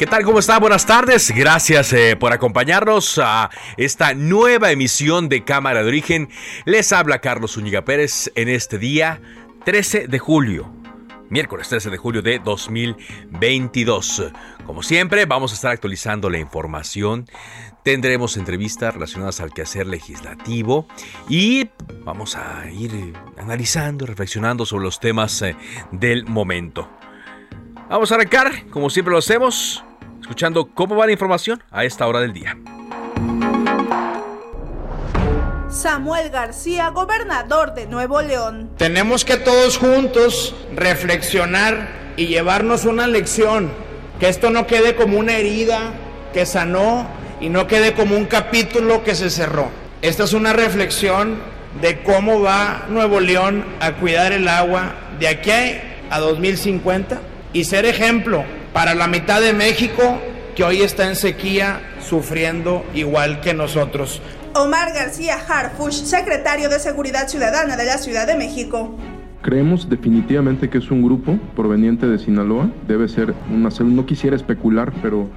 ¿Qué 0.00 0.06
tal? 0.06 0.24
¿Cómo 0.24 0.38
está? 0.38 0.58
Buenas 0.58 0.86
tardes. 0.86 1.30
Gracias 1.30 1.92
eh, 1.92 2.16
por 2.16 2.32
acompañarnos 2.32 3.20
a 3.22 3.50
esta 3.76 4.14
nueva 4.14 4.70
emisión 4.70 5.28
de 5.28 5.44
Cámara 5.44 5.82
de 5.82 5.88
Origen. 5.88 6.30
Les 6.64 6.90
habla 6.94 7.18
Carlos 7.18 7.52
Zúñiga 7.52 7.84
Pérez 7.84 8.32
en 8.34 8.48
este 8.48 8.78
día 8.78 9.20
13 9.66 10.08
de 10.08 10.18
julio. 10.18 10.72
Miércoles 11.28 11.68
13 11.68 11.90
de 11.90 11.98
julio 11.98 12.22
de 12.22 12.38
2022. 12.38 14.32
Como 14.64 14.82
siempre, 14.82 15.26
vamos 15.26 15.52
a 15.52 15.54
estar 15.56 15.70
actualizando 15.70 16.30
la 16.30 16.38
información. 16.38 17.28
Tendremos 17.84 18.38
entrevistas 18.38 18.94
relacionadas 18.94 19.40
al 19.40 19.52
quehacer 19.52 19.86
legislativo 19.86 20.88
y 21.28 21.68
vamos 22.06 22.36
a 22.36 22.70
ir 22.70 23.12
analizando, 23.36 24.06
reflexionando 24.06 24.64
sobre 24.64 24.84
los 24.84 24.98
temas 24.98 25.42
eh, 25.42 25.56
del 25.92 26.24
momento. 26.24 26.88
Vamos 27.90 28.10
a 28.12 28.14
arrancar, 28.14 28.66
como 28.70 28.88
siempre 28.88 29.12
lo 29.12 29.18
hacemos, 29.18 29.84
escuchando 30.30 30.70
cómo 30.72 30.94
va 30.94 31.06
la 31.06 31.12
información 31.12 31.60
a 31.72 31.84
esta 31.84 32.06
hora 32.06 32.20
del 32.20 32.32
día. 32.32 32.56
Samuel 35.68 36.30
García, 36.30 36.88
gobernador 36.90 37.74
de 37.74 37.86
Nuevo 37.86 38.22
León. 38.22 38.70
Tenemos 38.76 39.24
que 39.24 39.38
todos 39.38 39.76
juntos 39.76 40.54
reflexionar 40.76 41.88
y 42.16 42.28
llevarnos 42.28 42.84
una 42.84 43.08
lección, 43.08 43.72
que 44.20 44.28
esto 44.28 44.50
no 44.50 44.68
quede 44.68 44.94
como 44.94 45.18
una 45.18 45.36
herida 45.36 45.94
que 46.32 46.46
sanó 46.46 47.08
y 47.40 47.48
no 47.48 47.66
quede 47.66 47.94
como 47.94 48.16
un 48.16 48.26
capítulo 48.26 49.02
que 49.02 49.16
se 49.16 49.30
cerró. 49.30 49.68
Esta 50.00 50.22
es 50.22 50.32
una 50.32 50.52
reflexión 50.52 51.42
de 51.82 52.04
cómo 52.04 52.40
va 52.40 52.86
Nuevo 52.88 53.18
León 53.18 53.64
a 53.80 53.94
cuidar 53.94 54.30
el 54.30 54.46
agua 54.46 54.94
de 55.18 55.26
aquí 55.26 55.50
a 56.08 56.20
2050 56.20 57.20
y 57.52 57.64
ser 57.64 57.84
ejemplo 57.84 58.44
para 58.72 58.94
la 58.94 59.06
mitad 59.06 59.40
de 59.40 59.52
México 59.52 60.20
que 60.54 60.64
hoy 60.64 60.82
está 60.82 61.06
en 61.06 61.16
sequía 61.16 61.80
sufriendo 62.06 62.84
igual 62.94 63.40
que 63.40 63.54
nosotros. 63.54 64.20
Omar 64.54 64.92
García 64.92 65.36
Harfush, 65.36 66.02
secretario 66.04 66.68
de 66.68 66.80
Seguridad 66.80 67.28
Ciudadana 67.28 67.76
de 67.76 67.84
la 67.84 67.98
Ciudad 67.98 68.26
de 68.26 68.34
México. 68.34 68.96
Creemos 69.42 69.88
definitivamente 69.88 70.68
que 70.68 70.78
es 70.78 70.90
un 70.90 71.02
grupo 71.02 71.38
proveniente 71.56 72.06
de 72.06 72.18
Sinaloa. 72.18 72.68
Debe 72.86 73.08
ser 73.08 73.34
una 73.50 73.70
célula, 73.70 73.96
no 73.96 74.06
quisiera 74.06 74.36
especular, 74.36 74.92
pero 75.00 75.28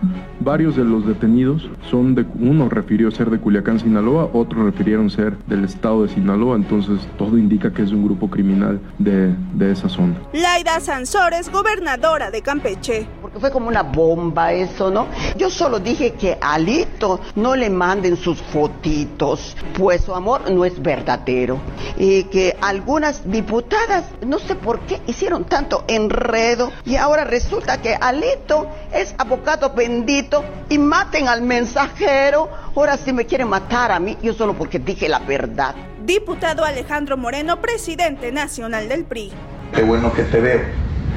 varios 0.42 0.76
de 0.76 0.84
los 0.84 1.08
detenidos 1.08 1.70
son 1.90 2.16
de, 2.16 2.26
uno 2.40 2.68
refirió 2.68 3.12
ser 3.12 3.30
de 3.30 3.40
Culiacán, 3.40 3.80
Sinaloa, 3.80 4.30
otros 4.34 4.66
refirieron 4.66 5.10
ser 5.10 5.38
del 5.48 5.64
estado 5.64 6.04
de 6.04 6.10
Sinaloa, 6.10 6.56
entonces 6.56 7.00
todo 7.18 7.38
indica 7.38 7.72
que 7.72 7.84
es 7.84 7.92
un 7.92 8.04
grupo 8.04 8.30
criminal 8.30 8.80
de, 9.00 9.34
de 9.54 9.72
esa 9.72 9.88
zona. 9.88 10.16
Laida 10.34 10.80
Sansores, 10.80 11.50
gobernadora 11.50 12.30
de 12.30 12.42
Campeche. 12.42 13.08
Porque 13.22 13.40
fue 13.40 13.52
como 13.52 13.70
una 13.70 13.84
bomba 13.84 14.52
eso, 14.52 14.92
¿no? 14.92 15.08
Yo 15.38 15.50
solo 15.50 15.80
dije 15.80 16.14
que 16.14 16.38
a 16.42 16.56
Alito 16.56 17.22
no 17.36 17.56
le 17.56 17.70
manden 17.70 18.18
sus 18.18 18.42
fotitos, 18.42 19.56
pues 19.78 20.02
su 20.02 20.14
amor 20.14 20.52
no 20.52 20.66
es 20.66 20.82
verdadero. 20.82 21.60
Y 21.98 22.24
que 22.26 22.56
algunas 22.62 23.30
diputadas 23.30 23.93
no 24.26 24.40
sé 24.40 24.56
por 24.56 24.80
qué 24.82 25.02
hicieron 25.08 25.46
tanto 25.46 25.84
enredo 25.88 26.72
y 26.86 26.96
ahora 26.96 27.24
resulta 27.24 27.82
que 27.82 27.96
Alito 27.96 28.68
es 28.94 29.14
abogado 29.18 29.74
bendito 29.74 30.44
y 30.70 30.78
maten 30.78 31.28
al 31.28 31.42
mensajero. 31.42 32.50
Ahora 32.76 32.98
sí 32.98 33.14
me 33.14 33.26
quieren 33.26 33.50
matar 33.50 33.92
a 33.92 34.00
mí, 34.00 34.18
yo 34.22 34.34
solo 34.34 34.54
porque 34.54 34.80
dije 34.80 35.10
la 35.10 35.20
verdad. 35.20 35.76
Diputado 36.06 36.66
Alejandro 36.66 37.18
Moreno, 37.18 37.62
presidente 37.62 38.32
nacional 38.32 38.90
del 38.90 39.06
PRI. 39.06 39.32
Qué 39.74 39.84
bueno 39.84 40.14
que 40.14 40.24
te 40.24 40.40
veo, 40.40 40.62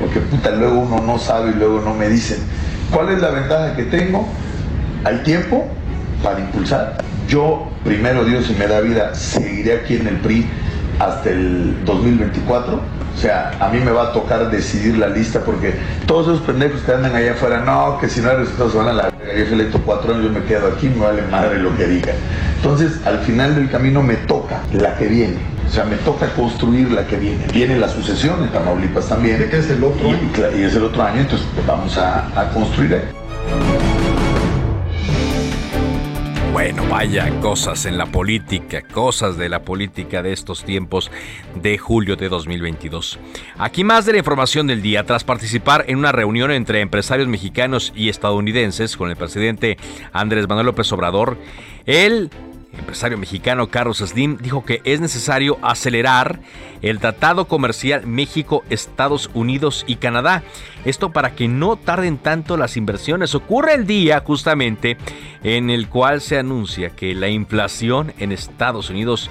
porque 0.00 0.20
puta, 0.20 0.50
luego 0.50 0.80
uno 0.80 1.00
no 1.00 1.18
sabe 1.18 1.50
y 1.50 1.54
luego 1.54 1.80
no 1.80 1.94
me 1.94 2.08
dicen. 2.08 2.38
¿Cuál 2.92 3.10
es 3.10 3.20
la 3.20 3.30
ventaja 3.30 3.74
que 3.74 3.84
tengo? 3.84 4.26
Hay 5.04 5.18
tiempo 5.18 5.66
para 6.22 6.40
impulsar. 6.40 6.98
Yo, 7.28 7.68
primero 7.84 8.24
Dios, 8.24 8.46
si 8.46 8.54
me 8.54 8.66
da 8.66 8.80
vida, 8.80 9.14
seguiré 9.14 9.80
aquí 9.80 9.96
en 9.96 10.06
el 10.06 10.16
PRI 10.20 10.46
hasta 10.98 11.30
el 11.30 11.84
2024. 11.84 12.74
O 12.74 13.18
sea, 13.18 13.52
a 13.60 13.68
mí 13.68 13.78
me 13.80 13.90
va 13.90 14.10
a 14.10 14.12
tocar 14.12 14.50
decidir 14.50 14.98
la 14.98 15.08
lista 15.08 15.40
porque 15.40 15.74
todos 16.06 16.26
esos 16.28 16.40
pendejos 16.40 16.82
que 16.82 16.92
andan 16.92 17.14
allá 17.14 17.32
afuera, 17.32 17.60
no, 17.60 17.98
que 17.98 18.08
si 18.08 18.20
no 18.20 18.30
hay 18.30 18.36
resultados 18.36 18.74
van 18.74 18.88
a 18.88 18.92
la... 18.92 19.10
Yo 19.10 19.54
electo 19.54 19.80
cuatro 19.84 20.12
años, 20.12 20.24
yo 20.24 20.30
me 20.30 20.44
quedo 20.44 20.68
aquí, 20.68 20.88
me 20.88 21.04
vale 21.04 21.22
madre 21.30 21.58
lo 21.58 21.74
que 21.76 21.86
diga. 21.86 22.12
Entonces, 22.56 23.00
al 23.06 23.18
final 23.20 23.54
del 23.54 23.70
camino 23.70 24.02
me 24.02 24.14
toca 24.14 24.60
la 24.72 24.96
que 24.96 25.06
viene. 25.06 25.38
O 25.66 25.70
sea, 25.70 25.84
me 25.84 25.96
toca 25.96 26.28
construir 26.34 26.92
la 26.92 27.06
que 27.06 27.16
viene. 27.16 27.46
Viene 27.52 27.78
la 27.78 27.88
sucesión 27.88 28.42
en 28.42 28.50
Tamaulipas 28.50 29.08
también. 29.08 29.48
¿Qué 29.50 29.58
es 29.58 29.70
el 29.70 29.82
otro 29.82 30.10
año? 30.10 30.30
Y, 30.56 30.62
es 30.62 30.74
el 30.74 30.84
otro 30.84 31.02
año, 31.02 31.22
entonces 31.22 31.46
vamos 31.66 31.98
a, 31.98 32.28
a 32.40 32.50
construir 32.50 33.15
Bueno, 36.56 36.88
vaya 36.88 37.38
cosas 37.40 37.84
en 37.84 37.98
la 37.98 38.06
política, 38.06 38.80
cosas 38.80 39.36
de 39.36 39.50
la 39.50 39.60
política 39.60 40.22
de 40.22 40.32
estos 40.32 40.64
tiempos 40.64 41.10
de 41.54 41.76
julio 41.76 42.16
de 42.16 42.30
2022. 42.30 43.18
Aquí 43.58 43.84
más 43.84 44.06
de 44.06 44.12
la 44.12 44.18
información 44.20 44.66
del 44.66 44.80
día. 44.80 45.04
Tras 45.04 45.22
participar 45.22 45.84
en 45.86 45.98
una 45.98 46.12
reunión 46.12 46.50
entre 46.50 46.80
empresarios 46.80 47.28
mexicanos 47.28 47.92
y 47.94 48.08
estadounidenses 48.08 48.96
con 48.96 49.10
el 49.10 49.16
presidente 49.16 49.76
Andrés 50.14 50.48
Manuel 50.48 50.64
López 50.64 50.90
Obrador, 50.92 51.36
él 51.84 52.30
empresario 52.78 53.18
mexicano 53.18 53.68
Carlos 53.68 53.98
Slim 53.98 54.38
dijo 54.38 54.64
que 54.64 54.80
es 54.84 55.00
necesario 55.00 55.58
acelerar 55.62 56.40
el 56.82 56.98
tratado 56.98 57.46
comercial 57.46 58.06
México-Estados 58.06 59.30
Unidos 59.34 59.84
y 59.86 59.96
Canadá. 59.96 60.42
Esto 60.84 61.10
para 61.10 61.34
que 61.34 61.48
no 61.48 61.76
tarden 61.76 62.18
tanto 62.18 62.56
las 62.56 62.76
inversiones. 62.76 63.34
Ocurre 63.34 63.74
el 63.74 63.86
día 63.86 64.22
justamente 64.24 64.96
en 65.42 65.70
el 65.70 65.88
cual 65.88 66.20
se 66.20 66.38
anuncia 66.38 66.90
que 66.90 67.14
la 67.14 67.28
inflación 67.28 68.12
en 68.18 68.32
Estados 68.32 68.90
Unidos 68.90 69.30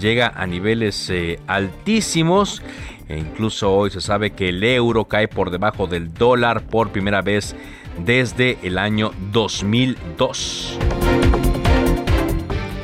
llega 0.00 0.32
a 0.34 0.46
niveles 0.46 1.10
eh, 1.10 1.38
altísimos. 1.46 2.62
E 3.08 3.18
incluso 3.18 3.72
hoy 3.72 3.90
se 3.90 4.00
sabe 4.00 4.30
que 4.30 4.48
el 4.48 4.64
euro 4.64 5.04
cae 5.04 5.28
por 5.28 5.50
debajo 5.50 5.86
del 5.86 6.14
dólar 6.14 6.62
por 6.62 6.90
primera 6.90 7.20
vez 7.22 7.54
desde 7.98 8.58
el 8.62 8.78
año 8.78 9.12
2002. 9.32 10.78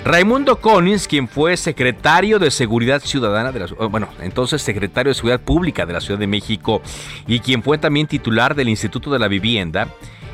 Raimundo 0.03 0.57
Collins, 0.61 1.07
quien 1.07 1.29
fue 1.29 1.59
secretario 1.59 2.39
de 2.39 2.51
Seguridad 2.51 3.03
Ciudadana 3.03 3.53
de 3.53 3.61
la 3.61 3.67
bueno, 3.89 4.09
entonces 4.21 4.63
secretario 4.63 5.11
de 5.11 5.15
Seguridad 5.15 5.41
Pública 5.41 5.85
de 5.85 5.93
la 5.93 6.01
Ciudad 6.01 6.19
de 6.19 6.27
México 6.27 6.81
y 7.27 7.41
quien 7.41 7.63
fue 7.63 7.77
también 7.77 8.07
titular 8.07 8.55
del 8.55 8.71
Instituto 8.71 9.11
de 9.11 9.19
la 9.19 9.29
Vivienda, 9.29 9.89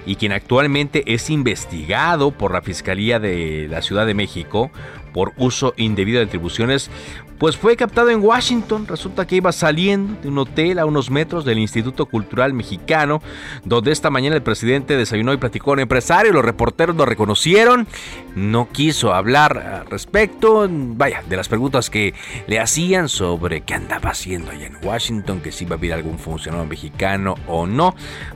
y 0.07 0.17
quien 0.17 0.33
actualmente 0.33 1.13
es 1.13 1.29
investigado 1.29 2.31
por 2.31 2.53
la 2.53 2.63
Fiscalía 2.63 3.19
de 3.19 3.67
la 3.69 3.83
Ciudad 3.83 4.07
de 4.07 4.15
México 4.15 4.71
por 5.13 5.33
uso 5.39 5.73
indebido 5.77 6.19
de 6.19 6.27
atribuciones, 6.27 6.91
pues 7.39 7.57
fue 7.57 7.75
captado 7.77 8.11
en 8.11 8.23
Washington. 8.23 8.87
Resulta 8.87 9.27
que 9.27 9.37
iba 9.37 9.51
saliendo 9.51 10.21
de 10.21 10.29
un 10.29 10.39
hotel 10.39 10.79
a 10.79 10.85
unos 10.85 11.11
metros 11.11 11.45
del 11.45 11.59
Instituto 11.59 12.07
Cultural 12.07 12.53
Mexicano, 12.53 13.23
donde 13.65 13.93
esta 13.93 14.11
mañana 14.11 14.37
el 14.37 14.43
presidente 14.43 14.97
desayunó 14.97 15.33
y 15.33 15.39
platicó 15.39 15.67
con 15.67 15.81
empresario. 15.81 16.33
Los 16.33 16.45
reporteros 16.45 16.97
lo 16.97 17.07
reconocieron. 17.07 17.87
No 18.35 18.69
quiso 18.71 19.15
hablar 19.15 19.59
al 19.59 19.87
respecto, 19.87 20.69
vaya, 20.71 21.23
de 21.29 21.37
las 21.37 21.49
preguntas 21.49 21.89
que 21.89 22.13
le 22.47 22.61
hacían 22.61 23.09
sobre 23.09 23.63
qué 23.63 23.73
andaba 23.75 24.11
haciendo 24.11 24.51
allá 24.51 24.67
en 24.67 24.77
Washington, 24.83 25.41
que 25.41 25.51
si 25.51 25.65
iba 25.65 25.77
a 25.77 25.79
haber 25.79 25.95
algún 25.95 26.19
funcionario 26.19 26.67
mexicano 26.67 27.37
o 27.47 27.67
no. 27.67 27.95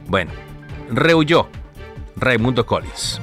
Bueno, 0.08 0.32
rehuyó 0.90 1.48
Raimundo 2.20 2.66
Collins. 2.66 3.20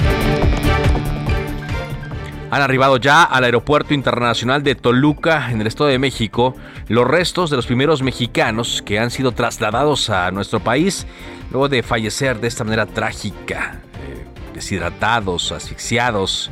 Han 2.50 2.62
arribado 2.62 2.98
ya 2.98 3.24
al 3.24 3.44
Aeropuerto 3.44 3.94
Internacional 3.94 4.64
de 4.64 4.76
Toluca, 4.76 5.52
en 5.52 5.60
el 5.60 5.68
Estado 5.68 5.90
de 5.90 6.00
México, 6.00 6.56
los 6.88 7.06
restos 7.06 7.50
de 7.50 7.58
los 7.58 7.66
primeros 7.66 8.02
mexicanos 8.02 8.82
que 8.82 9.00
han 9.00 9.12
sido 9.12 9.34
trasladados 9.34 10.10
a 10.10 10.32
nuestro 10.32 10.62
país 10.62 11.06
luego 11.52 11.68
de 11.68 11.84
fallecer 11.84 12.40
de 12.40 12.48
esta 12.48 12.64
manera 12.64 12.86
trágica, 12.86 13.82
eh, 14.08 14.26
deshidratados, 14.58 15.52
asfixiados 15.52 16.50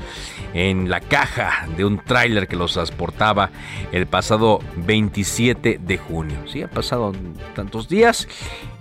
en 0.54 0.90
la 0.90 1.02
caja 1.02 1.68
de 1.76 1.84
un 1.84 1.98
tráiler 1.98 2.48
que 2.48 2.56
los 2.56 2.74
transportaba 2.74 3.50
el 3.92 4.06
pasado 4.06 4.60
27 4.78 5.80
de 5.82 5.98
junio. 5.98 6.38
Sí, 6.48 6.62
han 6.62 6.70
pasado 6.70 7.14
tantos 7.56 7.90
días 7.90 8.28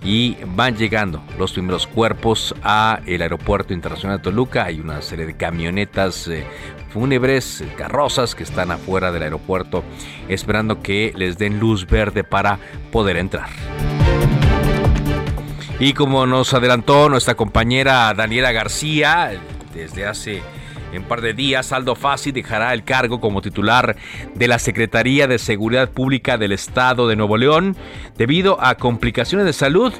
y 0.03 0.37
van 0.47 0.76
llegando 0.76 1.23
los 1.38 1.53
primeros 1.53 1.87
cuerpos 1.87 2.55
a 2.62 3.00
el 3.06 3.23
aeropuerto 3.23 3.73
internacional 3.73 4.19
de 4.19 4.25
Toluca. 4.25 4.65
Hay 4.65 4.79
una 4.79 5.00
serie 5.03 5.27
de 5.27 5.37
camionetas 5.37 6.29
eh, 6.29 6.47
fúnebres, 6.91 7.65
carrozas 7.77 8.35
que 8.35 8.44
están 8.44 8.70
afuera 8.70 9.11
del 9.11 9.23
aeropuerto 9.23 9.82
esperando 10.29 10.82
que 10.82 11.12
les 11.17 11.38
den 11.38 11.59
luz 11.59 11.87
verde 11.87 12.25
para 12.25 12.59
poder 12.93 13.17
entrar. 13.17 13.49
Y 15.81 15.93
como 15.93 16.25
nos 16.26 16.55
adelantó 16.55 17.09
nuestra 17.09 17.35
compañera 17.35 18.15
Daniela 18.15 18.53
García, 18.53 19.32
desde 19.75 20.06
hace 20.06 20.41
un 20.97 21.03
par 21.03 21.21
de 21.21 21.35
días, 21.35 21.73
Aldo 21.73 21.97
Fassi 21.97 22.31
dejará 22.31 22.73
el 22.73 22.85
cargo 22.85 23.21
como 23.21 23.43
titular 23.43 23.97
de 24.35 24.49
la 24.49 24.61
Secretaría 24.61 25.26
de 25.26 25.38
Seguridad 25.38 25.91
Pública 25.91 26.38
del 26.38 26.53
Estado 26.53 27.09
de 27.09 27.17
Nuevo 27.17 27.37
León 27.37 27.76
debido 28.17 28.62
a 28.62 28.76
complicaciones 28.76 29.47
de 29.47 29.53
salud. 29.53 29.93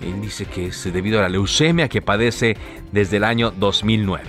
Él 0.00 0.20
dice 0.22 0.46
que 0.46 0.68
es 0.68 0.90
debido 0.90 1.18
a 1.18 1.22
la 1.22 1.28
leucemia 1.28 1.88
que 1.88 2.00
padece 2.00 2.56
desde 2.92 3.18
el 3.18 3.24
año 3.24 3.50
2009. 3.50 4.24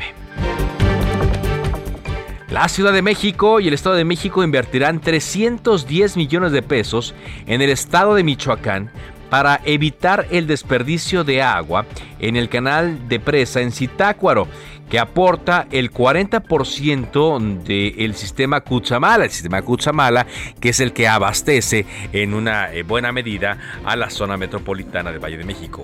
La 2.49 2.67
Ciudad 2.67 2.91
de 2.91 3.03
México 3.03 3.61
y 3.61 3.67
el 3.67 3.73
Estado 3.73 3.95
de 3.95 4.03
México 4.03 4.43
invertirán 4.43 4.99
310 4.99 6.17
millones 6.17 6.51
de 6.51 6.61
pesos 6.61 7.13
en 7.45 7.61
el 7.61 7.69
estado 7.69 8.15
de 8.15 8.23
Michoacán 8.23 8.91
para 9.29 9.61
evitar 9.65 10.27
el 10.31 10.47
desperdicio 10.47 11.23
de 11.23 11.41
agua 11.41 11.85
en 12.19 12.35
el 12.35 12.49
canal 12.49 13.07
de 13.07 13.19
presa 13.19 13.61
en 13.61 13.71
Zitácuaro, 13.71 14.47
que 14.89 14.99
aporta 14.99 15.67
el 15.71 15.91
40% 15.91 17.63
del 17.63 18.15
sistema 18.15 18.61
Cuchamala, 18.61 19.25
el 19.25 19.31
sistema 19.31 19.61
Cuchamala, 19.61 20.25
que 20.59 20.69
es 20.69 20.79
el 20.79 20.93
que 20.93 21.07
abastece 21.07 21.85
en 22.11 22.33
una 22.33 22.73
eh, 22.73 22.83
buena 22.83 23.11
medida 23.11 23.57
a 23.85 23.95
la 23.95 24.09
zona 24.09 24.35
metropolitana 24.35 25.11
del 25.11 25.23
Valle 25.23 25.37
de 25.37 25.45
México, 25.45 25.83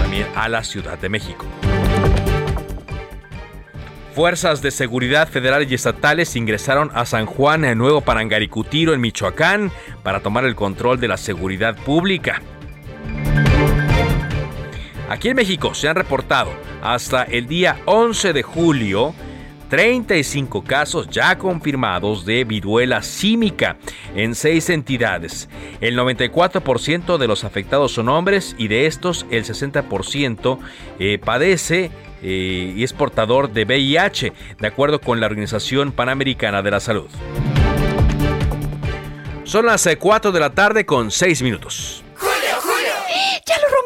también 0.00 0.26
a 0.34 0.48
la 0.48 0.64
Ciudad 0.64 0.98
de 0.98 1.08
México. 1.10 1.44
Fuerzas 4.14 4.62
de 4.62 4.70
seguridad 4.70 5.28
federales 5.28 5.70
y 5.70 5.74
estatales 5.74 6.36
ingresaron 6.36 6.90
a 6.94 7.04
San 7.04 7.26
Juan, 7.26 7.66
en 7.66 7.76
Nuevo 7.76 8.00
Parangaricutiro, 8.00 8.94
en 8.94 9.02
Michoacán, 9.02 9.70
para 10.02 10.20
tomar 10.20 10.46
el 10.46 10.54
control 10.54 10.98
de 10.98 11.08
la 11.08 11.18
seguridad 11.18 11.76
pública. 11.76 12.40
Aquí 15.08 15.28
en 15.28 15.36
México 15.36 15.74
se 15.74 15.88
han 15.88 15.96
reportado 15.96 16.50
hasta 16.82 17.22
el 17.22 17.46
día 17.46 17.80
11 17.84 18.32
de 18.32 18.42
julio 18.42 19.14
35 19.68 20.62
casos 20.62 21.08
ya 21.08 21.38
confirmados 21.38 22.24
de 22.24 22.44
viruela 22.44 23.02
símica 23.02 23.76
en 24.14 24.34
seis 24.34 24.70
entidades. 24.70 25.48
El 25.80 25.98
94% 25.98 27.18
de 27.18 27.26
los 27.26 27.44
afectados 27.44 27.92
son 27.92 28.08
hombres 28.08 28.54
y 28.58 28.68
de 28.68 28.86
estos 28.86 29.26
el 29.30 29.44
60% 29.44 30.58
eh, 30.98 31.18
padece 31.18 31.90
eh, 32.22 32.74
y 32.76 32.82
es 32.82 32.92
portador 32.92 33.50
de 33.52 33.64
VIH, 33.64 34.32
de 34.58 34.66
acuerdo 34.66 35.00
con 35.00 35.20
la 35.20 35.26
Organización 35.26 35.92
Panamericana 35.92 36.62
de 36.62 36.70
la 36.70 36.80
Salud. 36.80 37.08
Son 39.44 39.66
las 39.66 39.88
4 39.98 40.30
eh, 40.30 40.32
de 40.32 40.40
la 40.40 40.50
tarde 40.50 40.86
con 40.86 41.10
6 41.10 41.42
minutos. 41.42 42.02
¡Julio, 42.16 42.60
Julio! 42.62 42.92
¡Ya 43.46 43.54
lo 43.58 43.85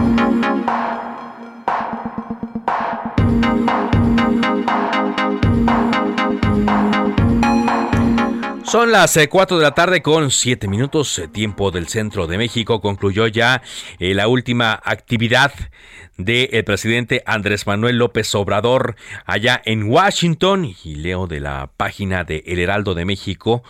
Son 8.71 8.89
las 8.89 9.19
4 9.29 9.57
eh, 9.57 9.59
de 9.59 9.65
la 9.65 9.75
tarde 9.75 10.01
con 10.01 10.31
7 10.31 10.69
minutos, 10.69 11.19
eh, 11.19 11.27
tiempo 11.27 11.71
del 11.71 11.89
centro 11.89 12.25
de 12.25 12.37
México. 12.37 12.79
Concluyó 12.79 13.27
ya 13.27 13.61
eh, 13.99 14.13
la 14.13 14.29
última 14.29 14.79
actividad 14.85 15.51
del 16.15 16.63
presidente 16.63 17.21
Andrés 17.25 17.67
Manuel 17.67 17.97
López 17.97 18.33
Obrador 18.33 18.95
allá 19.25 19.61
en 19.65 19.89
Washington. 19.89 20.73
Y 20.85 20.95
leo 20.95 21.27
de 21.27 21.41
la 21.41 21.69
página 21.75 22.23
de 22.23 22.45
El 22.47 22.59
Heraldo 22.59 22.93
de 22.93 23.03
México 23.03 23.61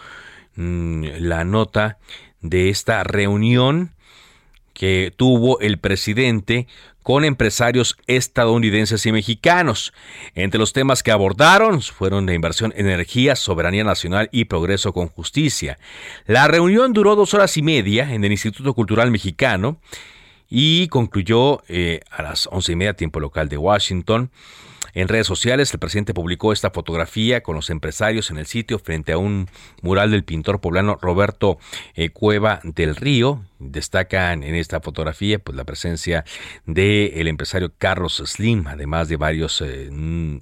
mm, 0.55 1.05
la 1.17 1.45
nota 1.45 1.97
de 2.41 2.69
esta 2.69 3.03
reunión 3.03 3.95
que 4.75 5.11
tuvo 5.15 5.59
el 5.61 5.79
presidente 5.79 6.67
con 7.03 7.25
empresarios 7.25 7.97
estadounidenses 8.07 9.05
y 9.05 9.11
mexicanos. 9.11 9.93
Entre 10.35 10.59
los 10.59 10.73
temas 10.73 11.03
que 11.03 11.11
abordaron 11.11 11.81
fueron 11.81 12.25
la 12.25 12.33
inversión 12.33 12.73
en 12.75 12.87
energía, 12.87 13.35
soberanía 13.35 13.83
nacional 13.83 14.29
y 14.31 14.45
progreso 14.45 14.93
con 14.93 15.07
justicia. 15.07 15.77
La 16.25 16.47
reunión 16.47 16.93
duró 16.93 17.15
dos 17.15 17.33
horas 17.33 17.57
y 17.57 17.61
media 17.61 18.13
en 18.13 18.23
el 18.23 18.31
Instituto 18.31 18.73
Cultural 18.73 19.11
Mexicano 19.11 19.79
y 20.49 20.87
concluyó 20.89 21.63
eh, 21.67 22.01
a 22.11 22.21
las 22.21 22.47
once 22.51 22.73
y 22.73 22.75
media 22.75 22.93
tiempo 22.93 23.19
local 23.19 23.49
de 23.49 23.57
Washington. 23.57 24.31
En 24.93 25.07
redes 25.07 25.27
sociales, 25.27 25.73
el 25.73 25.79
presidente 25.79 26.13
publicó 26.13 26.53
esta 26.53 26.71
fotografía 26.71 27.41
con 27.41 27.55
los 27.55 27.69
empresarios 27.69 28.31
en 28.31 28.37
el 28.37 28.45
sitio 28.45 28.79
frente 28.79 29.13
a 29.13 29.17
un 29.17 29.47
mural 29.81 30.11
del 30.11 30.23
pintor 30.23 30.59
poblano 30.59 30.97
Roberto 31.01 31.57
eh, 31.95 32.09
Cueva 32.09 32.59
del 32.63 32.95
Río. 32.95 33.41
Destacan 33.59 34.41
en 34.41 34.55
esta 34.55 34.81
fotografía 34.81 35.37
pues, 35.37 35.55
la 35.55 35.65
presencia 35.65 36.25
del 36.65 37.11
el 37.13 37.27
empresario 37.27 37.71
Carlos 37.77 38.21
Slim, 38.25 38.65
además 38.67 39.07
de 39.07 39.17
varios 39.17 39.61
eh, 39.61 39.89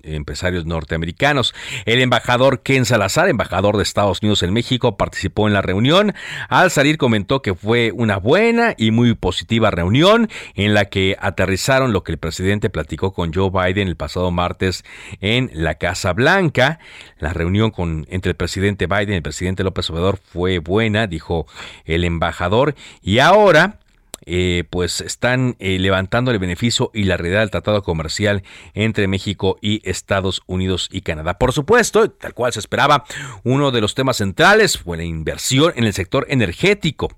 empresarios 0.03 0.65
norteamericanos. 0.65 1.53
El 1.85 1.99
embajador 1.99 2.61
Ken 2.61 2.85
Salazar, 2.85 3.27
embajador 3.27 3.75
de 3.75 3.83
Estados 3.83 4.19
Unidos 4.21 4.41
en 4.43 4.53
México, 4.53 4.95
participó 4.95 5.47
en 5.47 5.53
la 5.53 5.61
reunión. 5.61 6.13
Al 6.47 6.71
salir 6.71 6.97
comentó 6.97 7.41
que 7.41 7.55
fue 7.55 7.91
una 7.93 8.17
buena 8.17 8.73
y 8.77 8.91
muy 8.91 9.13
positiva 9.15 9.69
reunión 9.69 10.29
en 10.55 10.73
la 10.73 10.85
que 10.85 11.17
aterrizaron 11.19 11.91
lo 11.91 12.03
que 12.03 12.13
el 12.13 12.17
presidente 12.17 12.69
platicó 12.69 13.13
con 13.13 13.33
Joe 13.33 13.49
Biden 13.49 13.87
el 13.87 13.97
pasado 13.97 14.31
martes 14.39 14.85
en 15.19 15.51
la 15.53 15.75
Casa 15.75 16.13
Blanca. 16.13 16.79
La 17.19 17.33
reunión 17.33 17.71
con, 17.71 18.07
entre 18.09 18.31
el 18.31 18.37
presidente 18.37 18.87
Biden 18.87 19.11
y 19.11 19.15
el 19.17 19.21
presidente 19.21 19.65
López 19.65 19.89
Obrador 19.89 20.17
fue 20.17 20.59
buena, 20.59 21.07
dijo 21.07 21.45
el 21.83 22.05
embajador. 22.05 22.75
Y 23.01 23.19
ahora, 23.19 23.79
eh, 24.25 24.63
pues 24.69 25.01
están 25.01 25.55
eh, 25.59 25.77
levantando 25.79 26.31
el 26.31 26.39
beneficio 26.39 26.91
y 26.93 27.03
la 27.03 27.17
realidad 27.17 27.41
del 27.41 27.51
tratado 27.51 27.83
comercial 27.83 28.43
entre 28.73 29.07
México 29.07 29.57
y 29.61 29.81
Estados 29.89 30.43
Unidos 30.45 30.87
y 30.91 31.01
Canadá. 31.01 31.37
Por 31.37 31.51
supuesto, 31.51 32.09
tal 32.11 32.33
cual 32.33 32.53
se 32.53 32.59
esperaba, 32.59 33.03
uno 33.43 33.71
de 33.71 33.81
los 33.81 33.95
temas 33.95 34.17
centrales 34.17 34.77
fue 34.77 34.97
la 34.97 35.03
inversión 35.03 35.73
en 35.75 35.83
el 35.83 35.93
sector 35.93 36.25
energético. 36.29 37.09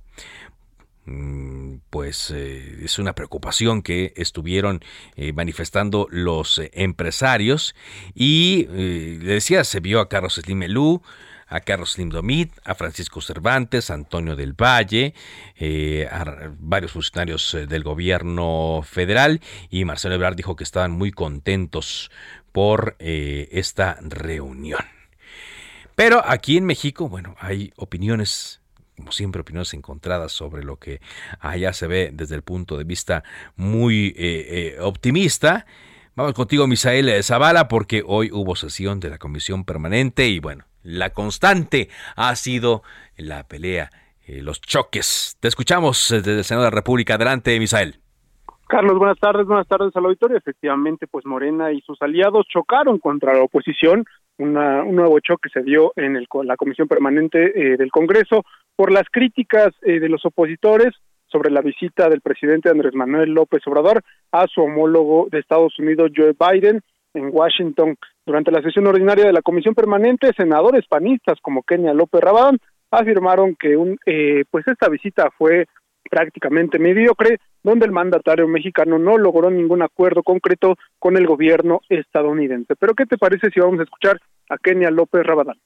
Mm, 1.11 1.79
pues 1.89 2.31
eh, 2.31 2.85
es 2.85 2.97
una 2.97 3.13
preocupación 3.13 3.81
que 3.81 4.13
estuvieron 4.15 4.81
eh, 5.17 5.33
manifestando 5.33 6.07
los 6.09 6.57
eh, 6.57 6.71
empresarios 6.73 7.75
y 8.15 8.67
le 8.67 9.33
decía 9.33 9.65
se 9.65 9.81
vio 9.81 9.99
a 9.99 10.07
Carlos 10.07 10.35
Slim 10.35 10.61
a 11.47 11.59
Carlos 11.59 11.93
Slim 11.93 12.09
Domit, 12.09 12.53
a 12.63 12.75
Francisco 12.75 13.19
Cervantes, 13.19 13.89
a 13.89 13.95
Antonio 13.95 14.37
del 14.37 14.53
Valle, 14.53 15.13
a 16.09 16.53
varios 16.59 16.93
funcionarios 16.93 17.57
del 17.67 17.83
gobierno 17.83 18.81
federal 18.85 19.41
y 19.69 19.83
Marcelo 19.83 20.15
Ebrard 20.15 20.37
dijo 20.37 20.55
que 20.55 20.63
estaban 20.63 20.91
muy 20.91 21.11
contentos 21.11 22.09
por 22.53 22.95
esta 22.99 23.97
reunión. 23.99 24.79
Pero 25.95 26.23
aquí 26.25 26.55
en 26.55 26.65
México, 26.65 27.09
bueno, 27.09 27.35
hay 27.37 27.73
opiniones 27.75 28.60
como 29.01 29.11
siempre, 29.11 29.41
opiniones 29.41 29.73
encontradas 29.73 30.31
sobre 30.31 30.63
lo 30.63 30.77
que 30.77 31.01
allá 31.39 31.73
se 31.73 31.87
ve 31.87 32.11
desde 32.13 32.35
el 32.35 32.43
punto 32.43 32.77
de 32.77 32.83
vista 32.83 33.23
muy 33.55 34.15
optimista. 34.79 35.65
Vamos 36.15 36.33
contigo, 36.33 36.67
Misael 36.67 37.23
Zavala, 37.23 37.67
porque 37.67 38.03
hoy 38.05 38.29
hubo 38.31 38.55
sesión 38.55 38.99
de 38.99 39.09
la 39.09 39.17
Comisión 39.17 39.65
Permanente 39.65 40.27
y 40.27 40.39
bueno, 40.39 40.65
la 40.83 41.11
constante 41.11 41.89
ha 42.15 42.35
sido 42.35 42.83
la 43.17 43.47
pelea, 43.47 43.89
eh, 44.25 44.41
los 44.41 44.61
choques. 44.61 45.37
Te 45.39 45.47
escuchamos 45.47 46.09
desde 46.09 46.39
el 46.39 46.43
Senado 46.43 46.65
de 46.65 46.71
la 46.71 46.75
República. 46.75 47.15
Adelante, 47.15 47.57
Misael. 47.59 47.99
Carlos, 48.67 48.97
buenas 48.97 49.19
tardes, 49.19 49.45
buenas 49.45 49.67
tardes 49.67 49.95
al 49.95 50.05
auditorio. 50.05 50.37
Efectivamente, 50.37 51.05
pues 51.07 51.25
Morena 51.25 51.71
y 51.71 51.81
sus 51.81 52.01
aliados 52.01 52.45
chocaron 52.47 52.99
contra 52.99 53.33
la 53.33 53.43
oposición. 53.43 54.05
Un 54.41 54.95
nuevo 54.95 55.19
choque 55.19 55.49
se 55.49 55.61
dio 55.61 55.93
en 55.95 56.15
el, 56.15 56.27
la 56.43 56.57
Comisión 56.57 56.87
Permanente 56.87 57.51
eh, 57.55 57.77
del 57.77 57.91
Congreso 57.91 58.43
por 58.75 58.91
las 58.91 59.03
críticas 59.11 59.69
eh, 59.83 59.99
de 59.99 60.09
los 60.09 60.25
opositores 60.25 60.89
sobre 61.27 61.51
la 61.51 61.61
visita 61.61 62.09
del 62.09 62.21
presidente 62.21 62.69
Andrés 62.69 62.93
Manuel 62.93 63.31
López 63.31 63.61
Obrador 63.67 64.01
a 64.31 64.47
su 64.47 64.61
homólogo 64.61 65.27
de 65.31 65.39
Estados 65.39 65.77
Unidos, 65.79 66.11
Joe 66.15 66.33
Biden, 66.37 66.81
en 67.13 67.29
Washington. 67.31 67.95
Durante 68.25 68.51
la 68.51 68.61
sesión 68.61 68.87
ordinaria 68.87 69.25
de 69.25 69.33
la 69.33 69.41
Comisión 69.41 69.75
Permanente, 69.75 70.31
senadores 70.35 70.85
panistas 70.87 71.39
como 71.41 71.63
Kenia 71.63 71.93
López 71.93 72.21
Rabadán 72.21 72.57
afirmaron 72.91 73.55
que 73.55 73.77
un, 73.77 73.97
eh, 74.05 74.43
pues 74.51 74.67
esta 74.67 74.89
visita 74.89 75.29
fue 75.37 75.67
prácticamente 76.09 76.79
mediocre, 76.79 77.39
donde 77.63 77.85
el 77.85 77.91
mandatario 77.91 78.47
mexicano 78.47 78.97
no 78.97 79.17
logró 79.17 79.49
ningún 79.49 79.81
acuerdo 79.81 80.23
concreto 80.23 80.77
con 80.99 81.17
el 81.17 81.27
gobierno 81.27 81.81
estadounidense. 81.89 82.75
Pero 82.75 82.93
¿qué 82.93 83.05
te 83.05 83.17
parece 83.17 83.49
si 83.49 83.59
vamos 83.59 83.79
a 83.79 83.83
escuchar 83.83 84.19
a 84.49 84.57
Kenia 84.57 84.91
López 84.91 85.25
Rabadán? 85.25 85.57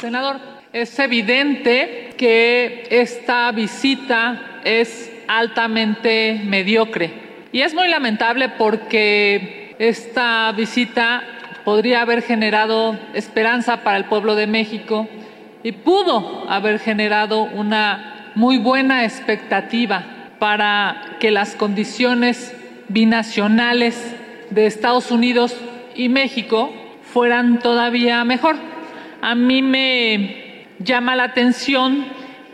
Senador, 0.00 0.36
es 0.72 0.96
evidente 0.98 2.10
que 2.16 2.84
esta 2.90 3.50
visita 3.52 4.60
es 4.64 5.12
altamente 5.26 6.40
mediocre 6.44 7.12
y 7.50 7.62
es 7.62 7.74
muy 7.74 7.88
lamentable 7.88 8.50
porque 8.50 9.74
esta 9.78 10.52
visita 10.52 11.22
podría 11.64 12.02
haber 12.02 12.22
generado 12.22 12.98
esperanza 13.14 13.82
para 13.82 13.96
el 13.96 14.04
pueblo 14.04 14.34
de 14.34 14.46
México 14.46 15.08
y 15.62 15.72
pudo 15.72 16.48
haber 16.48 16.78
generado 16.78 17.42
una 17.42 18.17
muy 18.38 18.56
buena 18.58 19.02
expectativa 19.02 20.04
para 20.38 21.16
que 21.18 21.32
las 21.32 21.56
condiciones 21.56 22.54
binacionales 22.86 24.14
de 24.50 24.66
Estados 24.66 25.10
Unidos 25.10 25.56
y 25.96 26.08
México 26.08 26.72
fueran 27.02 27.58
todavía 27.58 28.22
mejor. 28.22 28.54
A 29.22 29.34
mí 29.34 29.60
me 29.60 30.66
llama 30.78 31.16
la 31.16 31.24
atención 31.24 32.06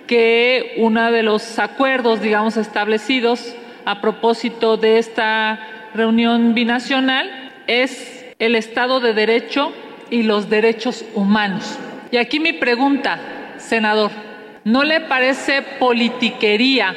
que 0.06 0.72
uno 0.78 1.12
de 1.12 1.22
los 1.22 1.58
acuerdos, 1.58 2.22
digamos, 2.22 2.56
establecidos 2.56 3.54
a 3.84 4.00
propósito 4.00 4.78
de 4.78 4.96
esta 4.96 5.90
reunión 5.92 6.54
binacional 6.54 7.30
es 7.66 8.24
el 8.38 8.54
Estado 8.54 9.00
de 9.00 9.12
Derecho 9.12 9.70
y 10.08 10.22
los 10.22 10.48
derechos 10.48 11.04
humanos. 11.14 11.78
Y 12.10 12.16
aquí 12.16 12.40
mi 12.40 12.54
pregunta, 12.54 13.18
senador, 13.58 14.23
¿no 14.64 14.82
le 14.82 15.00
parece 15.02 15.62
politiquería 15.78 16.94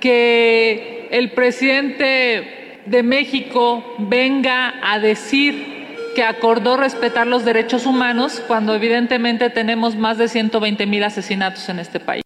que 0.00 1.08
el 1.10 1.30
presidente 1.32 2.82
de 2.86 3.02
México 3.02 3.84
venga 3.98 4.74
a 4.82 4.98
decir 4.98 6.12
que 6.14 6.22
acordó 6.22 6.76
respetar 6.76 7.26
los 7.26 7.44
derechos 7.44 7.86
humanos 7.86 8.44
cuando 8.46 8.74
evidentemente 8.74 9.50
tenemos 9.50 9.96
más 9.96 10.18
de 10.18 10.28
120 10.28 10.86
mil 10.86 11.02
asesinatos 11.02 11.68
en 11.68 11.78
este 11.78 12.00
país? 12.00 12.22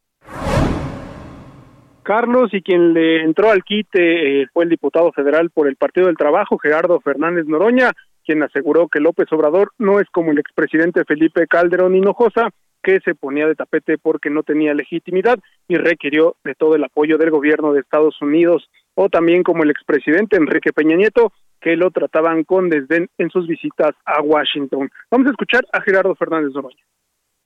Carlos 2.03 2.55
y 2.55 2.63
quien 2.63 2.95
le 2.95 3.23
entró 3.23 3.51
al 3.51 3.63
quite 3.63 4.43
eh, 4.43 4.47
fue 4.53 4.65
el 4.65 4.71
diputado 4.71 5.13
federal 5.13 5.51
por 5.51 5.69
el 5.69 5.77
Partido 5.77 6.07
del 6.07 6.17
Trabajo, 6.17 6.57
Gerardo 6.57 7.01
Fernández 7.01 7.45
Noroña, 7.47 7.93
quien 8.25 8.43
aseguró 8.43 8.89
que 8.89 8.99
López 8.99 9.31
Obrador 9.31 9.73
no 9.77 10.01
es 10.01 10.09
como 10.11 10.33
el 10.33 10.39
expresidente 10.39 11.05
Felipe 11.05 11.47
Calderón 11.47 11.95
Hinojosa, 11.95 12.49
que 12.89 13.01
se 13.01 13.15
ponía 13.15 13.47
de 13.47 13.55
tapete 13.55 13.99
porque 13.99 14.31
no 14.31 14.43
tenía 14.43 14.73
legitimidad 14.73 15.39
y 15.69 15.77
requirió 15.77 16.37
de 16.43 16.55
todo 16.55 16.75
el 16.75 16.85
apoyo 16.85 17.19
del 17.19 17.31
gobierno 17.31 17.75
de 17.75 17.81
Estados 17.81 18.17
Unidos, 18.23 18.71
o 18.95 19.11
también 19.11 19.43
como 19.43 19.63
el 19.63 19.71
expresidente 19.71 20.39
Enrique 20.39 20.73
Peña 20.73 20.97
Nieto, 20.97 21.35
que 21.61 21.77
lo 21.77 21.91
trataban 21.91 22.45
con 22.45 22.71
desdén 22.71 23.11
en 23.19 23.29
sus 23.29 23.47
visitas 23.47 23.95
a 24.07 24.23
Washington. 24.23 24.91
Vamos 25.11 25.27
a 25.27 25.33
escuchar 25.33 25.67
a 25.71 25.83
Gerardo 25.83 26.15
Fernández 26.15 26.55
Noroña. 26.55 26.83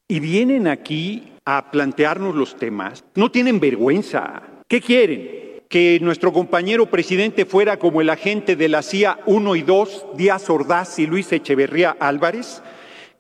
Y 0.07 0.21
vienen 0.21 0.69
aquí 0.69 1.33
a 1.45 1.73
plantearnos 1.73 2.37
los 2.37 2.55
temas. 2.55 3.05
No 3.17 3.33
tienen 3.33 3.59
vergüenza. 3.59 4.43
¿Qué 4.69 4.81
quieren? 4.81 5.43
que 5.69 5.99
nuestro 6.03 6.35
compañero 6.35 6.85
presidente 6.85 7.47
fuera 7.47 7.79
como 7.79 8.03
el 8.03 8.11
agente 8.11 8.57
de 8.57 8.69
la 8.69 8.83
CIA 8.83 9.21
1 9.25 9.57
y 9.57 9.63
2, 9.63 10.07
Díaz 10.19 10.51
Ordaz 10.51 10.99
y 10.99 11.07
Luis 11.07 11.33
Echeverría 11.33 11.97
Álvarez, 11.99 12.63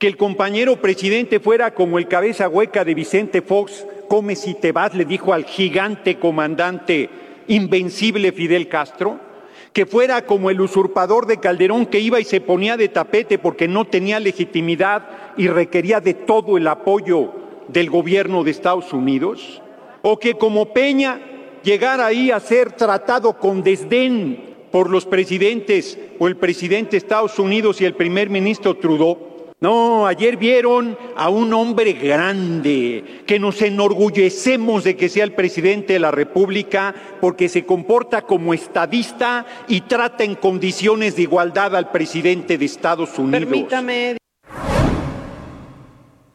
que 0.02 0.08
el 0.08 0.16
compañero 0.16 0.80
presidente 0.80 1.38
fuera 1.38 1.74
como 1.74 1.96
el 1.96 2.08
cabeza 2.08 2.48
hueca 2.48 2.84
de 2.84 2.92
Vicente 2.92 3.40
Fox, 3.40 3.86
come 4.08 4.34
si 4.34 4.54
te 4.54 4.72
vas, 4.72 4.96
le 4.96 5.04
dijo 5.04 5.32
al 5.32 5.44
gigante 5.44 6.18
comandante 6.18 7.08
invencible 7.46 8.32
Fidel 8.32 8.66
Castro, 8.66 9.20
que 9.72 9.86
fuera 9.86 10.26
como 10.26 10.50
el 10.50 10.60
usurpador 10.60 11.26
de 11.26 11.36
Calderón 11.36 11.86
que 11.86 12.00
iba 12.00 12.18
y 12.18 12.24
se 12.24 12.40
ponía 12.40 12.76
de 12.76 12.88
tapete 12.88 13.38
porque 13.38 13.68
no 13.68 13.84
tenía 13.84 14.18
legitimidad 14.18 15.08
y 15.36 15.46
requería 15.46 16.00
de 16.00 16.14
todo 16.14 16.56
el 16.58 16.66
apoyo 16.66 17.32
del 17.68 17.88
gobierno 17.88 18.42
de 18.42 18.50
Estados 18.50 18.92
Unidos, 18.92 19.62
o 20.02 20.18
que 20.18 20.34
como 20.34 20.72
Peña 20.72 21.20
llegar 21.62 22.00
ahí 22.00 22.32
a 22.32 22.40
ser 22.40 22.72
tratado 22.72 23.38
con 23.38 23.62
desdén 23.62 24.56
por 24.72 24.90
los 24.90 25.06
presidentes 25.06 25.96
o 26.18 26.26
el 26.26 26.36
presidente 26.36 26.90
de 26.90 26.96
Estados 26.96 27.38
Unidos 27.38 27.80
y 27.80 27.84
el 27.84 27.94
primer 27.94 28.30
ministro 28.30 28.76
Trudeau. 28.76 29.31
No, 29.62 30.08
ayer 30.08 30.36
vieron 30.36 30.98
a 31.14 31.28
un 31.28 31.54
hombre 31.54 31.92
grande, 31.92 33.22
que 33.24 33.38
nos 33.38 33.62
enorgullecemos 33.62 34.82
de 34.82 34.96
que 34.96 35.08
sea 35.08 35.22
el 35.22 35.34
presidente 35.34 35.92
de 35.92 36.00
la 36.00 36.10
República 36.10 36.92
porque 37.20 37.48
se 37.48 37.64
comporta 37.64 38.22
como 38.22 38.54
estadista 38.54 39.46
y 39.68 39.82
trata 39.82 40.24
en 40.24 40.34
condiciones 40.34 41.14
de 41.14 41.22
igualdad 41.22 41.76
al 41.76 41.92
presidente 41.92 42.58
de 42.58 42.64
Estados 42.64 43.16
Unidos. 43.20 43.48
Permítame. 43.48 44.21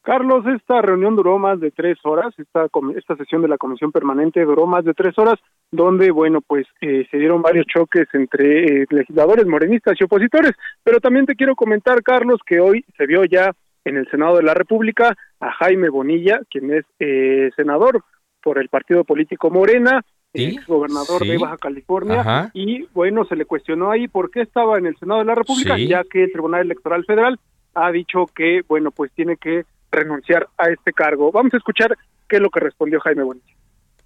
Carlos, 0.07 0.45
esta 0.47 0.81
reunión 0.81 1.17
duró 1.17 1.37
más 1.37 1.59
de 1.59 1.69
tres 1.69 1.97
horas, 2.05 2.33
esta, 2.37 2.67
esta 2.95 3.17
sesión 3.17 3.41
de 3.41 3.49
la 3.49 3.57
Comisión 3.57 3.91
Permanente 3.91 4.45
duró 4.45 4.65
más 4.65 4.85
de 4.85 4.93
tres 4.93 5.19
horas, 5.19 5.35
donde, 5.69 6.11
bueno, 6.11 6.39
pues 6.39 6.65
eh, 6.79 7.05
se 7.11 7.17
dieron 7.17 7.41
varios 7.41 7.65
choques 7.65 8.07
entre 8.13 8.83
eh, 8.83 8.85
legisladores 8.89 9.45
morenistas 9.45 9.95
y 9.99 10.05
opositores, 10.05 10.53
pero 10.81 11.01
también 11.01 11.25
te 11.25 11.35
quiero 11.35 11.57
comentar, 11.57 12.01
Carlos, 12.03 12.39
que 12.45 12.61
hoy 12.61 12.85
se 12.95 13.05
vio 13.05 13.25
ya 13.25 13.51
en 13.83 13.97
el 13.97 14.09
Senado 14.09 14.37
de 14.37 14.43
la 14.43 14.53
República 14.53 15.13
a 15.41 15.51
Jaime 15.51 15.89
Bonilla, 15.89 16.39
quien 16.49 16.73
es 16.73 16.85
eh, 16.99 17.49
senador 17.57 18.01
por 18.41 18.59
el 18.59 18.69
partido 18.69 19.03
político 19.03 19.49
Morena, 19.49 20.05
ex 20.33 20.65
gobernador 20.67 21.27
de 21.27 21.37
Baja 21.37 21.57
California, 21.57 22.49
y 22.53 22.87
bueno, 22.93 23.25
se 23.25 23.35
le 23.35 23.43
cuestionó 23.43 23.91
ahí 23.91 24.07
por 24.07 24.31
qué 24.31 24.43
estaba 24.43 24.77
en 24.77 24.85
el 24.85 24.95
Senado 24.99 25.19
de 25.19 25.25
la 25.25 25.35
República, 25.35 25.77
ya 25.77 26.05
que 26.09 26.23
el 26.23 26.31
Tribunal 26.31 26.61
Electoral 26.61 27.03
Federal 27.03 27.37
ha 27.73 27.91
dicho 27.91 28.25
que, 28.33 28.61
bueno, 28.69 28.91
pues 28.91 29.11
tiene 29.11 29.35
que 29.35 29.65
renunciar 29.91 30.47
a 30.57 30.69
este 30.69 30.93
cargo. 30.93 31.31
Vamos 31.31 31.53
a 31.53 31.57
escuchar 31.57 31.97
qué 32.27 32.37
es 32.37 32.41
lo 32.41 32.49
que 32.49 32.59
respondió 32.59 32.99
Jaime 32.99 33.23
Bonilla. 33.23 33.57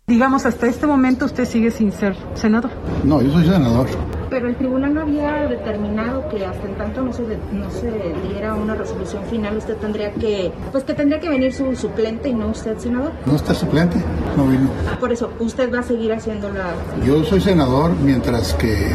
Digamos, 0.07 0.45
hasta 0.45 0.67
este 0.67 0.87
momento 0.87 1.25
usted 1.25 1.45
sigue 1.45 1.71
sin 1.71 1.91
ser 1.91 2.15
senador. 2.33 2.71
No, 3.03 3.21
yo 3.21 3.31
soy 3.31 3.45
senador. 3.45 3.87
Pero 4.29 4.47
el 4.47 4.55
tribunal 4.55 4.93
no 4.93 5.01
había 5.01 5.47
determinado 5.47 6.27
que 6.29 6.45
hasta 6.45 6.67
en 6.67 6.75
tanto 6.75 7.01
no 7.01 7.13
se, 7.13 7.23
no 7.51 7.69
se 7.69 7.91
diera 8.27 8.55
una 8.55 8.75
resolución 8.75 9.23
final, 9.25 9.57
usted 9.57 9.77
tendría 9.77 10.11
que, 10.13 10.51
pues 10.71 10.83
que 10.83 10.93
tendría 10.93 11.19
que 11.19 11.29
venir 11.29 11.53
su 11.53 11.75
suplente 11.75 12.29
y 12.29 12.33
no 12.33 12.47
usted 12.47 12.77
senador. 12.77 13.13
No 13.25 13.35
está 13.35 13.53
suplente, 13.53 13.97
no 14.35 14.47
vino. 14.47 14.69
Por 14.99 15.11
eso, 15.13 15.33
usted 15.39 15.73
va 15.73 15.79
a 15.79 15.83
seguir 15.83 16.11
haciendo 16.11 16.51
la... 16.51 16.73
Yo 17.05 17.23
soy 17.23 17.39
senador 17.39 17.91
mientras 17.95 18.53
que 18.55 18.91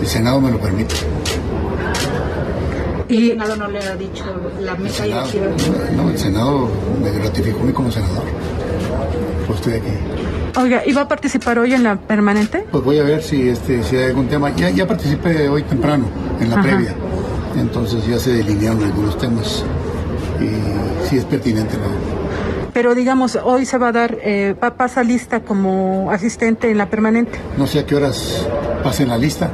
el 0.00 0.06
Senado 0.06 0.40
me 0.40 0.50
lo 0.50 0.58
permite. 0.58 0.94
¿Y 3.08 3.30
el 3.30 3.40
Senado 3.40 3.56
no 3.56 3.68
le 3.68 3.78
ha 3.78 3.96
dicho 3.96 4.24
la 4.60 4.74
mesa 4.74 5.04
directiva? 5.04 5.46
No, 5.96 6.10
el 6.10 6.18
Senado 6.18 6.68
me 7.02 7.10
ratificó 7.24 7.60
a 7.60 7.64
mí 7.64 7.72
como 7.72 7.90
senador. 7.90 8.24
Pues 9.46 9.60
estoy 9.60 9.74
aquí. 9.74 9.90
Oiga, 10.60 10.82
¿y 10.84 10.92
va 10.92 11.02
a 11.02 11.08
participar 11.08 11.58
hoy 11.58 11.74
en 11.74 11.84
la 11.84 11.96
permanente? 11.96 12.66
Pues 12.70 12.84
voy 12.84 12.98
a 12.98 13.04
ver 13.04 13.22
si 13.22 13.48
este 13.48 13.82
si 13.82 13.96
hay 13.96 14.06
algún 14.06 14.28
tema. 14.28 14.54
Ya, 14.54 14.70
ya 14.70 14.86
participé 14.86 15.48
hoy 15.48 15.62
temprano, 15.62 16.06
en 16.40 16.50
la 16.50 16.60
previa. 16.60 16.94
Entonces 17.56 18.06
ya 18.06 18.18
se 18.18 18.32
delinearon 18.32 18.82
algunos 18.84 19.16
temas. 19.16 19.64
Y 20.40 21.08
si 21.08 21.16
es 21.16 21.24
pertinente, 21.24 21.76
¿no? 21.76 22.18
pero 22.78 22.94
digamos, 22.94 23.36
hoy 23.42 23.66
se 23.66 23.76
va 23.76 23.88
a 23.88 23.92
dar, 23.92 24.18
eh, 24.22 24.54
pasa 24.76 25.02
lista 25.02 25.40
como 25.40 26.12
asistente 26.12 26.70
en 26.70 26.78
la 26.78 26.88
permanente. 26.88 27.36
No 27.56 27.66
sé 27.66 27.80
a 27.80 27.86
qué 27.86 27.96
horas 27.96 28.46
pase 28.84 29.04
la 29.04 29.18
lista. 29.18 29.50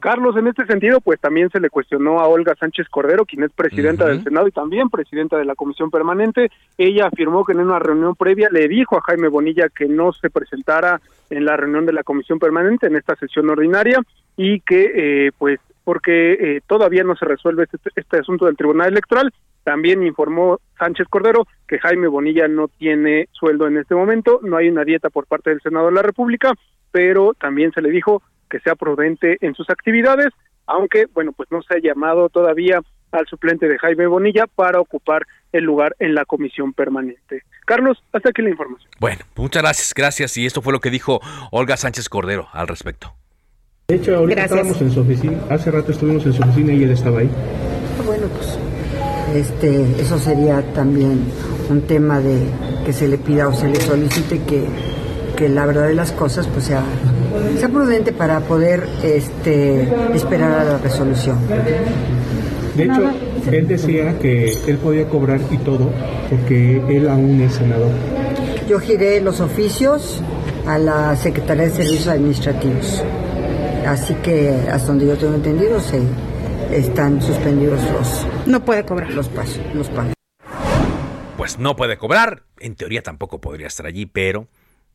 Carlos, 0.00 0.36
en 0.36 0.48
este 0.48 0.66
sentido, 0.66 1.00
pues 1.00 1.20
también 1.20 1.50
se 1.50 1.60
le 1.60 1.70
cuestionó 1.70 2.18
a 2.18 2.26
Olga 2.26 2.54
Sánchez 2.56 2.88
Cordero, 2.88 3.24
quien 3.24 3.44
es 3.44 3.52
presidenta 3.52 4.06
del 4.06 4.24
Senado 4.24 4.48
y 4.48 4.52
también 4.52 4.90
presidenta 4.90 5.38
de 5.38 5.44
la 5.44 5.54
Comisión 5.54 5.90
Permanente. 5.90 6.50
Ella 6.76 7.06
afirmó 7.06 7.44
que 7.44 7.52
en 7.52 7.60
una 7.60 7.78
reunión 7.78 8.16
previa 8.16 8.48
le 8.50 8.66
dijo 8.66 8.96
a 8.96 9.02
Jaime 9.02 9.28
Bonilla 9.28 9.68
que 9.68 9.86
no 9.86 10.12
se 10.12 10.30
presentara 10.30 11.00
en 11.30 11.44
la 11.44 11.56
reunión 11.56 11.86
de 11.86 11.92
la 11.92 12.02
Comisión 12.02 12.38
Permanente, 12.38 12.88
en 12.88 12.96
esta 12.96 13.14
sesión 13.16 13.48
ordinaria, 13.48 14.00
y 14.36 14.60
que, 14.60 15.26
eh, 15.26 15.32
pues, 15.38 15.60
porque 15.84 16.32
eh, 16.32 16.60
todavía 16.66 17.04
no 17.04 17.14
se 17.14 17.26
resuelve 17.26 17.64
este, 17.64 17.78
este 17.94 18.18
asunto 18.18 18.46
del 18.46 18.56
Tribunal 18.56 18.88
Electoral. 18.88 19.32
También 19.62 20.02
informó 20.02 20.58
Sánchez 20.78 21.06
Cordero 21.08 21.46
que 21.68 21.78
Jaime 21.78 22.08
Bonilla 22.08 22.48
no 22.48 22.68
tiene 22.68 23.28
sueldo 23.32 23.66
en 23.66 23.76
este 23.76 23.94
momento, 23.94 24.40
no 24.42 24.56
hay 24.56 24.68
una 24.68 24.84
dieta 24.84 25.10
por 25.10 25.26
parte 25.26 25.50
del 25.50 25.60
Senado 25.60 25.86
de 25.86 25.92
la 25.92 26.02
República, 26.02 26.54
pero 26.90 27.34
también 27.34 27.70
se 27.72 27.82
le 27.82 27.90
dijo 27.90 28.22
que 28.50 28.60
sea 28.60 28.74
prudente 28.74 29.38
en 29.40 29.54
sus 29.54 29.70
actividades, 29.70 30.28
aunque, 30.66 31.06
bueno, 31.14 31.32
pues 31.32 31.50
no 31.50 31.62
se 31.62 31.74
ha 31.74 31.80
llamado 31.80 32.28
todavía 32.28 32.80
al 33.12 33.26
suplente 33.26 33.66
de 33.66 33.78
Jaime 33.78 34.06
Bonilla 34.06 34.46
para 34.46 34.80
ocupar 34.80 35.26
el 35.52 35.64
lugar 35.64 35.96
en 35.98 36.14
la 36.14 36.24
comisión 36.24 36.72
permanente. 36.72 37.42
Carlos, 37.66 38.02
hasta 38.12 38.30
aquí 38.30 38.42
la 38.42 38.50
información. 38.50 38.90
Bueno, 39.00 39.24
muchas 39.36 39.62
gracias, 39.62 39.94
gracias. 39.94 40.36
Y 40.36 40.46
esto 40.46 40.62
fue 40.62 40.72
lo 40.72 40.80
que 40.80 40.90
dijo 40.90 41.20
Olga 41.50 41.76
Sánchez 41.76 42.08
Cordero 42.08 42.48
al 42.52 42.68
respecto. 42.68 43.14
De 43.88 43.96
hecho, 43.96 44.16
ahorita 44.16 44.44
estábamos 44.44 44.80
en 44.80 44.90
su 44.92 45.00
oficina, 45.00 45.38
hace 45.50 45.70
rato 45.70 45.90
estuvimos 45.90 46.24
en 46.24 46.32
su 46.32 46.42
oficina 46.42 46.72
y 46.72 46.84
él 46.84 46.90
estaba 46.92 47.18
ahí. 47.18 47.30
Bueno, 48.06 48.28
pues 48.28 48.58
este, 49.34 49.82
eso 50.00 50.18
sería 50.18 50.62
también 50.72 51.24
un 51.68 51.82
tema 51.86 52.20
de 52.20 52.46
que 52.84 52.92
se 52.92 53.08
le 53.08 53.18
pida 53.18 53.48
o 53.48 53.52
se 53.52 53.68
le 53.68 53.80
solicite 53.80 54.42
que, 54.44 54.64
que 55.36 55.48
la 55.48 55.66
verdad 55.66 55.88
de 55.88 55.94
las 55.94 56.12
cosas 56.12 56.46
pues 56.46 56.66
sea 56.66 56.84
sea 57.58 57.68
prudente 57.68 58.12
para 58.12 58.40
poder 58.40 58.86
este, 59.02 59.88
esperar 60.14 60.52
a 60.52 60.64
la 60.64 60.78
resolución. 60.78 61.38
De 62.76 62.84
hecho, 62.84 63.10
él 63.50 63.66
decía 63.66 64.18
que 64.18 64.52
él 64.66 64.76
podía 64.78 65.08
cobrar 65.08 65.40
y 65.50 65.56
todo 65.58 65.90
porque 66.28 66.82
él 66.88 67.08
aún 67.08 67.40
es 67.40 67.54
senador. 67.54 67.90
Yo 68.68 68.78
giré 68.78 69.20
los 69.20 69.40
oficios 69.40 70.22
a 70.66 70.78
la 70.78 71.16
Secretaría 71.16 71.64
de 71.64 71.70
Servicios 71.70 72.06
Administrativos. 72.06 73.02
Así 73.86 74.14
que 74.22 74.54
hasta 74.70 74.88
donde 74.88 75.06
yo 75.06 75.16
tengo 75.16 75.34
entendido 75.34 75.80
se 75.80 76.00
están 76.72 77.20
suspendidos 77.20 77.80
los 77.92 78.26
no 78.46 78.64
puede 78.64 78.84
cobrar 78.84 79.12
los 79.12 79.28
pasos, 79.28 79.60
los 79.74 79.88
pagos. 79.90 80.14
Pues 81.36 81.58
no 81.58 81.74
puede 81.74 81.96
cobrar, 81.96 82.44
en 82.58 82.76
teoría 82.76 83.02
tampoco 83.02 83.40
podría 83.40 83.66
estar 83.66 83.86
allí, 83.86 84.06
pero 84.06 84.46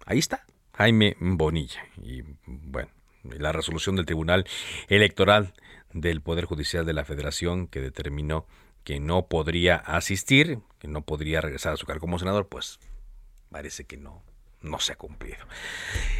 ahí 0.06 0.20
está. 0.20 0.46
Jaime 0.78 1.16
Bonilla. 1.20 1.82
Y 2.02 2.24
bueno, 2.46 2.90
la 3.24 3.52
resolución 3.52 3.96
del 3.96 4.06
Tribunal 4.06 4.46
Electoral 4.88 5.54
del 5.94 6.22
Poder 6.22 6.46
Judicial 6.46 6.86
de 6.86 6.94
la 6.94 7.06
Federación 7.06 7.68
que 7.68 7.80
determinó 7.80 8.46
que 8.84 9.00
no 9.00 9.28
podría 9.28 9.78
asistir, 9.78 10.60
que 10.80 10.88
no 10.88 11.02
podría 11.02 11.42
regresar 11.42 11.74
a 11.74 11.78
su 11.78 11.86
cargo 11.86 12.02
como 12.02 12.20
senador, 12.20 12.48
pues 12.48 12.80
parece 13.50 13.86
que 13.86 13.98
no, 13.98 14.22
no 14.66 14.80
se 14.80 14.94
ha 14.94 14.96
cumplido. 14.96 15.38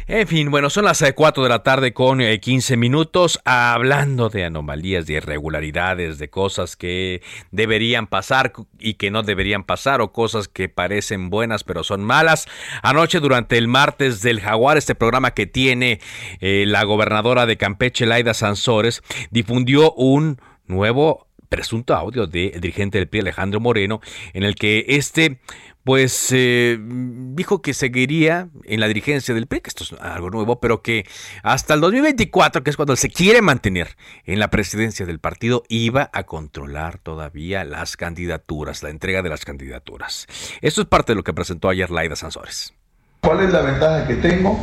En 0.08 0.26
fin, 0.28 0.50
bueno, 0.50 0.70
son 0.70 0.84
las 0.84 1.04
4 1.14 1.42
eh, 1.42 1.44
de 1.44 1.48
la 1.48 1.62
tarde 1.64 1.92
con 1.92 2.20
15 2.20 2.74
eh, 2.74 2.76
minutos 2.76 3.40
hablando 3.44 4.28
de 4.28 4.44
anomalías, 4.44 5.06
de 5.06 5.14
irregularidades, 5.14 6.18
de 6.18 6.30
cosas 6.30 6.76
que 6.76 7.22
deberían 7.50 8.06
pasar 8.06 8.52
y 8.78 8.94
que 8.94 9.10
no 9.10 9.24
deberían 9.24 9.64
pasar 9.64 10.00
o 10.00 10.12
cosas 10.12 10.46
que 10.46 10.68
parecen 10.68 11.28
buenas 11.28 11.64
pero 11.64 11.82
son 11.82 12.04
malas. 12.04 12.46
Anoche 12.82 13.20
durante 13.20 13.58
el 13.58 13.66
martes 13.66 14.22
del 14.22 14.40
Jaguar, 14.40 14.76
este 14.76 14.94
programa 14.94 15.32
que 15.32 15.46
tiene 15.46 16.00
eh, 16.40 16.64
la 16.66 16.84
gobernadora 16.84 17.46
de 17.46 17.56
Campeche, 17.56 18.06
Laida 18.06 18.32
Sansores, 18.32 19.02
difundió 19.30 19.92
un 19.92 20.40
nuevo 20.66 21.26
presunto 21.48 21.94
audio 21.94 22.26
del 22.26 22.60
dirigente 22.60 22.98
del 22.98 23.08
PRI 23.08 23.20
Alejandro 23.20 23.60
Moreno 23.60 24.00
en 24.34 24.42
el 24.42 24.54
que 24.54 24.84
este 24.88 25.38
pues 25.86 26.30
eh, 26.32 26.78
dijo 26.80 27.62
que 27.62 27.72
seguiría 27.72 28.48
en 28.64 28.80
la 28.80 28.88
dirigencia 28.88 29.32
del 29.36 29.46
PRI, 29.46 29.60
que 29.60 29.68
esto 29.68 29.84
es 29.84 29.92
algo 30.00 30.30
nuevo, 30.30 30.58
pero 30.58 30.82
que 30.82 31.06
hasta 31.44 31.74
el 31.74 31.80
2024, 31.80 32.64
que 32.64 32.70
es 32.70 32.76
cuando 32.76 32.96
se 32.96 33.08
quiere 33.08 33.40
mantener 33.40 33.96
en 34.24 34.40
la 34.40 34.50
presidencia 34.50 35.06
del 35.06 35.20
partido, 35.20 35.62
iba 35.68 36.10
a 36.12 36.24
controlar 36.24 36.98
todavía 36.98 37.62
las 37.62 37.96
candidaturas, 37.96 38.82
la 38.82 38.90
entrega 38.90 39.22
de 39.22 39.28
las 39.28 39.44
candidaturas. 39.44 40.26
Esto 40.60 40.80
es 40.80 40.88
parte 40.88 41.12
de 41.12 41.16
lo 41.18 41.22
que 41.22 41.32
presentó 41.32 41.68
ayer 41.68 41.88
Laida 41.88 42.16
Sansores. 42.16 42.74
¿Cuál 43.20 43.44
es 43.44 43.52
la 43.52 43.62
ventaja 43.62 44.08
que 44.08 44.16
tengo? 44.16 44.58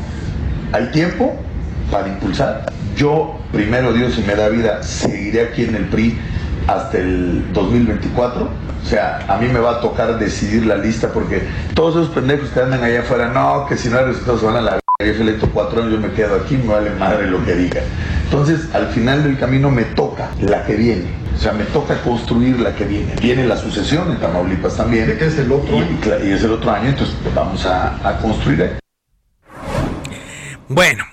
Hay 0.73 0.91
tiempo 0.91 1.39
para 1.89 2.09
impulsar. 2.09 2.65
Yo, 2.97 3.39
primero 3.53 3.93
Dios, 3.93 4.13
si 4.15 4.23
me 4.23 4.36
da 4.36 4.49
vida, 4.49 4.83
seguiré 4.83 5.43
aquí 5.43 5.63
en 5.63 5.75
el 5.75 5.86
PRI 5.86 6.19
hasta 6.67 6.97
el 6.97 7.52
2024. 7.54 8.43
O 8.43 8.86
sea, 8.86 9.26
a 9.28 9.38
mí 9.38 9.47
me 9.47 9.60
va 9.60 9.78
a 9.78 9.82
tocar 9.82 10.19
decidir 10.19 10.65
la 10.65 10.76
lista 10.76 11.10
porque 11.13 11.47
todos 11.73 11.95
esos 11.95 12.10
pendejos 12.10 12.49
que 12.49 12.60
andan 12.60 12.84
allá 12.84 13.02
afuera, 13.02 13.30
no, 13.30 13.65
que 13.67 13.78
si 13.78 13.89
no 13.89 13.97
hay 13.97 14.06
resultados 14.06 14.41
se 14.41 14.45
van 14.45 14.58
a 14.58 14.62
la 14.62 14.84
yo 14.99 15.13
fui 15.15 15.23
electo 15.23 15.49
cuatro 15.52 15.82
años, 15.82 15.93
yo 15.93 15.99
me 15.99 16.13
quedo 16.13 16.36
aquí, 16.36 16.56
me 16.56 16.67
vale 16.67 16.91
madre 16.91 17.28
lo 17.28 17.43
que 17.43 17.56
diga. 17.56 17.82
Entonces, 18.26 18.73
al 18.73 18.88
final 18.88 19.23
del 19.23 19.38
camino 19.38 19.69
me 19.69 19.84
toca 19.84 20.30
la 20.39 20.63
que 20.65 20.76
viene. 20.76 21.08
O 21.36 21.38
sea, 21.38 21.52
me 21.52 21.65
toca 21.65 21.99
construir 22.04 22.60
la 22.60 22.76
que 22.76 22.86
viene. 22.86 23.15
Viene 23.19 23.45
la 23.45 23.58
sucesión 23.58 24.12
en 24.12 24.19
Tamaulipas 24.19 24.78
también. 24.78 25.10
es 25.10 25.38
el 25.39 25.52
otro 25.52 25.78
y, 25.78 26.28
Y, 26.28 26.32
es 26.32 26.43
el 26.43 26.52
otro 26.52 26.71
año, 26.71 26.89
entonces 26.89 27.15
vamos 27.36 27.65
a, 27.65 28.08
a 28.08 28.17
construir. 28.19 28.78
Bueno, 30.69 31.04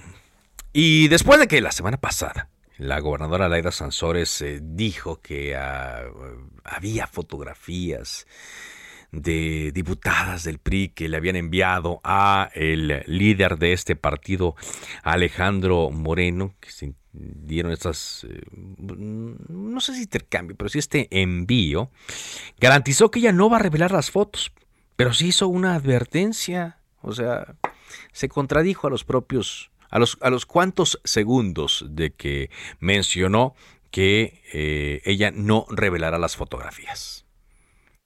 y 0.72 1.08
después 1.08 1.40
de 1.40 1.48
que 1.48 1.60
la 1.60 1.72
semana 1.72 1.96
pasada 1.96 2.48
la 2.80 2.98
gobernadora 2.98 3.48
Laida 3.48 3.70
Sansores 3.70 4.40
eh, 4.40 4.58
dijo 4.62 5.20
que 5.20 5.54
ah, 5.54 6.04
había 6.64 7.06
fotografías 7.06 8.26
de 9.12 9.70
diputadas 9.72 10.44
del 10.44 10.58
PRI 10.58 10.88
que 10.88 11.08
le 11.08 11.18
habían 11.18 11.36
enviado 11.36 12.00
a 12.04 12.50
el 12.54 13.02
líder 13.06 13.58
de 13.58 13.74
este 13.74 13.96
partido, 13.96 14.54
Alejandro 15.02 15.90
Moreno, 15.90 16.54
que 16.58 16.70
se 16.70 16.94
dieron 17.12 17.72
estas, 17.72 18.24
eh, 18.30 18.40
no 18.78 19.80
sé 19.80 19.94
si 19.94 20.02
intercambio, 20.02 20.56
pero 20.56 20.70
sí 20.70 20.78
este 20.78 21.08
envío, 21.10 21.90
garantizó 22.58 23.10
que 23.10 23.18
ella 23.18 23.32
no 23.32 23.50
va 23.50 23.56
a 23.56 23.62
revelar 23.62 23.90
las 23.90 24.10
fotos, 24.10 24.52
pero 24.96 25.12
sí 25.12 25.28
hizo 25.28 25.48
una 25.48 25.74
advertencia, 25.74 26.78
o 27.02 27.12
sea, 27.12 27.56
se 28.12 28.28
contradijo 28.28 28.86
a 28.86 28.90
los 28.90 29.04
propios 29.04 29.69
a 29.90 29.98
los, 29.98 30.18
a 30.20 30.30
los 30.30 30.46
cuantos 30.46 31.00
segundos 31.04 31.86
de 31.90 32.12
que 32.12 32.50
mencionó 32.78 33.54
que 33.90 34.42
eh, 34.52 35.02
ella 35.04 35.30
no 35.30 35.66
revelará 35.68 36.18
las 36.18 36.36
fotografías. 36.36 37.24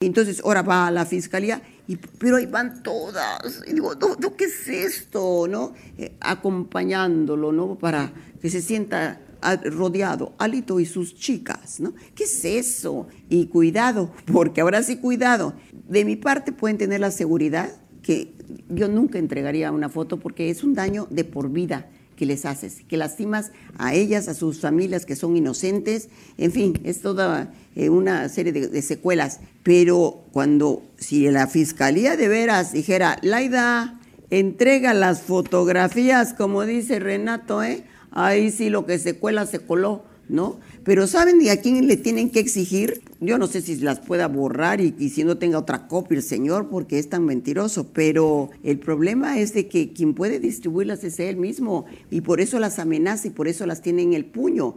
Entonces 0.01 0.43
ahora 0.45 0.63
va 0.63 0.87
a 0.87 0.91
la 0.91 1.07
fiscalía, 1.07 1.63
y, 1.87 1.97
pero 1.97 2.37
ahí 2.37 2.47
van 2.47 2.83
todas. 2.83 3.63
Digo, 3.63 3.93
¿qué 4.37 4.45
es 4.45 4.69
esto? 4.69 5.47
¿no? 5.49 5.73
Eh, 5.97 6.17
acompañándolo, 6.21 7.53
¿no? 7.53 7.77
Para 7.79 8.13
que 8.41 8.51
se 8.51 8.61
sienta 8.61 9.21
rodeado, 9.65 10.35
Alito 10.39 10.81
y 10.81 10.87
sus 10.87 11.15
chicas, 11.15 11.79
¿no? 11.79 11.95
¿Qué 12.15 12.25
es 12.25 12.45
eso? 12.45 13.09
Y 13.29 13.47
cuidado, 13.47 14.11
porque 14.33 14.63
ahora 14.63 14.83
sí 14.83 14.97
cuidado. 14.97 15.55
De 15.73 16.05
mi 16.05 16.17
parte 16.17 16.53
pueden 16.53 16.79
tener 16.79 17.01
la 17.01 17.11
seguridad 17.11 17.71
que 18.05 18.33
yo 18.69 18.87
nunca 18.87 19.19
entregaría 19.19 19.73
una 19.73 19.89
foto 19.89 20.21
porque 20.21 20.51
es 20.51 20.63
un 20.63 20.75
daño 20.75 21.09
de 21.11 21.25
por 21.25 21.51
vida 21.51 21.89
que 22.17 22.27
les 22.27 22.45
haces, 22.45 22.83
que 22.87 22.97
lastimas 22.97 23.51
a 23.77 23.95
ellas, 23.95 24.29
a 24.29 24.35
sus 24.35 24.61
familias 24.61 25.05
que 25.05 25.17
son 25.17 25.37
inocentes, 25.37 26.09
en 26.39 26.53
fin, 26.53 26.79
es 26.85 27.01
toda 27.01 27.53
eh, 27.75 27.89
una 27.89 28.29
serie 28.29 28.53
de, 28.53 28.83
secuelas. 28.83 29.41
Pero 29.65 30.23
cuando, 30.31 30.83
si 30.97 31.29
la 31.31 31.49
fiscalía 31.49 32.17
de 32.17 32.29
veras 32.29 32.73
dijera, 32.73 33.19
Laida, 33.23 33.99
entrega 34.31 34.95
las 34.95 35.23
fotografías, 35.23 36.35
como 36.35 36.65
dice 36.65 37.01
Renato, 37.01 37.65
¿eh? 37.65 37.85
ahí 38.13 38.51
sí 38.51 38.71
lo 38.71 38.87
que 38.87 38.99
se 38.99 39.17
cuela 39.17 39.47
se 39.47 39.61
coló, 39.61 40.05
¿no? 40.29 40.61
Pero 40.85 41.07
¿saben 41.07 41.39
de 41.39 41.51
a 41.51 41.61
quién 41.61 41.89
le 41.89 41.97
tienen 41.97 42.31
que 42.31 42.41
exigir? 42.41 43.03
Yo 43.27 43.39
no 43.39 43.47
sé 43.47 43.63
si 43.63 43.77
las 43.77 44.01
pueda 44.01 44.29
borrar 44.29 44.81
y, 44.81 44.93
si 45.09 45.25
no 45.25 45.39
tenga 45.39 45.59
otra 45.59 45.87
copia 45.89 46.17
el 46.17 46.23
señor 46.23 46.69
porque 46.69 46.99
es 46.99 47.09
tan 47.09 47.25
mentiroso, 47.25 47.93
pero 47.93 48.51
el 48.63 48.79
problema 48.79 49.39
es 49.39 49.55
de 49.55 49.67
que 49.67 49.93
quien 49.93 50.15
puede 50.15 50.41
distribuirlas 50.41 51.05
es 51.05 51.19
él 51.21 51.37
mismo 51.37 51.87
y 52.11 52.21
por 52.21 52.41
eso 52.41 52.59
las 52.59 52.79
amenaza 52.79 53.29
y 53.29 53.31
por 53.31 53.49
eso 53.49 53.67
las 53.67 53.81
tiene 53.81 54.03
en 54.03 54.13
el 54.13 54.27
puño. 54.27 54.77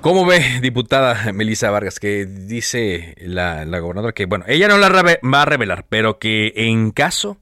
¿Cómo 0.00 0.24
ve, 0.24 0.40
diputada 0.62 1.32
Melissa 1.32 1.70
Vargas, 1.70 1.98
que 1.98 2.24
dice 2.24 3.16
la, 3.18 3.64
la 3.64 3.80
gobernadora 3.80 4.12
que, 4.12 4.26
bueno, 4.26 4.44
ella 4.46 4.68
no 4.68 4.78
la 4.78 4.88
va 4.88 5.42
a 5.42 5.44
revelar, 5.44 5.86
pero 5.88 6.20
que 6.20 6.52
en 6.54 6.92
caso 6.92 7.38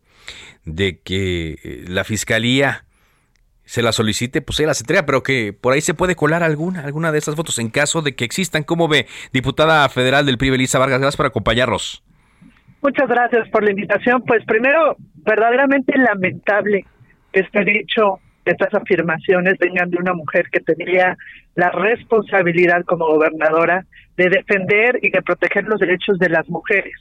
de 0.65 0.99
que 1.01 1.85
la 1.87 2.05
fiscalía 2.05 2.86
se 3.67 3.83
la 3.83 3.93
solicite, 3.93 4.41
pues 4.41 4.59
ella 4.61 4.69
las 4.69 4.81
entrega, 4.81 5.05
pero 5.05 5.23
que 5.23 5.53
por 5.53 5.75
ahí 5.75 5.81
se 5.81 5.93
puede 5.93 6.15
colar 6.15 6.43
alguna, 6.43 6.81
alguna 6.85 7.13
de 7.13 7.19
estas 7.19 7.35
fotos 7.35 7.59
en 7.59 7.69
caso 7.69 8.01
de 8.01 8.15
que 8.15 8.25
existan. 8.25 8.63
¿Cómo 8.63 8.89
ve, 8.89 9.07
diputada 9.33 9.89
federal 9.89 10.25
del 10.25 10.39
PRI, 10.39 10.51
Elisa 10.51 10.79
Vargas? 10.79 11.01
Gracias 11.01 11.17
por 11.17 11.27
acompañarnos. 11.27 12.03
Muchas 12.81 13.09
gracias 13.09 13.49
por 13.49 13.65
la 13.65 13.71
invitación. 13.71 14.23
Pues 14.23 14.45
primero, 14.45 14.97
verdaderamente 15.17 15.99
lamentable 15.99 16.85
que 17.33 17.41
este 17.41 17.65
dicho, 17.65 18.21
estas 18.45 18.73
afirmaciones 18.73 19.59
vengan 19.59 19.91
de 19.91 19.99
una 19.99 20.15
mujer 20.15 20.47
que 20.53 20.61
tendría 20.61 21.17
la 21.57 21.71
responsabilidad 21.71 22.85
como 22.85 23.07
gobernadora 23.07 23.85
de 24.17 24.29
defender 24.29 25.01
y 25.03 25.11
de 25.11 25.23
proteger 25.23 25.65
los 25.65 25.81
derechos 25.81 26.19
de 26.21 26.29
las 26.29 26.49
mujeres. 26.49 26.95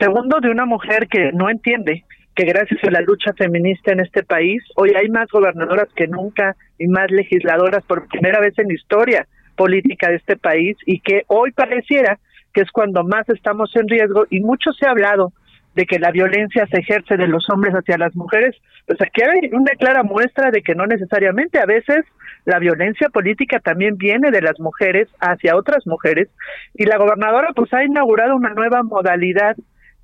Segundo, 0.00 0.40
de 0.40 0.50
una 0.50 0.66
mujer 0.66 1.06
que 1.06 1.30
no 1.32 1.48
entiende 1.48 2.04
que 2.34 2.44
gracias 2.44 2.82
a 2.84 2.90
la 2.90 3.00
lucha 3.00 3.32
feminista 3.34 3.92
en 3.92 4.00
este 4.00 4.22
país, 4.22 4.62
hoy 4.76 4.92
hay 4.96 5.08
más 5.08 5.28
gobernadoras 5.30 5.88
que 5.94 6.06
nunca 6.06 6.56
y 6.78 6.86
más 6.86 7.10
legisladoras 7.10 7.84
por 7.84 8.06
primera 8.08 8.40
vez 8.40 8.58
en 8.58 8.68
la 8.68 8.74
historia 8.74 9.26
política 9.56 10.08
de 10.08 10.16
este 10.16 10.36
país 10.36 10.76
y 10.86 11.00
que 11.00 11.24
hoy 11.26 11.52
pareciera 11.52 12.18
que 12.52 12.62
es 12.62 12.70
cuando 12.70 13.04
más 13.04 13.28
estamos 13.28 13.74
en 13.76 13.88
riesgo 13.88 14.26
y 14.30 14.40
mucho 14.40 14.72
se 14.72 14.86
ha 14.86 14.90
hablado 14.90 15.32
de 15.74 15.86
que 15.86 15.98
la 15.98 16.10
violencia 16.10 16.66
se 16.66 16.80
ejerce 16.80 17.16
de 17.16 17.28
los 17.28 17.48
hombres 17.48 17.74
hacia 17.74 17.96
las 17.96 18.14
mujeres, 18.16 18.56
pues 18.86 19.00
aquí 19.00 19.22
hay 19.22 19.50
una 19.52 19.72
clara 19.78 20.02
muestra 20.02 20.50
de 20.50 20.62
que 20.62 20.74
no 20.74 20.86
necesariamente, 20.86 21.60
a 21.60 21.66
veces 21.66 22.04
la 22.44 22.58
violencia 22.58 23.08
política 23.08 23.60
también 23.60 23.96
viene 23.96 24.30
de 24.30 24.42
las 24.42 24.58
mujeres 24.58 25.08
hacia 25.20 25.56
otras 25.56 25.86
mujeres 25.86 26.28
y 26.74 26.86
la 26.86 26.96
gobernadora 26.96 27.48
pues 27.54 27.72
ha 27.72 27.84
inaugurado 27.84 28.34
una 28.34 28.50
nueva 28.50 28.82
modalidad 28.82 29.56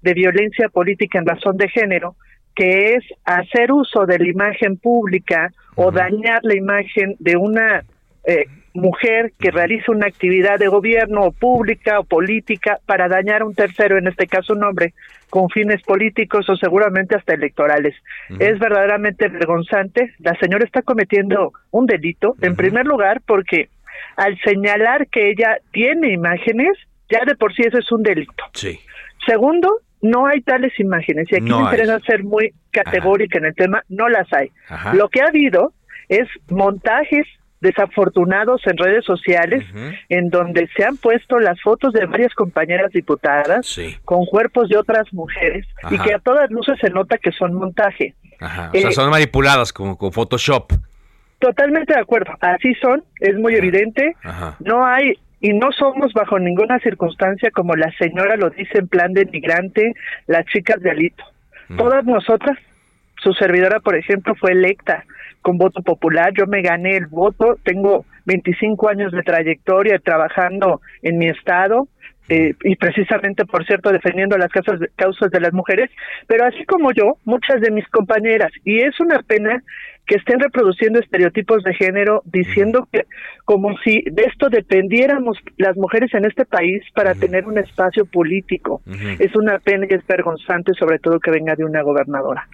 de 0.07 0.15
violencia 0.15 0.69
política 0.69 1.19
en 1.19 1.27
razón 1.27 1.57
de 1.57 1.69
género, 1.69 2.15
que 2.55 2.95
es 2.95 3.05
hacer 3.25 3.73
uso 3.73 4.07
de 4.07 4.21
la 4.21 4.29
imagen 4.29 4.77
pública 4.77 5.51
o 5.75 5.91
dañar 5.91 6.41
la 6.45 6.55
imagen 6.55 7.17
de 7.19 7.37
una 7.37 7.83
eh, 8.25 8.47
mujer 8.73 9.33
que 9.39 9.51
realiza 9.51 9.91
una 9.91 10.07
actividad 10.07 10.59
de 10.61 10.69
gobierno 10.69 11.23
o 11.23 11.33
pública 11.33 11.99
o 11.99 12.05
política 12.05 12.79
para 12.87 13.09
dañar 13.09 13.43
a 13.43 13.47
un 13.47 13.55
tercero, 13.55 13.99
en 13.99 14.07
este 14.07 14.29
caso 14.29 14.53
un 14.53 14.63
hombre, 14.63 14.95
con 15.29 15.51
fines 15.51 15.83
políticos 15.83 16.49
o 16.49 16.57
seguramente 16.57 17.17
hasta 17.17 17.35
electorales. 17.35 17.97
Es 18.39 18.59
verdaderamente 18.61 19.27
vergonzante. 19.29 20.15
La 20.21 20.37
señora 20.39 20.65
está 20.65 20.83
cometiendo 20.83 21.53
un 21.73 21.87
delito, 21.87 22.37
en 22.41 22.55
primer 22.55 22.87
lugar, 22.87 23.23
porque 23.27 23.71
al 24.17 24.39
señalar 24.45 25.09
que 25.09 25.31
ella 25.31 25.59
tiene 25.73 26.13
imágenes, 26.13 26.79
ya 27.11 27.25
de 27.27 27.35
por 27.35 27.53
sí 27.55 27.63
eso 27.63 27.79
es 27.79 27.91
un 27.91 28.03
delito. 28.03 28.45
Sí. 28.53 28.79
Segundo, 29.27 29.81
no 30.03 30.27
hay 30.27 30.41
tales 30.43 30.79
imágenes. 30.79 31.31
Y 31.31 31.37
aquí 31.37 31.51
me 31.51 31.61
interesa 31.61 32.01
ser 32.01 32.25
muy 32.25 32.53
categórica 32.71 33.39
en 33.39 33.47
el 33.47 33.55
tema, 33.55 33.83
no 33.89 34.09
las 34.09 34.31
hay. 34.33 34.51
Lo 34.95 35.09
que 35.09 35.21
ha 35.23 35.27
habido 35.27 35.73
es 36.09 36.29
montajes 36.49 37.27
desafortunados 37.61 38.61
en 38.67 38.77
redes 38.77 39.05
sociales 39.05 39.65
en 40.09 40.29
donde 40.29 40.69
se 40.77 40.85
han 40.85 40.97
puesto 40.97 41.39
las 41.39 41.61
fotos 41.61 41.93
de 41.93 42.07
varias 42.07 42.35
compañeras 42.35 42.93
diputadas 42.93 43.79
con 44.05 44.27
cuerpos 44.27 44.69
de 44.69 44.77
otras 44.77 45.13
mujeres 45.13 45.67
y 45.91 45.99
que 45.99 46.15
a 46.15 46.19
todas 46.19 46.51
luces 46.51 46.77
se 46.81 46.91
nota 46.91 47.19
que 47.19 47.33
son 47.33 47.55
montaje. 47.55 48.15
Ajá. 48.41 48.71
O 48.75 48.79
sea, 48.79 48.91
eh, 48.91 48.93
son 48.93 49.11
manipuladas 49.11 49.73
como 49.73 49.97
con 49.97 50.13
Photoshop. 50.13 50.73
Totalmente 51.39 51.95
de 51.95 52.01
acuerdo, 52.01 52.33
así 52.41 52.75
son, 52.75 53.03
es 53.21 53.35
muy 53.37 53.55
evidente. 53.55 54.15
No 54.61 54.87
hay 54.87 55.19
y 55.47 55.53
no 55.53 55.71
somos 55.71 56.13
bajo 56.13 56.41
ninguna 56.41 56.81
circunstancia 56.81 57.53
como 57.53 57.77
la 57.77 57.93
señora 58.01 58.37
lo 58.37 58.51
dice 58.51 58.79
en 58.79 58.89
plan 58.89 59.13
de 59.13 59.27
migrante, 59.27 59.93
las 60.27 60.45
chicas 60.47 60.83
de 60.83 60.91
Alito. 60.91 61.23
Todas 61.77 62.05
nosotras, 62.05 62.59
su 63.23 63.33
servidora, 63.33 63.79
por 63.79 63.95
ejemplo, 63.95 64.35
fue 64.35 64.51
electa 64.51 65.05
con 65.43 65.57
voto 65.57 65.83
popular, 65.83 66.33
yo 66.37 66.49
me 66.49 66.63
gané 66.63 66.97
el 66.97 67.07
voto, 67.07 67.57
tengo 67.63 68.05
25 68.25 68.89
años 68.89 69.13
de 69.13 69.23
trayectoria 69.23 70.01
trabajando 70.01 70.81
en 71.03 71.17
mi 71.17 71.29
estado, 71.29 71.87
eh, 72.29 72.55
y 72.65 72.75
precisamente, 72.75 73.45
por 73.45 73.65
cierto, 73.65 73.93
defendiendo 73.93 74.37
las 74.37 74.51
causas 74.51 74.81
de, 74.81 74.89
causas 74.97 75.31
de 75.31 75.39
las 75.39 75.53
mujeres, 75.53 75.91
pero 76.27 76.45
así 76.45 76.65
como 76.65 76.91
yo, 76.91 77.19
muchas 77.25 77.61
de 77.61 77.71
mis 77.71 77.87
compañeras, 77.87 78.51
y 78.65 78.81
es 78.81 78.99
una 78.99 79.23
pena 79.23 79.63
que 80.07 80.17
estén 80.17 80.39
reproduciendo 80.41 81.01
estereotipos 81.01 81.63
de 81.65 81.75
género 81.75 82.23
diciendo 82.25 82.89
que 82.93 83.07
como 83.45 83.77
si 83.79 84.03
de 84.11 84.25
esto 84.25 84.49
dependiéramos 84.49 85.39
las 85.57 85.77
mujeres 85.77 86.15
en 86.15 86.25
este 86.25 86.45
país 86.45 86.83
para 86.95 87.15
tener 87.15 87.47
un 87.47 87.59
espacio 87.59 88.07
político. 88.07 88.83
Es 89.19 89.35
una 89.35 89.59
pena 89.59 89.87
y 89.89 89.95
es 89.95 90.07
vergonzante, 90.07 90.73
sobre 90.79 90.99
todo 90.99 91.19
que 91.19 91.31
venga 91.31 91.55
de 91.57 91.65
una 91.65 91.83
gobernadora. 91.83 92.49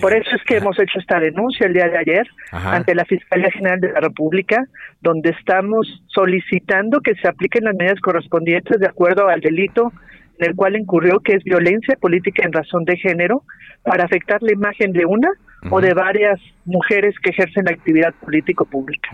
Por 0.00 0.14
eso 0.14 0.36
es 0.36 0.42
que 0.44 0.58
hemos 0.58 0.78
hecho 0.78 0.98
esta 0.98 1.18
denuncia 1.18 1.66
el 1.66 1.72
día 1.72 1.88
de 1.88 1.96
ayer 1.96 2.26
ante 2.52 2.94
la 2.94 3.06
Fiscalía 3.06 3.50
General 3.50 3.80
de 3.80 3.92
la 3.92 4.00
República, 4.00 4.66
donde 5.00 5.30
estamos 5.30 6.02
solicitando 6.08 7.00
que 7.00 7.14
se 7.14 7.26
apliquen 7.26 7.64
las 7.64 7.74
medidas 7.74 8.00
correspondientes 8.00 8.78
de 8.78 8.86
acuerdo 8.86 9.28
al 9.28 9.40
delito 9.40 9.90
en 10.40 10.50
el 10.50 10.56
cual 10.56 10.76
incurrió, 10.76 11.20
que 11.20 11.34
es 11.34 11.44
violencia 11.44 11.96
política 12.00 12.42
en 12.44 12.52
razón 12.52 12.84
de 12.84 12.96
género, 12.96 13.42
para 13.82 14.04
afectar 14.04 14.42
la 14.42 14.52
imagen 14.52 14.92
de 14.92 15.04
una 15.06 15.28
o 15.70 15.80
de 15.80 15.92
varias 15.92 16.40
mujeres 16.64 17.14
que 17.22 17.30
ejercen 17.30 17.66
la 17.66 17.72
actividad 17.72 18.14
político 18.14 18.64
pública. 18.64 19.10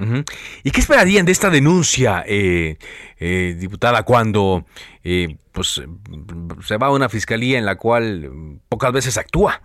¿Y 0.63 0.71
qué 0.71 0.81
esperarían 0.81 1.27
de 1.27 1.33
esta 1.33 1.51
denuncia, 1.51 2.23
eh, 2.27 2.77
eh, 3.19 3.57
diputada, 3.59 4.05
cuando 4.05 4.65
eh, 5.03 5.37
pues 5.51 5.83
se 6.63 6.77
va 6.77 6.87
a 6.87 6.93
una 6.93 7.09
fiscalía 7.09 7.59
en 7.59 7.67
la 7.67 7.77
cual 7.77 8.31
pocas 8.69 8.93
veces 8.93 9.19
actúa? 9.19 9.61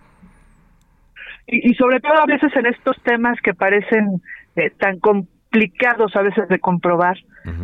y, 1.46 1.74
sobre 1.74 2.00
todo 2.00 2.14
a 2.14 2.26
veces 2.26 2.54
en 2.56 2.66
estos 2.66 2.96
temas 3.02 3.38
que 3.42 3.54
parecen 3.54 4.22
eh, 4.56 4.70
tan 4.78 4.98
complicados 5.00 6.14
a 6.16 6.22
veces 6.22 6.48
de 6.48 6.58
comprobar, 6.58 7.16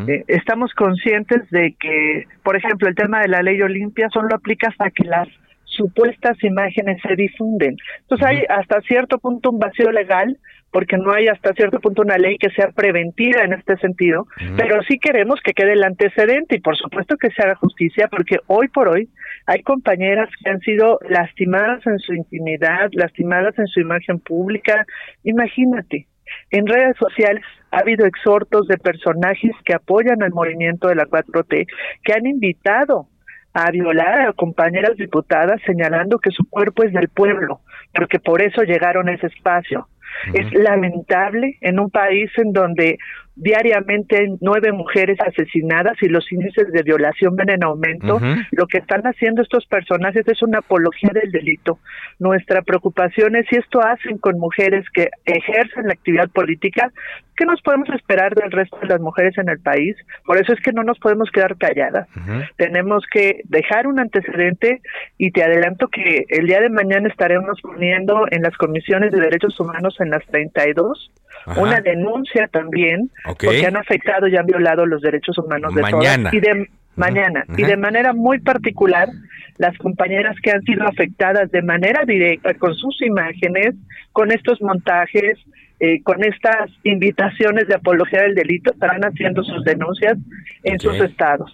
eh, 0.08 0.24
estamos 0.26 0.72
conscientes 0.74 1.48
de 1.50 1.74
que, 1.78 2.26
por 2.42 2.56
ejemplo, 2.56 2.88
el 2.88 2.94
tema 2.94 3.20
de 3.20 3.28
la 3.28 3.42
ley 3.42 3.60
Olimpia 3.62 4.08
solo 4.10 4.34
aplica 4.34 4.68
hasta 4.68 4.90
que 4.90 5.04
las 5.04 5.28
supuestas 5.64 6.42
imágenes 6.42 7.00
se 7.06 7.14
difunden. 7.14 7.76
Entonces 8.00 8.26
hay 8.26 8.44
hasta 8.48 8.80
cierto 8.82 9.18
punto 9.18 9.50
un 9.50 9.58
vacío 9.58 9.90
legal 9.92 10.36
porque 10.70 10.98
no 10.98 11.12
hay 11.12 11.28
hasta 11.28 11.54
cierto 11.54 11.80
punto 11.80 12.02
una 12.02 12.18
ley 12.18 12.36
que 12.36 12.50
sea 12.50 12.70
preventiva 12.72 13.42
en 13.42 13.54
este 13.54 13.76
sentido, 13.78 14.26
pero 14.56 14.82
sí 14.82 14.98
queremos 14.98 15.40
que 15.42 15.52
quede 15.52 15.72
el 15.72 15.84
antecedente 15.84 16.56
y 16.56 16.60
por 16.60 16.76
supuesto 16.76 17.16
que 17.16 17.30
se 17.30 17.42
haga 17.42 17.54
justicia 17.54 18.08
porque 18.08 18.38
hoy 18.48 18.68
por 18.68 18.88
hoy 18.88 19.08
hay 19.46 19.62
compañeras 19.62 20.28
que 20.42 20.50
han 20.50 20.60
sido 20.60 20.98
lastimadas 21.08 21.86
en 21.86 21.98
su 21.98 22.12
intimidad, 22.12 22.90
lastimadas 22.92 23.58
en 23.58 23.66
su 23.66 23.80
imagen 23.80 24.18
pública. 24.18 24.84
Imagínate, 25.24 26.06
en 26.50 26.66
redes 26.66 26.96
sociales 26.98 27.44
ha 27.70 27.78
habido 27.78 28.06
exhortos 28.06 28.66
de 28.68 28.78
personajes 28.78 29.52
que 29.64 29.74
apoyan 29.74 30.22
al 30.22 30.32
movimiento 30.32 30.88
de 30.88 30.94
la 30.94 31.06
4T, 31.06 31.66
que 32.02 32.12
han 32.12 32.26
invitado 32.26 33.08
a 33.52 33.70
violar 33.70 34.28
a 34.28 34.32
compañeras 34.32 34.96
diputadas 34.96 35.60
señalando 35.66 36.18
que 36.18 36.30
su 36.30 36.48
cuerpo 36.48 36.84
es 36.84 36.92
del 36.92 37.08
pueblo, 37.08 37.60
porque 37.94 38.18
por 38.18 38.42
eso 38.42 38.62
llegaron 38.62 39.08
a 39.08 39.14
ese 39.14 39.26
espacio. 39.26 39.88
Es 40.32 40.52
lamentable 40.52 41.58
en 41.60 41.78
un 41.78 41.90
país 41.90 42.30
en 42.38 42.52
donde 42.52 42.98
diariamente 43.38 44.36
nueve 44.40 44.72
mujeres 44.72 45.16
asesinadas 45.20 45.96
y 46.02 46.08
los 46.08 46.30
índices 46.32 46.72
de 46.72 46.82
violación 46.82 47.36
ven 47.36 47.50
en 47.50 47.62
aumento. 47.62 48.20
Lo 48.50 48.66
que 48.66 48.78
están 48.78 49.02
haciendo 49.02 49.42
estos 49.42 49.64
personajes 49.66 50.26
es 50.26 50.42
una 50.42 50.58
apología 50.58 51.10
del 51.14 51.30
delito. 51.30 51.78
Nuestra 52.18 52.62
preocupación 52.62 53.36
es 53.36 53.46
si 53.48 53.56
esto 53.56 53.80
hacen 53.80 54.18
con 54.18 54.38
mujeres 54.38 54.84
que 54.92 55.08
ejercen 55.24 55.86
la 55.86 55.92
actividad 55.92 56.28
política, 56.30 56.90
¿qué 57.36 57.44
nos 57.44 57.62
podemos 57.62 57.88
esperar 57.90 58.34
del 58.34 58.50
resto 58.50 58.76
de 58.80 58.88
las 58.88 59.00
mujeres 59.00 59.38
en 59.38 59.48
el 59.48 59.60
país? 59.60 59.96
Por 60.26 60.38
eso 60.38 60.52
es 60.52 60.60
que 60.60 60.72
no 60.72 60.82
nos 60.82 60.98
podemos 60.98 61.30
quedar 61.30 61.56
calladas. 61.56 62.08
Tenemos 62.56 63.04
que 63.10 63.42
dejar 63.44 63.86
un 63.86 64.00
antecedente 64.00 64.82
y 65.16 65.30
te 65.30 65.44
adelanto 65.44 65.86
que 65.86 66.24
el 66.28 66.46
día 66.46 66.60
de 66.60 66.70
mañana 66.70 67.08
estaremos 67.08 67.60
poniendo 67.62 68.26
en 68.32 68.42
las 68.42 68.56
comisiones 68.56 69.12
de 69.12 69.20
derechos 69.20 69.58
humanos 69.60 69.96
en 70.00 70.10
las 70.10 70.26
32 70.26 71.12
una 71.56 71.80
denuncia 71.80 72.48
también 72.48 73.10
porque 73.36 73.66
han 73.66 73.76
afectado 73.76 74.28
y 74.28 74.36
han 74.36 74.46
violado 74.46 74.86
los 74.86 75.02
derechos 75.02 75.36
humanos 75.38 75.74
de 75.74 75.82
mañana. 75.82 76.30
y 76.32 76.40
de 76.40 76.68
mañana. 76.96 77.44
Y 77.56 77.62
de 77.62 77.76
manera 77.76 78.12
muy 78.12 78.40
particular 78.40 79.08
las 79.56 79.76
compañeras 79.78 80.36
que 80.42 80.50
han 80.50 80.62
sido 80.62 80.86
afectadas 80.86 81.50
de 81.50 81.62
manera 81.62 82.04
directa 82.04 82.54
con 82.54 82.74
sus 82.74 83.00
imágenes, 83.02 83.74
con 84.12 84.30
estos 84.30 84.60
montajes, 84.60 85.38
eh, 85.80 86.02
con 86.02 86.24
estas 86.24 86.70
invitaciones 86.82 87.68
de 87.68 87.74
apología 87.74 88.22
del 88.22 88.34
delito, 88.34 88.72
estarán 88.72 89.02
haciendo 89.02 89.42
sus 89.42 89.64
denuncias 89.64 90.16
en 90.62 90.78
sus 90.78 90.94
estados. 91.00 91.52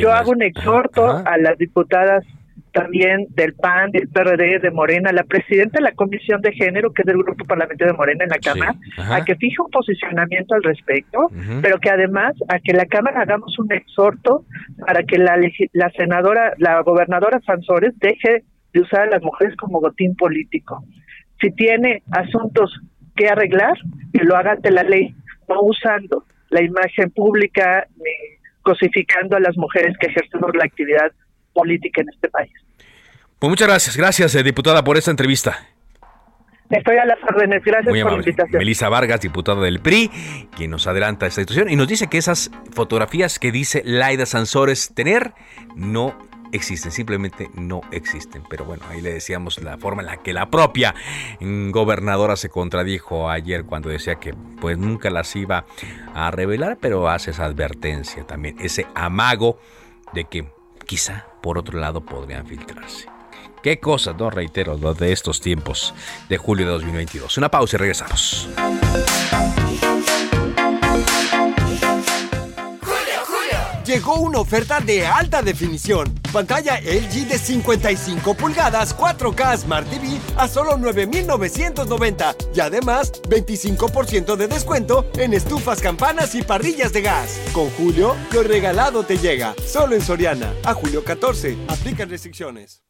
Yo 0.00 0.12
hago 0.12 0.30
un 0.30 0.42
exhorto 0.42 1.22
a 1.24 1.36
las 1.38 1.58
diputadas 1.58 2.24
también 2.76 3.26
del 3.30 3.54
PAN, 3.54 3.90
del 3.90 4.06
PRD, 4.08 4.58
de 4.58 4.70
Morena, 4.70 5.10
la 5.10 5.24
presidenta 5.24 5.78
de 5.78 5.84
la 5.84 5.92
Comisión 5.92 6.42
de 6.42 6.52
Género, 6.52 6.92
que 6.92 7.02
es 7.02 7.06
del 7.06 7.16
Grupo 7.16 7.46
Parlamentario 7.46 7.94
de 7.94 7.96
Morena 7.96 8.24
en 8.24 8.28
la 8.30 8.38
Cámara, 8.38 8.74
a 8.98 9.24
que 9.24 9.34
fije 9.34 9.56
un 9.64 9.70
posicionamiento 9.70 10.54
al 10.54 10.62
respecto, 10.62 11.30
pero 11.62 11.78
que 11.78 11.88
además 11.88 12.34
a 12.48 12.58
que 12.58 12.74
la 12.74 12.84
Cámara 12.84 13.22
hagamos 13.22 13.58
un 13.58 13.72
exhorto 13.72 14.44
para 14.86 15.04
que 15.04 15.16
la, 15.16 15.38
la 15.72 15.90
senadora, 15.96 16.52
la 16.58 16.82
gobernadora 16.82 17.40
Sansores 17.46 17.98
deje 17.98 18.44
de 18.74 18.80
usar 18.80 19.04
a 19.04 19.10
las 19.10 19.22
mujeres 19.22 19.56
como 19.56 19.80
botín 19.80 20.14
político. 20.14 20.84
Si 21.40 21.50
tiene 21.52 22.02
asuntos 22.10 22.78
que 23.16 23.28
arreglar, 23.28 23.78
que 24.12 24.22
lo 24.22 24.36
haga 24.36 24.52
ante 24.52 24.70
la 24.70 24.82
ley, 24.82 25.14
no 25.48 25.62
usando 25.62 26.24
la 26.50 26.62
imagen 26.62 27.10
pública 27.10 27.86
ni 27.96 28.36
cosificando 28.60 29.36
a 29.36 29.40
las 29.40 29.56
mujeres 29.56 29.96
que 29.98 30.08
ejercemos 30.08 30.50
la 30.54 30.64
actividad 30.64 31.10
política 31.54 32.02
en 32.02 32.10
este 32.10 32.28
país. 32.28 32.52
Pues 33.38 33.50
muchas 33.50 33.68
gracias, 33.68 33.96
gracias 33.96 34.34
eh, 34.34 34.42
diputada 34.42 34.82
por 34.82 34.96
esta 34.96 35.10
entrevista. 35.10 35.58
Estoy 36.70 36.96
a 36.96 37.04
las 37.04 37.18
órdenes, 37.22 37.62
gracias 37.62 37.90
Muy 37.90 38.02
por 38.02 38.12
la 38.12 38.18
invitación. 38.18 38.58
Melissa 38.58 38.88
Vargas, 38.88 39.20
diputada 39.20 39.60
del 39.60 39.80
PRI, 39.80 40.10
quien 40.56 40.70
nos 40.70 40.86
adelanta 40.86 41.26
esta 41.26 41.42
situación 41.42 41.70
y 41.70 41.76
nos 41.76 41.86
dice 41.86 42.08
que 42.08 42.18
esas 42.18 42.50
fotografías 42.72 43.38
que 43.38 43.52
dice 43.52 43.82
Laida 43.84 44.26
Sansores 44.26 44.92
tener 44.94 45.34
no 45.76 46.16
existen, 46.52 46.90
simplemente 46.90 47.50
no 47.54 47.82
existen. 47.92 48.42
Pero 48.48 48.64
bueno, 48.64 48.84
ahí 48.88 49.02
le 49.02 49.12
decíamos 49.12 49.62
la 49.62 49.76
forma 49.76 50.02
en 50.02 50.06
la 50.06 50.16
que 50.16 50.32
la 50.32 50.50
propia 50.50 50.94
gobernadora 51.40 52.36
se 52.36 52.48
contradijo 52.48 53.30
ayer 53.30 53.64
cuando 53.64 53.90
decía 53.90 54.16
que 54.16 54.34
pues 54.60 54.78
nunca 54.78 55.10
las 55.10 55.36
iba 55.36 55.66
a 56.14 56.30
revelar, 56.30 56.78
pero 56.80 57.08
hace 57.08 57.32
esa 57.32 57.44
advertencia 57.44 58.24
también, 58.26 58.56
ese 58.60 58.86
amago 58.94 59.60
de 60.14 60.24
que 60.24 60.48
quizá 60.86 61.26
por 61.42 61.58
otro 61.58 61.78
lado 61.78 62.04
podrían 62.04 62.46
filtrarse. 62.46 63.15
Qué 63.62 63.80
cosas, 63.80 64.16
no 64.16 64.30
reitero, 64.30 64.76
lo 64.76 64.94
de 64.94 65.12
estos 65.12 65.40
tiempos 65.40 65.94
de 66.28 66.38
julio 66.38 66.66
de 66.66 66.72
2022. 66.72 67.36
Una 67.38 67.50
pausa 67.50 67.76
y 67.76 67.78
regresamos. 67.78 68.48
Llegó 73.86 74.16
una 74.16 74.40
oferta 74.40 74.80
de 74.80 75.06
alta 75.06 75.42
definición. 75.42 76.12
Pantalla 76.32 76.80
LG 76.80 77.28
de 77.28 77.38
55 77.38 78.34
pulgadas 78.34 78.96
4K 78.96 79.58
Smart 79.58 79.88
TV 79.88 80.18
a 80.36 80.48
solo 80.48 80.76
9,990 80.76 82.34
y 82.52 82.60
además 82.60 83.12
25% 83.22 84.34
de 84.34 84.48
descuento 84.48 85.06
en 85.16 85.34
estufas, 85.34 85.80
campanas 85.80 86.34
y 86.34 86.42
parrillas 86.42 86.92
de 86.92 87.02
gas. 87.02 87.40
Con 87.52 87.70
Julio, 87.70 88.16
lo 88.32 88.42
regalado 88.42 89.04
te 89.04 89.18
llega. 89.18 89.54
Solo 89.64 89.94
en 89.94 90.02
Soriana. 90.02 90.52
A 90.64 90.74
julio 90.74 91.04
14. 91.04 91.56
Aplican 91.68 92.10
restricciones. 92.10 92.82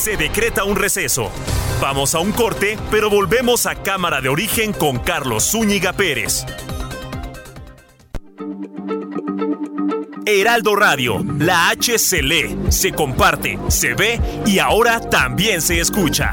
Se 0.00 0.16
decreta 0.16 0.64
un 0.64 0.76
receso. 0.76 1.30
Vamos 1.78 2.14
a 2.14 2.20
un 2.20 2.32
corte, 2.32 2.78
pero 2.90 3.10
volvemos 3.10 3.66
a 3.66 3.74
Cámara 3.74 4.22
de 4.22 4.30
Origen 4.30 4.72
con 4.72 4.98
Carlos 4.98 5.50
Zúñiga 5.50 5.92
Pérez. 5.92 6.46
Heraldo 10.24 10.74
Radio, 10.74 11.22
la 11.38 11.68
H 11.68 11.98
se 11.98 12.22
lee, 12.22 12.56
se 12.70 12.92
comparte, 12.92 13.58
se 13.68 13.92
ve 13.92 14.18
y 14.46 14.58
ahora 14.58 15.00
también 15.00 15.60
se 15.60 15.80
escucha. 15.80 16.32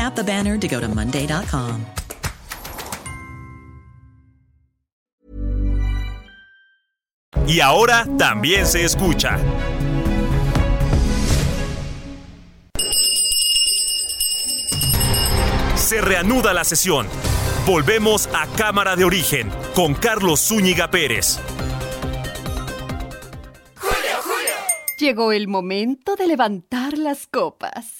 Tap 0.00 0.16
the 0.16 0.24
banner 0.24 0.56
to 0.56 0.66
go 0.66 0.80
to 0.80 0.88
Monday.com. 0.88 1.84
y 7.46 7.60
ahora 7.60 8.06
también 8.16 8.64
se 8.64 8.84
escucha. 8.84 9.38
Se 15.74 16.00
reanuda 16.00 16.54
la 16.54 16.64
sesión. 16.64 17.08
Volvemos 17.66 18.28
a 18.28 18.46
Cámara 18.56 18.94
de 18.94 19.04
Origen 19.04 19.50
con 19.74 19.94
Carlos 19.94 20.40
Zúñiga 20.40 20.90
Pérez. 20.90 21.40
Llegó 24.96 25.32
el 25.32 25.48
momento 25.48 26.14
de 26.14 26.26
levantar 26.26 26.96
las 26.96 27.26
copas. 27.26 27.99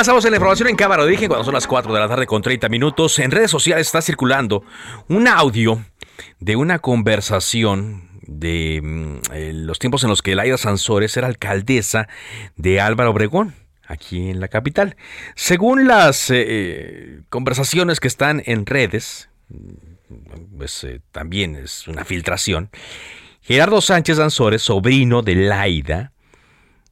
Avanzamos 0.00 0.24
en 0.24 0.30
la 0.30 0.38
información 0.38 0.68
en 0.70 0.76
Cámara 0.76 1.02
Origen 1.02 1.28
cuando 1.28 1.44
son 1.44 1.52
las 1.52 1.66
4 1.66 1.92
de 1.92 2.00
la 2.00 2.08
tarde 2.08 2.24
con 2.24 2.40
30 2.40 2.70
minutos. 2.70 3.18
En 3.18 3.30
redes 3.30 3.50
sociales 3.50 3.86
está 3.86 4.00
circulando 4.00 4.64
un 5.08 5.28
audio 5.28 5.84
de 6.38 6.56
una 6.56 6.78
conversación 6.78 8.08
de 8.22 8.80
mm, 8.82 9.34
eh, 9.34 9.52
los 9.52 9.78
tiempos 9.78 10.02
en 10.02 10.08
los 10.08 10.22
que 10.22 10.34
Laida 10.34 10.56
Sansores 10.56 11.14
era 11.18 11.26
alcaldesa 11.26 12.08
de 12.56 12.80
Álvaro 12.80 13.10
Obregón, 13.10 13.54
aquí 13.86 14.30
en 14.30 14.40
la 14.40 14.48
capital. 14.48 14.96
Según 15.34 15.86
las 15.86 16.30
eh, 16.30 16.46
eh, 16.48 17.20
conversaciones 17.28 18.00
que 18.00 18.08
están 18.08 18.42
en 18.46 18.64
redes, 18.64 19.28
mm, 19.50 20.56
pues 20.56 20.86
también 21.12 21.56
es 21.56 21.86
una 21.88 22.06
filtración, 22.06 22.70
Gerardo 23.42 23.82
Sánchez 23.82 24.16
Sansores, 24.16 24.62
sobrino 24.62 25.20
de 25.20 25.34
Laida, 25.34 26.12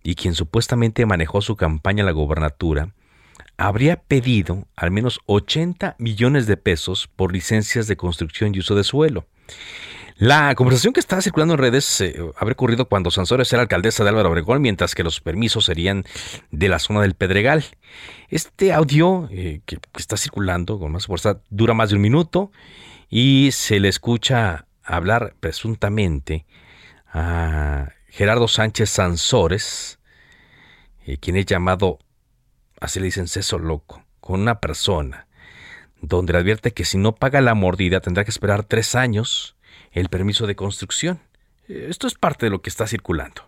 y 0.03 0.15
quien 0.15 0.35
supuestamente 0.35 1.07
manejó 1.07 1.41
su 1.41 1.57
campaña 1.57 2.03
a 2.03 2.07
la 2.07 2.13
gobernatura, 2.13 2.91
habría 3.59 3.97
pedido 3.97 4.67
al 4.77 4.91
menos 4.93 5.21
80 5.27 5.97
millones 5.99 6.47
de 6.47 6.57
pesos 6.57 7.09
por 7.15 7.33
licencias 7.33 7.89
de 7.89 7.97
construcción 7.97 8.55
y 8.55 8.61
uso 8.61 8.75
de 8.75 8.85
suelo. 8.85 9.27
La 10.17 10.55
conversación 10.57 10.93
que 10.93 11.01
está 11.01 11.21
circulando 11.23 11.55
en 11.55 11.59
redes 11.59 12.01
eh, 12.01 12.17
habría 12.37 12.55
ocurrido 12.55 12.89
cuando 12.89 13.11
Sansores 13.11 13.53
era 13.53 13.63
alcaldesa 13.63 14.03
de 14.03 14.11
Álvaro 14.11 14.31
Obregón, 14.31 14.63
mientras 14.63 14.95
que 14.95 15.05
los 15.05 15.21
permisos 15.21 15.67
serían 15.67 16.05
de 16.51 16.69
la 16.69 16.79
zona 16.79 17.03
del 17.03 17.15
Pedregal. 17.15 17.65
Este 18.29 18.73
audio 18.73 19.29
eh, 19.31 19.61
que, 19.65 19.79
está 19.97 20.17
circulando 20.17 20.79
con 20.79 20.91
más 20.91 21.07
fuerza 21.07 21.41
dura 21.51 21.75
más 21.75 21.91
de 21.91 21.97
un 21.97 22.03
minuto 22.03 22.51
y 23.09 23.51
se 23.53 23.79
le 23.79 23.89
escucha 23.89 24.67
hablar 24.83 25.35
presuntamente 25.39 26.47
a 27.13 27.91
Gerardo 28.09 28.49
Sánchez 28.49 28.91
Sansores, 28.91 30.01
eh, 31.07 31.19
quien 31.19 31.37
es 31.37 31.47
llamado, 31.47 32.01
así 32.81 32.99
le 33.01 33.07
dicen, 33.07 33.29
ceso 33.29 33.59
loco, 33.59 34.05
con 34.21 34.41
una 34.41 34.61
persona, 34.61 35.27
donde 36.01 36.33
le 36.33 36.41
advierte 36.41 36.73
que 36.73 36.85
si 36.85 36.99
no 36.99 37.15
paga 37.15 37.41
la 37.41 37.55
mordida 37.55 38.01
tendrá 38.01 38.25
que 38.25 38.31
esperar 38.31 38.65
tres 38.65 38.95
años 38.95 39.57
el 39.93 40.09
permiso 40.09 40.47
de 40.47 40.57
construcción. 40.57 41.21
Esto 41.69 42.07
es 42.07 42.15
parte 42.15 42.47
de 42.47 42.51
lo 42.51 42.63
que 42.63 42.71
está 42.71 42.87
circulando. 42.87 43.43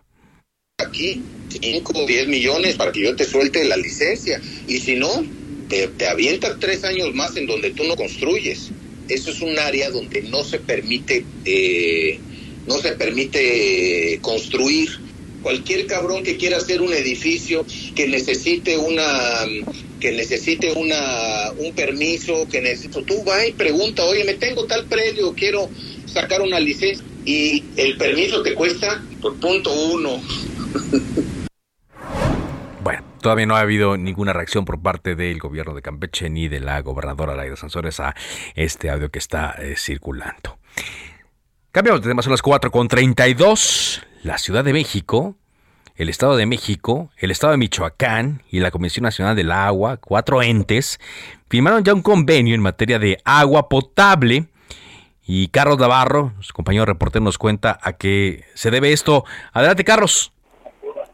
aquí 0.77 1.23
5 1.49 1.93
o 1.95 2.05
10 2.05 2.27
millones 2.27 2.75
para 2.75 2.91
que 2.91 3.01
yo 3.01 3.15
te 3.15 3.25
suelte 3.25 3.65
la 3.65 3.77
licencia. 3.77 4.41
Y 4.67 4.79
si 4.79 4.95
no, 4.95 5.09
te, 5.69 5.87
te 5.87 6.07
avientas 6.07 6.59
tres 6.59 6.83
años 6.83 7.13
más 7.15 7.35
en 7.37 7.47
donde 7.47 7.71
tú 7.71 7.83
no 7.85 7.95
construyes. 7.95 8.71
Eso 9.09 9.31
es 9.31 9.41
un 9.41 9.57
área 9.57 9.89
donde 9.89 10.21
no 10.23 10.43
se 10.43 10.59
permite, 10.59 11.25
eh, 11.45 12.19
no 12.67 12.77
se 12.79 12.91
permite 12.93 14.19
construir. 14.21 14.89
Cualquier 15.41 15.87
cabrón 15.87 16.23
que 16.23 16.37
quiera 16.37 16.57
hacer 16.57 16.81
un 16.81 16.93
edificio, 16.93 17.65
que 17.95 18.07
necesite 18.07 18.77
una, 18.77 19.03
que 19.99 20.11
necesite 20.11 20.71
una, 20.73 21.51
un 21.57 21.73
permiso, 21.73 22.47
que 22.49 22.61
necesito, 22.61 23.03
tú 23.03 23.23
va 23.23 23.45
y 23.45 23.51
pregunta, 23.53 24.03
oye, 24.03 24.23
me 24.23 24.33
tengo 24.33 24.65
tal 24.65 24.85
predio, 24.85 25.33
quiero 25.33 25.69
sacar 26.05 26.41
una 26.41 26.59
licencia 26.59 27.05
y 27.25 27.63
el 27.77 27.97
permiso 27.97 28.41
te 28.41 28.53
cuesta 28.53 29.01
por 29.21 29.35
punto 29.39 29.71
uno. 29.73 30.21
Bueno, 32.83 33.03
todavía 33.21 33.45
no 33.45 33.55
ha 33.55 33.59
habido 33.59 33.95
ninguna 33.95 34.33
reacción 34.33 34.65
por 34.65 34.81
parte 34.81 35.13
del 35.13 35.37
gobierno 35.37 35.75
de 35.75 35.83
Campeche 35.83 36.31
ni 36.31 36.47
de 36.47 36.59
la 36.59 36.81
gobernadora 36.81 37.35
Laida 37.35 37.55
Sansores 37.55 37.99
a 37.99 38.15
este 38.55 38.89
audio 38.89 39.11
que 39.11 39.19
está 39.19 39.51
eh, 39.59 39.75
circulando. 39.77 40.57
Cambiamos 41.71 42.01
de 42.01 42.09
tema, 42.09 42.23
son 42.23 42.31
las 42.31 42.41
4 42.41 42.71
con 42.71 42.87
32. 42.87 44.01
La 44.23 44.37
Ciudad 44.37 44.63
de 44.63 44.71
México, 44.71 45.33
el 45.95 46.07
Estado 46.07 46.37
de 46.37 46.45
México, 46.45 47.09
el 47.17 47.31
Estado 47.31 47.53
de 47.53 47.57
Michoacán 47.57 48.43
y 48.51 48.59
la 48.59 48.69
Comisión 48.69 49.01
Nacional 49.03 49.35
del 49.35 49.51
Agua, 49.51 49.97
cuatro 49.97 50.43
entes, 50.43 50.99
firmaron 51.49 51.83
ya 51.83 51.95
un 51.95 52.03
convenio 52.03 52.53
en 52.53 52.61
materia 52.61 52.99
de 52.99 53.17
agua 53.25 53.67
potable. 53.67 54.45
Y 55.25 55.47
Carlos 55.47 55.79
Navarro, 55.79 56.33
su 56.39 56.53
compañero 56.53 56.85
reportero, 56.85 57.25
nos 57.25 57.39
cuenta 57.39 57.79
a 57.81 57.93
qué 57.93 58.43
se 58.53 58.69
debe 58.69 58.93
esto. 58.93 59.23
Adelante, 59.53 59.83
Carlos. 59.83 60.31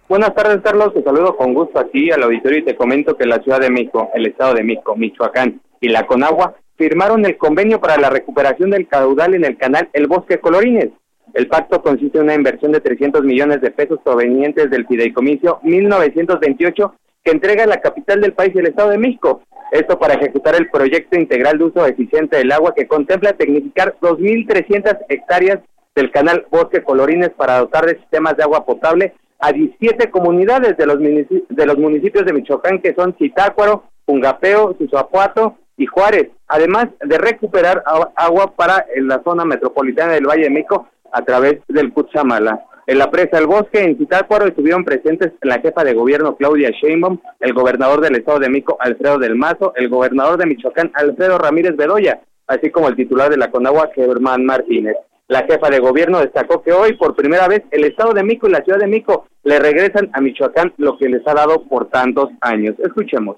Buenas 0.09 0.35
tardes, 0.35 0.59
Carlos. 0.61 0.93
Te 0.93 1.01
saludo 1.01 1.37
con 1.37 1.53
gusto 1.53 1.79
aquí 1.79 2.11
al 2.11 2.23
auditorio 2.23 2.59
y 2.59 2.65
te 2.65 2.75
comento 2.75 3.15
que 3.15 3.25
la 3.25 3.39
Ciudad 3.39 3.61
de 3.61 3.69
México, 3.69 4.09
el 4.15 4.25
Estado 4.25 4.55
de 4.55 4.63
México, 4.63 4.97
Michoacán 4.97 5.61
y 5.79 5.87
la 5.87 6.05
Conagua 6.07 6.55
firmaron 6.77 7.25
el 7.25 7.37
convenio 7.37 7.79
para 7.79 7.97
la 7.97 8.09
recuperación 8.09 8.69
del 8.69 8.85
caudal 8.89 9.33
en 9.33 9.45
el 9.45 9.57
canal 9.57 9.89
El 9.93 10.07
Bosque 10.07 10.39
Colorines. 10.39 10.89
El 11.33 11.47
pacto 11.47 11.81
consiste 11.81 12.17
en 12.17 12.25
una 12.25 12.35
inversión 12.35 12.71
de 12.71 12.81
300 12.81 13.23
millones 13.23 13.61
de 13.61 13.71
pesos 13.71 13.99
provenientes 14.03 14.69
del 14.69 14.87
fideicomiso 14.87 15.59
1928 15.63 16.95
que 17.23 17.31
entrega 17.31 17.65
la 17.65 17.81
capital 17.81 18.21
del 18.21 18.33
país, 18.33 18.55
el 18.55 18.67
Estado 18.67 18.91
de 18.91 18.97
México. 18.97 19.41
Esto 19.71 19.99
para 19.99 20.13
ejecutar 20.13 20.55
el 20.55 20.69
proyecto 20.69 21.19
integral 21.19 21.57
de 21.57 21.65
uso 21.65 21.85
eficiente 21.85 22.37
del 22.37 22.51
agua 22.51 22.73
que 22.73 22.87
contempla 22.87 23.33
tecnificar 23.33 23.97
2.300 24.01 24.97
hectáreas 25.09 25.59
del 25.93 26.11
canal 26.11 26.45
Bosque 26.49 26.83
Colorines 26.83 27.31
para 27.31 27.59
dotar 27.59 27.85
de 27.85 27.97
sistemas 27.97 28.37
de 28.37 28.43
agua 28.43 28.65
potable 28.65 29.13
a 29.39 29.51
17 29.51 30.09
comunidades 30.09 30.77
de 30.77 30.85
los, 30.85 30.99
de 30.99 31.65
los 31.65 31.77
municipios 31.77 32.25
de 32.25 32.33
Michoacán 32.33 32.81
que 32.81 32.93
son 32.93 33.15
Chitácuaro, 33.17 33.83
Pungapeo, 34.05 34.75
Suzapuato 34.77 35.57
y 35.75 35.85
Juárez, 35.85 36.29
además 36.47 36.87
de 37.03 37.17
recuperar 37.17 37.83
agua 38.15 38.53
para 38.55 38.85
la 38.95 39.21
zona 39.23 39.45
metropolitana 39.45 40.13
del 40.13 40.25
Valle 40.25 40.43
de 40.43 40.49
México 40.49 40.87
a 41.11 41.23
través 41.23 41.59
del 41.67 41.91
Cuchamala. 41.93 42.63
En 42.87 42.99
la 42.99 43.11
presa 43.11 43.35
del 43.37 43.47
bosque, 43.47 43.83
en 43.83 43.97
Citácuaro, 43.97 44.47
estuvieron 44.47 44.85
presentes 44.85 45.33
la 45.41 45.59
jefa 45.59 45.83
de 45.83 45.93
gobierno 45.93 46.37
Claudia 46.37 46.69
Sheinbaum, 46.69 47.19
el 47.41 47.53
gobernador 47.53 47.99
del 47.99 48.15
Estado 48.15 48.39
de 48.39 48.49
México 48.49 48.77
Alfredo 48.79 49.17
del 49.19 49.35
Mazo, 49.35 49.73
el 49.75 49.89
gobernador 49.89 50.37
de 50.37 50.45
Michoacán 50.45 50.91
Alfredo 50.93 51.37
Ramírez 51.37 51.75
Bedoya, 51.75 52.21
así 52.47 52.69
como 52.69 52.87
el 52.87 52.95
titular 52.95 53.29
de 53.29 53.35
la 53.35 53.51
Conagua 53.51 53.89
Germán 53.93 54.45
Martínez. 54.45 54.95
La 55.27 55.43
jefa 55.43 55.69
de 55.69 55.79
gobierno 55.79 56.21
destacó 56.21 56.61
que 56.61 56.71
hoy, 56.71 56.93
por 56.93 57.13
primera 57.13 57.49
vez, 57.49 57.61
el 57.71 57.83
Estado 57.83 58.13
de 58.13 58.23
México 58.23 58.47
y 58.47 58.51
la 58.51 58.63
Ciudad 58.63 58.79
de 58.79 58.87
México 58.87 59.27
le 59.43 59.59
regresan 59.59 60.09
a 60.13 60.21
Michoacán 60.21 60.73
lo 60.77 60.97
que 60.97 61.09
les 61.09 61.27
ha 61.27 61.33
dado 61.33 61.63
por 61.63 61.89
tantos 61.89 62.29
años. 62.39 62.75
Escuchemos. 62.79 63.35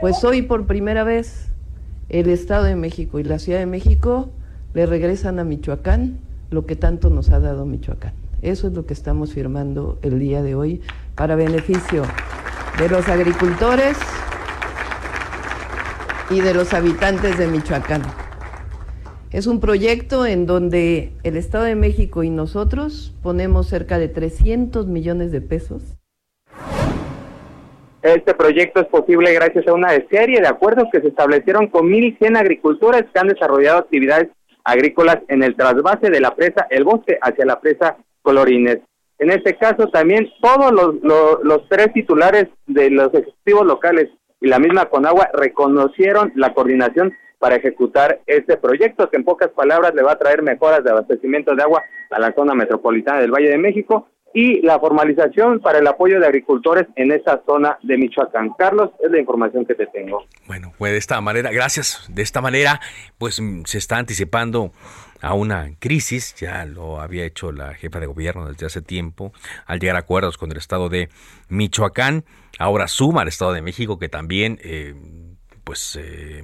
Pues 0.00 0.22
hoy, 0.22 0.42
por 0.42 0.68
primera 0.68 1.02
vez, 1.02 1.52
el 2.08 2.30
Estado 2.30 2.62
de 2.62 2.76
México 2.76 3.18
y 3.18 3.24
la 3.24 3.40
Ciudad 3.40 3.58
de 3.58 3.66
México 3.66 4.30
le 4.74 4.86
regresan 4.86 5.40
a 5.40 5.44
Michoacán 5.44 6.20
lo 6.50 6.66
que 6.66 6.76
tanto 6.76 7.10
nos 7.10 7.30
ha 7.30 7.40
dado 7.40 7.64
Michoacán. 7.66 8.12
Eso 8.42 8.68
es 8.68 8.72
lo 8.72 8.86
que 8.86 8.94
estamos 8.94 9.34
firmando 9.34 9.98
el 10.02 10.18
día 10.18 10.42
de 10.42 10.54
hoy 10.54 10.80
para 11.14 11.36
beneficio 11.36 12.02
de 12.78 12.88
los 12.88 13.08
agricultores 13.08 13.98
y 16.30 16.40
de 16.40 16.54
los 16.54 16.72
habitantes 16.72 17.38
de 17.38 17.46
Michoacán. 17.46 18.02
Es 19.30 19.46
un 19.46 19.60
proyecto 19.60 20.26
en 20.26 20.46
donde 20.46 21.12
el 21.22 21.36
Estado 21.36 21.64
de 21.64 21.76
México 21.76 22.24
y 22.24 22.30
nosotros 22.30 23.14
ponemos 23.22 23.68
cerca 23.68 23.98
de 23.98 24.08
300 24.08 24.86
millones 24.86 25.30
de 25.30 25.40
pesos. 25.40 25.96
Este 28.02 28.34
proyecto 28.34 28.80
es 28.80 28.86
posible 28.86 29.32
gracias 29.34 29.68
a 29.68 29.74
una 29.74 29.90
serie 30.08 30.40
de 30.40 30.48
acuerdos 30.48 30.88
que 30.90 31.00
se 31.00 31.08
establecieron 31.08 31.68
con 31.68 31.86
1.100 31.90 32.38
agricultores 32.38 33.04
que 33.12 33.20
han 33.20 33.28
desarrollado 33.28 33.78
actividades 33.78 34.30
agrícolas 34.64 35.18
en 35.28 35.42
el 35.42 35.56
trasvase 35.56 36.10
de 36.10 36.20
la 36.20 36.34
presa 36.34 36.66
El 36.70 36.84
Bosque 36.84 37.18
hacia 37.20 37.44
la 37.44 37.60
presa 37.60 37.96
Colorines. 38.22 38.78
En 39.18 39.30
este 39.30 39.56
caso 39.56 39.88
también 39.88 40.28
todos 40.40 40.72
los, 40.72 40.94
los, 41.42 41.68
tres 41.68 41.92
titulares 41.92 42.46
de 42.66 42.90
los 42.90 43.12
ejecutivos 43.12 43.66
locales 43.66 44.08
y 44.40 44.48
la 44.48 44.58
misma 44.58 44.86
Conagua 44.86 45.28
reconocieron 45.34 46.32
la 46.36 46.54
coordinación 46.54 47.12
para 47.38 47.56
ejecutar 47.56 48.20
este 48.26 48.56
proyecto 48.56 49.10
que 49.10 49.16
en 49.16 49.24
pocas 49.24 49.48
palabras 49.48 49.94
le 49.94 50.02
va 50.02 50.12
a 50.12 50.18
traer 50.18 50.42
mejoras 50.42 50.82
de 50.84 50.90
abastecimiento 50.90 51.54
de 51.54 51.62
agua 51.62 51.82
a 52.10 52.18
la 52.18 52.32
zona 52.34 52.54
metropolitana 52.54 53.20
del 53.20 53.30
Valle 53.30 53.50
de 53.50 53.58
México 53.58 54.08
y 54.32 54.60
la 54.62 54.78
formalización 54.78 55.60
para 55.60 55.78
el 55.78 55.86
apoyo 55.86 56.20
de 56.20 56.26
agricultores 56.26 56.86
en 56.96 57.12
esa 57.12 57.42
zona 57.46 57.78
de 57.82 57.96
Michoacán. 57.96 58.50
Carlos, 58.56 58.90
es 59.04 59.10
la 59.10 59.18
información 59.18 59.66
que 59.66 59.74
te 59.74 59.86
tengo. 59.86 60.24
Bueno, 60.46 60.72
pues 60.78 60.92
de 60.92 60.98
esta 60.98 61.20
manera, 61.20 61.50
gracias. 61.50 62.06
De 62.08 62.22
esta 62.22 62.40
manera, 62.40 62.80
pues 63.18 63.40
mm, 63.40 63.64
se 63.64 63.78
está 63.78 63.96
anticipando 63.98 64.72
a 65.20 65.34
una 65.34 65.70
crisis, 65.78 66.34
ya 66.36 66.64
lo 66.64 67.00
había 67.00 67.24
hecho 67.24 67.52
la 67.52 67.74
jefa 67.74 68.00
de 68.00 68.06
gobierno 68.06 68.48
desde 68.48 68.66
hace 68.66 68.82
tiempo, 68.82 69.32
al 69.66 69.78
llegar 69.78 69.96
a 69.96 70.00
acuerdos 70.00 70.38
con 70.38 70.50
el 70.50 70.56
estado 70.56 70.88
de 70.88 71.10
Michoacán, 71.48 72.24
ahora 72.58 72.88
suma 72.88 73.22
al 73.22 73.28
estado 73.28 73.52
de 73.52 73.62
México 73.62 73.98
que 73.98 74.08
también, 74.08 74.58
eh, 74.62 74.94
pues... 75.64 75.98
Eh, 76.00 76.42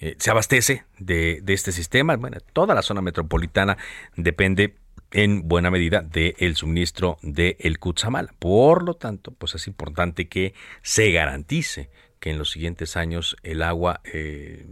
eh, 0.00 0.16
se 0.18 0.30
abastece 0.30 0.84
de, 0.98 1.38
de, 1.40 1.52
este 1.54 1.70
sistema. 1.70 2.16
Bueno, 2.16 2.36
toda 2.52 2.74
la 2.74 2.82
zona 2.82 3.00
metropolitana 3.00 3.78
depende 4.16 4.74
en 5.14 5.48
buena 5.48 5.70
medida 5.70 6.02
del 6.02 6.56
suministro 6.56 7.18
del 7.22 7.56
el 7.60 7.78
Cutzamala. 7.78 8.34
Por 8.38 8.82
lo 8.82 8.94
tanto, 8.94 9.30
pues 9.30 9.54
es 9.54 9.68
importante 9.68 10.28
que 10.28 10.54
se 10.82 11.12
garantice 11.12 11.88
que 12.18 12.30
en 12.30 12.38
los 12.38 12.50
siguientes 12.50 12.96
años 12.96 13.36
el 13.44 13.62
agua 13.62 14.00
eh, 14.04 14.66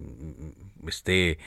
esté 0.87 1.39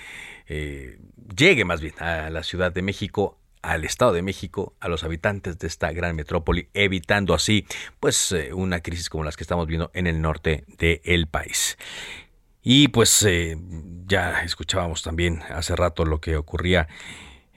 eh, 0.47 0.97
llegue 1.35 1.65
más 1.65 1.81
bien 1.81 1.93
a 1.99 2.29
la 2.29 2.41
Ciudad 2.41 2.71
de 2.71 2.81
México 2.81 3.37
al 3.61 3.83
Estado 3.83 4.13
de 4.13 4.21
México, 4.21 4.75
a 4.79 4.87
los 4.87 5.03
habitantes 5.03 5.57
de 5.57 5.65
esta 5.65 5.91
gran 5.91 6.15
metrópoli, 6.15 6.69
evitando 6.75 7.33
así 7.33 7.65
pues 7.99 8.31
eh, 8.31 8.53
una 8.53 8.81
crisis 8.81 9.09
como 9.09 9.23
las 9.23 9.35
que 9.35 9.43
estamos 9.43 9.65
viendo 9.65 9.89
en 9.95 10.05
el 10.05 10.21
norte 10.21 10.65
del 10.77 11.25
país. 11.25 11.75
Y 12.61 12.89
pues 12.89 13.27
ya 14.05 14.43
escuchábamos 14.43 15.01
también 15.01 15.41
hace 15.49 15.75
rato 15.75 16.05
lo 16.05 16.21
que 16.21 16.37
ocurría 16.37 16.87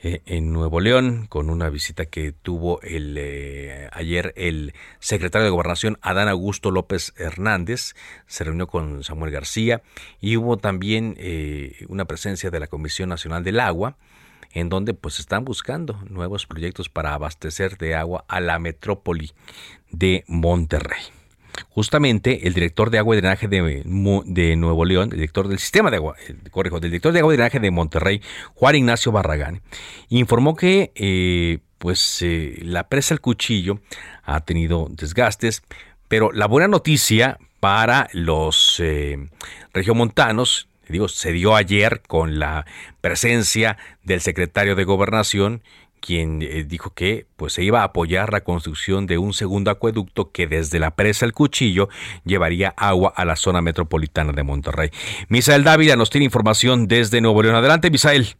eh, 0.01 0.23
en 0.27 0.53
Nuevo 0.53 0.79
León 0.79 1.27
con 1.29 1.51
una 1.51 1.71
visita 1.71 2.07
que 2.07 2.31
tuvo 2.31 2.81
el, 2.83 3.17
eh, 3.19 3.89
ayer 3.93 4.33
el 4.37 4.73
secretario 5.01 5.45
de 5.45 5.51
Gobernación 5.51 5.99
Adán 6.03 6.29
Augusto 6.29 6.71
López 6.71 7.13
Hernández. 7.17 7.95
Se 8.27 8.45
reunió 8.45 8.69
con 8.69 9.03
Samuel 9.03 9.33
García 9.33 9.83
y 10.21 10.37
hubo 10.37 10.57
también 10.57 11.17
eh, 11.19 11.85
una 11.89 12.05
presencia 12.05 12.51
de 12.51 12.61
la 12.61 12.69
Comisión 12.69 13.09
Nacional 13.09 13.43
del 13.43 13.59
Agua 13.59 13.97
en 14.53 14.69
donde 14.69 14.95
pues 14.95 15.19
están 15.19 15.45
buscando 15.45 16.01
nuevos 16.09 16.47
proyectos 16.47 16.89
para 16.89 17.15
abastecer 17.15 17.77
de 17.77 17.97
agua 17.97 18.25
a 18.29 18.41
la 18.41 18.59
metrópoli 18.59 19.33
de 19.91 20.25
Monterrey. 20.29 21.18
Justamente 21.71 22.47
el 22.47 22.55
director 22.55 22.91
de 22.91 22.99
agua 22.99 23.15
y 23.15 23.21
drenaje 23.21 23.49
de, 23.49 23.85
Nuevo 24.57 24.85
León, 24.85 25.11
el 25.13 25.19
director 25.19 25.49
del 25.49 25.59
sistema 25.59 25.91
de 25.91 25.97
agua, 25.97 26.17
corrijo, 26.51 26.81
del 26.81 26.91
director 26.91 27.13
de 27.13 27.21
agua 27.21 27.35
y 27.35 27.37
drenaje 27.37 27.61
de 27.61 27.71
Monterrey, 27.71 28.23
Juan 28.55 28.77
Ignacio 28.77 29.13
Barragán, 29.13 29.63
informó 30.09 30.57
que 30.57 30.93
eh, 30.95 31.59
pues 31.79 32.23
eh, 32.23 32.59
la 32.63 32.89
presa 32.89 33.15
El 33.15 33.21
Cuchillo 33.21 33.81
ha 34.25 34.41
tenido 34.41 34.89
desgastes, 34.91 35.63
pero 36.09 36.33
la 36.33 36.47
buena 36.47 36.69
noticia 36.69 37.39
para 37.61 38.09
los 38.13 38.81
eh, 38.81 39.29
regiomontanos, 39.73 40.69
digo, 40.89 41.09
se 41.09 41.33
dio 41.33 41.55
ayer 41.55 42.03
con 42.07 42.39
la 42.39 42.67
presencia 43.01 43.79
del 44.05 44.21
secretario 44.21 44.75
de 44.75 44.85
Gobernación 44.85 45.63
quien 45.99 46.43
eh, 46.43 46.65
dijo 46.65 46.93
que 46.95 47.27
pues 47.37 47.53
se 47.53 47.63
iba 47.63 47.81
a 47.81 47.85
apoyar 47.85 48.33
la 48.33 48.41
construcción 48.41 49.07
de 49.07 49.19
un 49.19 49.33
segundo 49.33 49.71
acueducto 49.71 50.31
que 50.33 50.47
desde 50.47 50.79
la 50.79 50.93
presa 50.93 51.27
El 51.27 51.33
Cuchillo 51.33 51.89
llevaría 52.25 52.75
agua 52.77 53.13
a 53.15 53.25
la 53.25 53.37
zona 53.37 53.61
metropolitana 53.61 54.33
de 54.33 54.43
Monterrey. 54.43 54.91
Misael 55.29 55.65
Dávila 55.65 55.97
nos 55.97 56.11
tiene 56.11 56.25
información 56.25 56.87
desde 56.89 57.21
Nuevo 57.21 57.43
León. 57.43 57.57
Adelante, 57.57 57.91
Misael. 57.91 58.37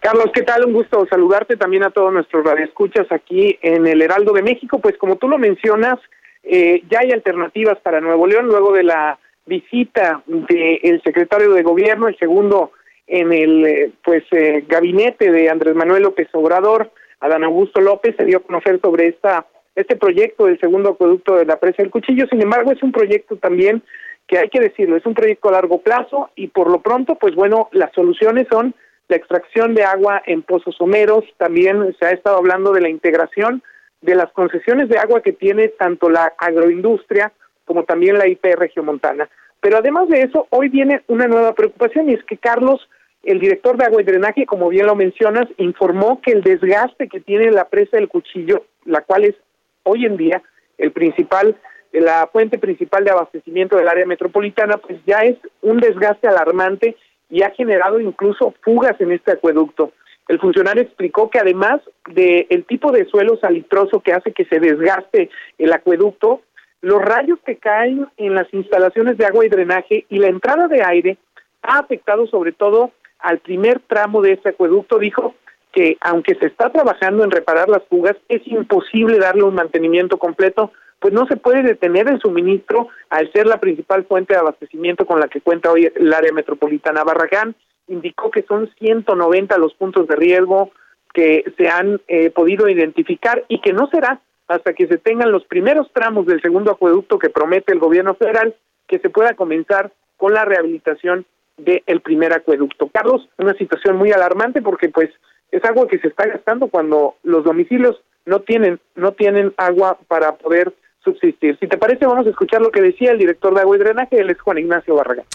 Carlos, 0.00 0.26
¿qué 0.32 0.42
tal? 0.42 0.64
Un 0.64 0.72
gusto 0.72 1.06
saludarte 1.10 1.56
también 1.56 1.82
a 1.82 1.90
todos 1.90 2.12
nuestros 2.12 2.44
radioescuchas 2.44 3.10
aquí 3.10 3.58
en 3.62 3.86
el 3.86 4.00
Heraldo 4.00 4.32
de 4.32 4.42
México. 4.42 4.78
Pues 4.80 4.96
como 4.96 5.16
tú 5.16 5.28
lo 5.28 5.38
mencionas, 5.38 5.98
eh, 6.44 6.82
ya 6.90 7.00
hay 7.00 7.10
alternativas 7.10 7.78
para 7.80 8.00
Nuevo 8.00 8.26
León 8.26 8.46
luego 8.46 8.72
de 8.72 8.84
la 8.84 9.18
visita 9.46 10.22
del 10.26 11.02
secretario 11.02 11.52
de 11.52 11.62
Gobierno, 11.62 12.06
el 12.06 12.18
segundo 12.18 12.72
en 13.08 13.32
el 13.32 13.66
eh, 13.66 13.92
pues 14.04 14.22
eh, 14.32 14.64
gabinete 14.68 15.32
de 15.32 15.48
Andrés 15.48 15.74
Manuel 15.74 16.04
López 16.04 16.28
Obrador, 16.32 16.90
Adán 17.20 17.44
Augusto 17.44 17.80
López 17.80 18.14
se 18.16 18.24
dio 18.24 18.38
a 18.38 18.42
conocer 18.42 18.80
sobre 18.80 19.08
esta 19.08 19.46
este 19.74 19.96
proyecto 19.96 20.46
del 20.46 20.58
segundo 20.58 20.90
acueducto 20.90 21.36
de 21.36 21.46
la 21.46 21.60
presa 21.60 21.82
del 21.82 21.92
Cuchillo. 21.92 22.26
Sin 22.28 22.42
embargo, 22.42 22.72
es 22.72 22.82
un 22.82 22.90
proyecto 22.90 23.36
también 23.36 23.82
que 24.26 24.38
hay 24.38 24.48
que 24.48 24.60
decirlo, 24.60 24.96
es 24.96 25.06
un 25.06 25.14
proyecto 25.14 25.48
a 25.48 25.52
largo 25.52 25.80
plazo 25.80 26.30
y 26.34 26.48
por 26.48 26.68
lo 26.70 26.80
pronto, 26.80 27.14
pues 27.14 27.34
bueno, 27.34 27.68
las 27.72 27.92
soluciones 27.92 28.46
son 28.50 28.74
la 29.08 29.16
extracción 29.16 29.74
de 29.74 29.84
agua 29.84 30.22
en 30.26 30.42
pozos 30.42 30.76
someros, 30.76 31.24
también 31.38 31.96
se 31.98 32.06
ha 32.06 32.10
estado 32.10 32.36
hablando 32.36 32.72
de 32.72 32.82
la 32.82 32.90
integración 32.90 33.62
de 34.02 34.14
las 34.14 34.30
concesiones 34.32 34.88
de 34.88 34.98
agua 34.98 35.22
que 35.22 35.32
tiene 35.32 35.68
tanto 35.68 36.10
la 36.10 36.34
agroindustria 36.38 37.32
como 37.64 37.84
también 37.84 38.18
la 38.18 38.28
IP 38.28 38.44
Regiomontana. 38.56 39.28
Pero 39.60 39.78
además 39.78 40.08
de 40.08 40.22
eso, 40.22 40.46
hoy 40.50 40.68
viene 40.68 41.02
una 41.08 41.26
nueva 41.26 41.54
preocupación 41.54 42.10
y 42.10 42.14
es 42.14 42.24
que 42.24 42.36
Carlos, 42.36 42.88
el 43.22 43.40
director 43.40 43.76
de 43.76 43.84
agua 43.84 44.00
y 44.00 44.04
drenaje, 44.04 44.46
como 44.46 44.68
bien 44.68 44.86
lo 44.86 44.94
mencionas, 44.94 45.48
informó 45.58 46.20
que 46.20 46.32
el 46.32 46.42
desgaste 46.42 47.08
que 47.08 47.20
tiene 47.20 47.50
la 47.50 47.68
presa 47.68 47.96
del 47.96 48.08
Cuchillo, 48.08 48.64
la 48.84 49.02
cual 49.02 49.24
es 49.24 49.34
hoy 49.82 50.06
en 50.06 50.16
día 50.16 50.42
el 50.78 50.92
principal 50.92 51.56
la 51.92 52.28
fuente 52.30 52.58
principal 52.58 53.04
de 53.04 53.10
abastecimiento 53.10 53.76
del 53.76 53.88
área 53.88 54.06
metropolitana, 54.06 54.76
pues 54.76 54.98
ya 55.06 55.20
es 55.20 55.36
un 55.62 55.78
desgaste 55.78 56.28
alarmante 56.28 56.96
y 57.30 57.42
ha 57.42 57.50
generado 57.50 58.00
incluso 58.00 58.54
fugas 58.62 59.00
en 59.00 59.12
este 59.12 59.32
acueducto. 59.32 59.92
El 60.28 60.38
funcionario 60.38 60.82
explicó 60.82 61.30
que 61.30 61.38
además 61.38 61.80
del 62.10 62.46
el 62.50 62.64
tipo 62.66 62.92
de 62.92 63.06
suelo 63.06 63.38
salitroso 63.38 64.00
que 64.00 64.12
hace 64.12 64.32
que 64.32 64.44
se 64.44 64.60
desgaste 64.60 65.30
el 65.56 65.72
acueducto, 65.72 66.42
los 66.80 67.02
rayos 67.02 67.38
que 67.44 67.56
caen 67.56 68.06
en 68.18 68.34
las 68.34 68.52
instalaciones 68.52 69.16
de 69.16 69.26
agua 69.26 69.44
y 69.44 69.48
drenaje 69.48 70.04
y 70.08 70.18
la 70.18 70.28
entrada 70.28 70.68
de 70.68 70.82
aire 70.84 71.18
ha 71.62 71.78
afectado 71.78 72.26
sobre 72.26 72.52
todo 72.52 72.92
al 73.18 73.38
primer 73.38 73.80
tramo 73.80 74.22
de 74.22 74.32
este 74.32 74.50
acueducto. 74.50 74.98
Dijo 74.98 75.34
que 75.72 75.96
aunque 76.00 76.34
se 76.36 76.46
está 76.46 76.70
trabajando 76.70 77.24
en 77.24 77.30
reparar 77.30 77.68
las 77.68 77.82
fugas, 77.84 78.16
es 78.28 78.46
imposible 78.46 79.18
darle 79.18 79.42
un 79.42 79.54
mantenimiento 79.54 80.18
completo 80.18 80.72
pues 81.00 81.14
no 81.14 81.26
se 81.26 81.36
puede 81.36 81.62
detener 81.62 82.08
el 82.08 82.20
suministro 82.20 82.88
al 83.08 83.30
ser 83.32 83.46
la 83.46 83.60
principal 83.60 84.04
fuente 84.04 84.34
de 84.34 84.40
abastecimiento 84.40 85.06
con 85.06 85.20
la 85.20 85.28
que 85.28 85.40
cuenta 85.40 85.70
hoy 85.70 85.90
el 85.94 86.12
área 86.12 86.32
metropolitana. 86.32 87.04
Barragán 87.04 87.54
indicó 87.86 88.30
que 88.30 88.42
son 88.42 88.70
190 88.78 89.58
los 89.58 89.74
puntos 89.74 90.08
de 90.08 90.16
riesgo 90.16 90.70
que 91.14 91.44
se 91.56 91.68
han 91.68 92.00
eh, 92.08 92.30
podido 92.30 92.68
identificar 92.68 93.44
y 93.48 93.60
que 93.60 93.72
no 93.72 93.88
será 93.88 94.20
hasta 94.48 94.72
que 94.72 94.86
se 94.86 94.98
tengan 94.98 95.30
los 95.30 95.44
primeros 95.44 95.90
tramos 95.92 96.26
del 96.26 96.42
segundo 96.42 96.72
acueducto 96.72 97.18
que 97.18 97.30
promete 97.30 97.72
el 97.72 97.78
gobierno 97.78 98.14
federal 98.14 98.54
que 98.86 98.98
se 98.98 99.10
pueda 99.10 99.34
comenzar 99.34 99.92
con 100.16 100.32
la 100.32 100.44
rehabilitación 100.44 101.26
del 101.58 102.00
primer 102.00 102.32
acueducto. 102.32 102.88
Carlos, 102.88 103.28
una 103.36 103.54
situación 103.54 103.96
muy 103.96 104.12
alarmante 104.12 104.62
porque 104.62 104.88
pues 104.88 105.10
es 105.50 105.64
agua 105.64 105.88
que 105.88 105.98
se 105.98 106.08
está 106.08 106.26
gastando 106.26 106.68
cuando 106.68 107.16
los 107.22 107.44
domicilios 107.44 108.00
no 108.26 108.40
tienen 108.40 108.78
no 108.94 109.12
tienen 109.12 109.52
agua 109.56 109.98
para 110.06 110.36
poder 110.36 110.72
subsistir. 111.02 111.56
Si 111.58 111.66
te 111.66 111.78
parece, 111.78 112.06
vamos 112.06 112.26
a 112.26 112.30
escuchar 112.30 112.60
lo 112.60 112.70
que 112.70 112.82
decía 112.82 113.10
el 113.10 113.18
director 113.18 113.54
de 113.54 113.60
agua 113.60 113.76
y 113.76 113.78
drenaje, 113.78 114.20
él 114.20 114.30
es 114.30 114.40
Juan 114.40 114.58
Ignacio 114.58 114.94
Barragán. 114.94 115.26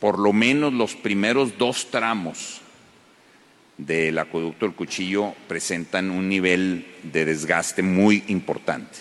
Por 0.00 0.18
lo 0.18 0.32
menos 0.32 0.72
los 0.72 0.94
primeros 0.94 1.56
dos 1.56 1.86
tramos 1.90 2.60
del 3.78 4.18
acueducto 4.18 4.66
del 4.66 4.74
Cuchillo 4.74 5.32
presentan 5.48 6.10
un 6.10 6.28
nivel 6.28 6.86
de 7.02 7.24
desgaste 7.24 7.82
muy 7.82 8.22
importante. 8.28 8.98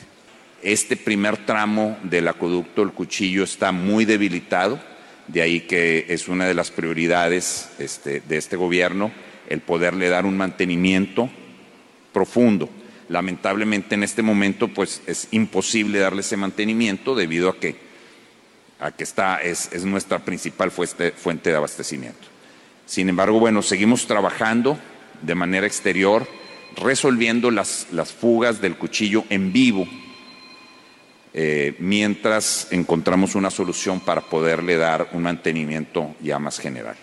Este 0.62 0.96
primer 0.96 1.46
tramo 1.46 1.98
del 2.04 2.28
acueducto 2.28 2.82
del 2.82 2.94
Cuchillo 2.94 3.44
está 3.44 3.72
muy 3.72 4.06
debilitado, 4.06 4.80
de 5.28 5.42
ahí 5.42 5.62
que 5.62 6.06
es 6.10 6.28
una 6.28 6.46
de 6.46 6.54
las 6.54 6.72
prioridades 6.72 7.70
este, 7.80 8.22
de 8.22 8.38
este 8.38 8.56
gobierno 8.56 9.12
el 9.50 9.62
poderle 9.62 10.10
dar 10.10 10.26
un 10.26 10.38
mantenimiento 10.38 11.30
profundo 12.12 12.70
Lamentablemente 13.10 13.96
en 13.96 14.04
este 14.04 14.22
momento 14.22 14.70
pues 14.70 15.02
es 15.08 15.28
imposible 15.32 16.00
darle 16.00 16.22
ese 16.22 16.38
mantenimiento 16.38 17.16
debido 17.16 17.50
a 17.50 17.60
que, 17.60 17.76
a 18.80 18.92
que 18.92 19.04
está, 19.04 19.42
es, 19.42 19.70
es 19.74 19.84
nuestra 19.86 20.20
principal 20.20 20.72
fuente, 20.72 21.12
fuente 21.12 21.50
de 21.50 21.58
abastecimiento. 21.58 22.28
Sin 22.86 23.10
embargo, 23.10 23.40
bueno, 23.40 23.62
seguimos 23.62 24.08
trabajando 24.08 24.80
de 25.22 25.36
manera 25.36 25.68
exterior, 25.68 26.28
resolviendo 26.76 27.52
las, 27.52 27.88
las 27.92 28.12
fugas 28.12 28.62
del 28.62 28.78
cuchillo 28.78 29.26
en 29.30 29.54
vivo, 29.54 29.88
eh, 31.34 31.76
mientras 31.80 32.72
encontramos 32.72 33.36
una 33.36 33.50
solución 33.50 34.00
para 34.00 34.22
poderle 34.22 34.78
dar 34.78 35.08
un 35.14 35.24
mantenimiento 35.24 36.16
ya 36.22 36.40
más 36.40 36.60
general. 36.60 36.96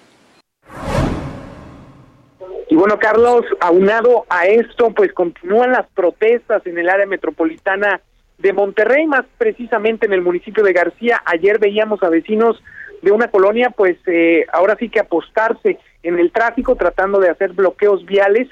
Y 2.68 2.76
bueno, 2.76 3.00
Carlos, 3.00 3.44
aunado 3.60 4.26
a 4.28 4.46
esto, 4.46 4.90
pues 4.94 5.12
continúan 5.12 5.72
las 5.72 5.88
protestas 5.88 6.64
en 6.66 6.78
el 6.78 6.88
área 6.88 7.06
metropolitana 7.06 8.00
de 8.38 8.52
Monterrey, 8.52 9.06
más 9.06 9.24
precisamente 9.38 10.06
en 10.06 10.12
el 10.12 10.22
municipio 10.22 10.62
de 10.62 10.72
García. 10.72 11.20
Ayer 11.26 11.58
veíamos 11.58 12.00
a 12.04 12.08
vecinos 12.08 12.62
de 13.02 13.10
una 13.10 13.28
colonia, 13.28 13.70
pues 13.70 13.96
eh, 14.06 14.46
ahora 14.52 14.76
sí 14.78 14.88
que 14.88 15.00
apostarse 15.00 15.78
en 16.02 16.18
el 16.18 16.30
tráfico 16.30 16.76
tratando 16.76 17.18
de 17.18 17.28
hacer 17.28 17.52
bloqueos 17.52 18.06
viales. 18.06 18.48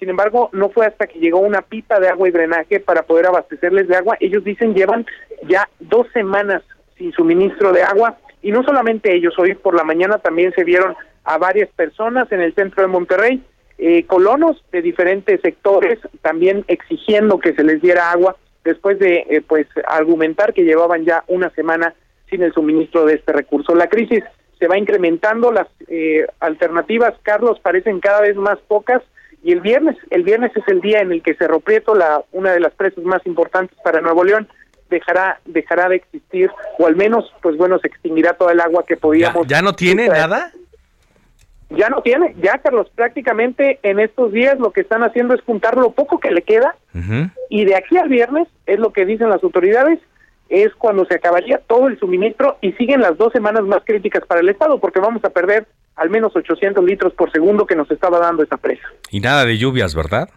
Sin 0.00 0.08
embargo, 0.08 0.48
no 0.52 0.70
fue 0.70 0.86
hasta 0.86 1.06
que 1.06 1.18
llegó 1.18 1.38
una 1.40 1.60
pipa 1.60 2.00
de 2.00 2.08
agua 2.08 2.26
y 2.26 2.32
drenaje 2.32 2.80
para 2.80 3.02
poder 3.02 3.26
abastecerles 3.26 3.86
de 3.86 3.96
agua. 3.96 4.16
Ellos 4.18 4.42
dicen 4.42 4.74
llevan 4.74 5.06
ya 5.46 5.68
dos 5.78 6.06
semanas 6.14 6.62
sin 6.96 7.12
suministro 7.12 7.70
de 7.72 7.82
agua 7.82 8.16
y 8.42 8.50
no 8.50 8.64
solamente 8.64 9.14
ellos, 9.14 9.38
hoy 9.38 9.54
por 9.54 9.74
la 9.74 9.84
mañana 9.84 10.16
también 10.18 10.52
se 10.54 10.64
vieron 10.64 10.96
a 11.24 11.36
varias 11.36 11.68
personas 11.70 12.32
en 12.32 12.40
el 12.40 12.54
centro 12.54 12.82
de 12.82 12.88
Monterrey 12.88 13.42
eh, 13.76 14.04
colonos 14.04 14.62
de 14.72 14.82
diferentes 14.82 15.40
sectores 15.42 15.98
también 16.22 16.64
exigiendo 16.68 17.38
que 17.38 17.54
se 17.54 17.64
les 17.64 17.80
diera 17.80 18.10
agua 18.10 18.36
después 18.64 18.98
de 18.98 19.26
eh, 19.28 19.42
pues 19.46 19.66
argumentar 19.86 20.52
que 20.54 20.64
llevaban 20.64 21.04
ya 21.04 21.24
una 21.28 21.50
semana 21.50 21.94
sin 22.28 22.42
el 22.42 22.52
suministro 22.54 23.04
de 23.04 23.14
este 23.14 23.32
recurso. 23.32 23.74
La 23.74 23.88
crisis 23.88 24.22
se 24.58 24.66
va 24.66 24.78
incrementando, 24.78 25.50
las 25.50 25.66
eh, 25.88 26.26
alternativas, 26.40 27.14
Carlos, 27.22 27.58
parecen 27.60 28.00
cada 28.00 28.20
vez 28.20 28.36
más 28.36 28.58
pocas 28.68 29.02
y 29.42 29.52
el 29.52 29.60
viernes, 29.60 29.96
el 30.10 30.22
viernes 30.22 30.52
es 30.54 30.66
el 30.68 30.80
día 30.80 31.00
en 31.00 31.12
el 31.12 31.22
que 31.22 31.34
Cerro 31.34 31.60
Prieto, 31.60 31.94
la 31.94 32.22
una 32.32 32.52
de 32.52 32.60
las 32.60 32.74
presas 32.74 33.02
más 33.04 33.24
importantes 33.26 33.76
para 33.82 34.00
Nuevo 34.00 34.24
León, 34.24 34.48
dejará 34.90 35.40
dejará 35.46 35.88
de 35.88 35.96
existir 35.96 36.50
o 36.78 36.86
al 36.86 36.96
menos 36.96 37.32
pues 37.42 37.56
bueno 37.56 37.78
se 37.78 37.88
extinguirá 37.88 38.34
toda 38.34 38.52
el 38.52 38.60
agua 38.60 38.84
que 38.86 38.96
podíamos. 38.96 39.46
¿Ya, 39.46 39.62
no 39.62 39.72
tiene 39.72 40.08
nada? 40.08 40.52
ya 41.70 41.88
no 41.88 42.02
tiene, 42.02 42.34
ya 42.42 42.58
Carlos, 42.58 42.90
prácticamente 42.94 43.78
en 43.84 44.00
estos 44.00 44.32
días 44.32 44.58
lo 44.58 44.72
que 44.72 44.80
están 44.80 45.04
haciendo 45.04 45.34
es 45.34 45.40
juntar 45.42 45.76
lo 45.76 45.92
poco 45.92 46.18
que 46.18 46.32
le 46.32 46.42
queda 46.42 46.74
y 47.48 47.64
de 47.64 47.76
aquí 47.76 47.96
al 47.96 48.08
viernes, 48.08 48.48
es 48.66 48.80
lo 48.80 48.92
que 48.92 49.06
dicen 49.06 49.30
las 49.30 49.42
autoridades, 49.44 50.00
es 50.48 50.74
cuando 50.74 51.04
se 51.04 51.14
acabaría 51.14 51.58
todo 51.58 51.86
el 51.86 51.98
suministro 52.00 52.58
y 52.60 52.72
siguen 52.72 53.00
las 53.00 53.16
dos 53.16 53.32
semanas 53.32 53.62
más 53.62 53.84
críticas 53.84 54.26
para 54.26 54.40
el 54.40 54.48
Estado 54.48 54.80
porque 54.80 54.98
vamos 54.98 55.24
a 55.24 55.30
perder 55.30 55.66
al 55.96 56.10
menos 56.10 56.34
800 56.34 56.84
litros 56.84 57.12
por 57.14 57.30
segundo 57.30 57.66
que 57.66 57.76
nos 57.76 57.90
estaba 57.90 58.18
dando 58.18 58.42
esa 58.42 58.56
presa. 58.56 58.86
Y 59.10 59.20
nada 59.20 59.44
de 59.44 59.58
lluvias, 59.58 59.94
¿verdad? 59.94 60.28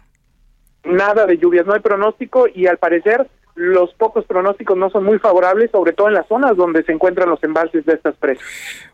Nada 0.84 1.26
de 1.26 1.38
lluvias, 1.38 1.66
no 1.66 1.74
hay 1.74 1.80
pronóstico 1.80 2.46
y 2.52 2.66
al 2.66 2.78
parecer 2.78 3.28
los 3.54 3.94
pocos 3.94 4.24
pronósticos 4.26 4.76
no 4.76 4.90
son 4.90 5.04
muy 5.04 5.18
favorables, 5.18 5.70
sobre 5.70 5.92
todo 5.92 6.08
en 6.08 6.14
las 6.14 6.26
zonas 6.26 6.56
donde 6.56 6.82
se 6.84 6.92
encuentran 6.92 7.30
los 7.30 7.42
embalses 7.44 7.86
de 7.86 7.94
estas 7.94 8.16
presas. 8.16 8.44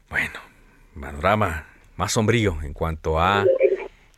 Bueno, 0.08 0.38
panorama 1.00 1.66
más 1.96 2.12
sombrío 2.12 2.58
en 2.62 2.72
cuanto 2.72 3.18
a 3.18 3.44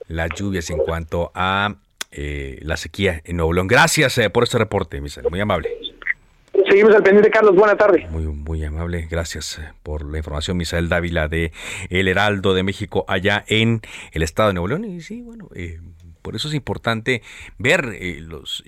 las 0.09 0.29
lluvias, 0.37 0.69
en 0.71 0.79
cuanto 0.79 1.31
a 1.35 1.75
eh, 2.11 2.59
la 2.63 2.77
sequía 2.77 3.21
en 3.25 3.37
Nuevo 3.37 3.53
León. 3.53 3.67
Gracias 3.69 4.19
eh, 4.19 4.31
por 4.31 4.45
este 4.45 4.59
reporte, 4.59 5.01
Misael, 5.01 5.29
muy 5.31 5.41
amable. 5.41 5.71
Seguimos 6.69 6.95
al 6.95 7.03
pendiente, 7.03 7.31
Carlos. 7.31 7.55
Buenas 7.55 7.77
tardes. 7.77 8.11
Muy, 8.11 8.25
muy 8.25 8.65
amable. 8.65 9.07
Gracias 9.11 9.59
eh, 9.59 9.73
por 9.83 10.05
la 10.05 10.19
información, 10.19 10.57
Misael 10.57 10.89
Dávila 10.89 11.29
de 11.29 11.53
El 11.91 12.09
Heraldo 12.09 12.55
de 12.55 12.63
México, 12.63 13.05
allá 13.09 13.45
en 13.49 13.81
el 14.13 14.23
estado 14.23 14.49
de 14.49 14.55
Nuevo 14.55 14.69
León. 14.69 14.85
Y 14.85 15.01
sí, 15.01 15.23
bueno, 15.23 15.49
por 16.23 16.37
eso 16.37 16.49
es 16.49 16.55
importante 16.55 17.23
ver 17.59 17.97
los, 18.21 18.65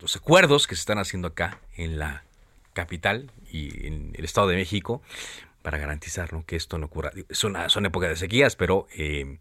los 0.00 0.16
acuerdos 0.16 0.66
que 0.66 0.74
se 0.74 0.80
están 0.80 0.98
haciendo 0.98 1.28
acá 1.28 1.58
en 1.76 1.98
la 1.98 2.24
capital 2.72 3.30
y 3.50 3.86
en 3.86 4.12
el 4.14 4.24
estado 4.24 4.48
de 4.48 4.56
México 4.56 5.00
para 5.62 5.78
garantizar 5.78 6.28
que 6.44 6.56
esto 6.56 6.78
no 6.78 6.86
ocurra. 6.86 7.10
Son, 7.30 7.56
son 7.68 7.86
épocas 7.86 8.10
de 8.10 8.16
sequías, 8.16 8.54
pero 8.54 8.86
eh, 8.94 9.38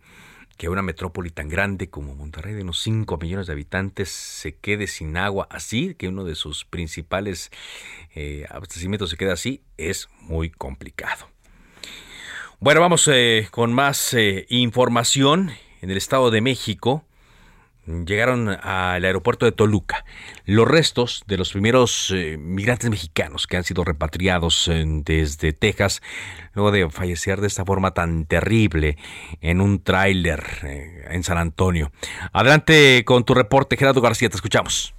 que 0.58 0.70
una 0.70 0.82
metrópoli 0.82 1.30
tan 1.30 1.50
grande 1.50 1.90
como 1.90 2.16
Monterrey, 2.16 2.54
de 2.54 2.62
unos 2.62 2.80
5 2.80 3.18
millones 3.18 3.48
de 3.48 3.54
habitantes, 3.54 4.10
se 4.10 4.56
quede 4.56 4.88
sin 4.88 5.18
agua 5.18 5.48
así, 5.50 5.96
que 5.96 6.08
uno 6.08 6.24
de 6.24 6.36
sus 6.36 6.66
principales 6.66 7.52
eh, 8.16 8.46
abastecimientos 8.50 9.10
se 9.10 9.18
quede 9.18 9.32
así, 9.32 9.62
es 9.78 10.10
muy 10.22 10.50
complicado. 10.50 11.28
Bueno, 12.60 12.82
vamos 12.82 13.10
eh, 13.12 13.48
con 13.52 13.74
más 13.74 14.16
información. 14.50 15.52
En 15.82 15.92
el 15.92 15.98
Estado 15.98 16.32
de 16.32 16.40
México, 16.40 17.04
llegaron 17.86 18.50
al 18.50 19.04
aeropuerto 19.04 19.46
de 19.46 19.52
Toluca 19.52 20.06
los 20.46 20.68
restos 20.68 21.24
de 21.28 21.38
los 21.38 21.52
primeros 21.52 22.12
eh, 22.12 22.38
migrantes 22.38 22.90
mexicanos 22.90 23.48
que 23.48 23.58
han 23.58 23.64
sido 23.64 23.84
repatriados 23.84 24.68
eh, 24.68 24.84
desde 24.86 25.54
Texas 25.54 26.02
luego 26.54 26.72
de 26.72 26.90
fallecer 26.90 27.42
de 27.42 27.48
esta 27.48 27.66
forma 27.66 27.94
tan 27.94 28.26
terrible 28.26 28.98
en 29.42 29.62
un 29.62 29.84
tráiler 29.84 30.44
eh, 30.64 31.06
en 31.10 31.24
San 31.24 31.38
Antonio. 31.38 31.92
Adelante 32.32 33.04
con 33.06 33.24
tu 33.24 33.34
reporte, 33.34 33.78
Gerardo 33.78 34.02
García, 34.02 34.30
te 34.30 34.36
escuchamos. 34.36 34.94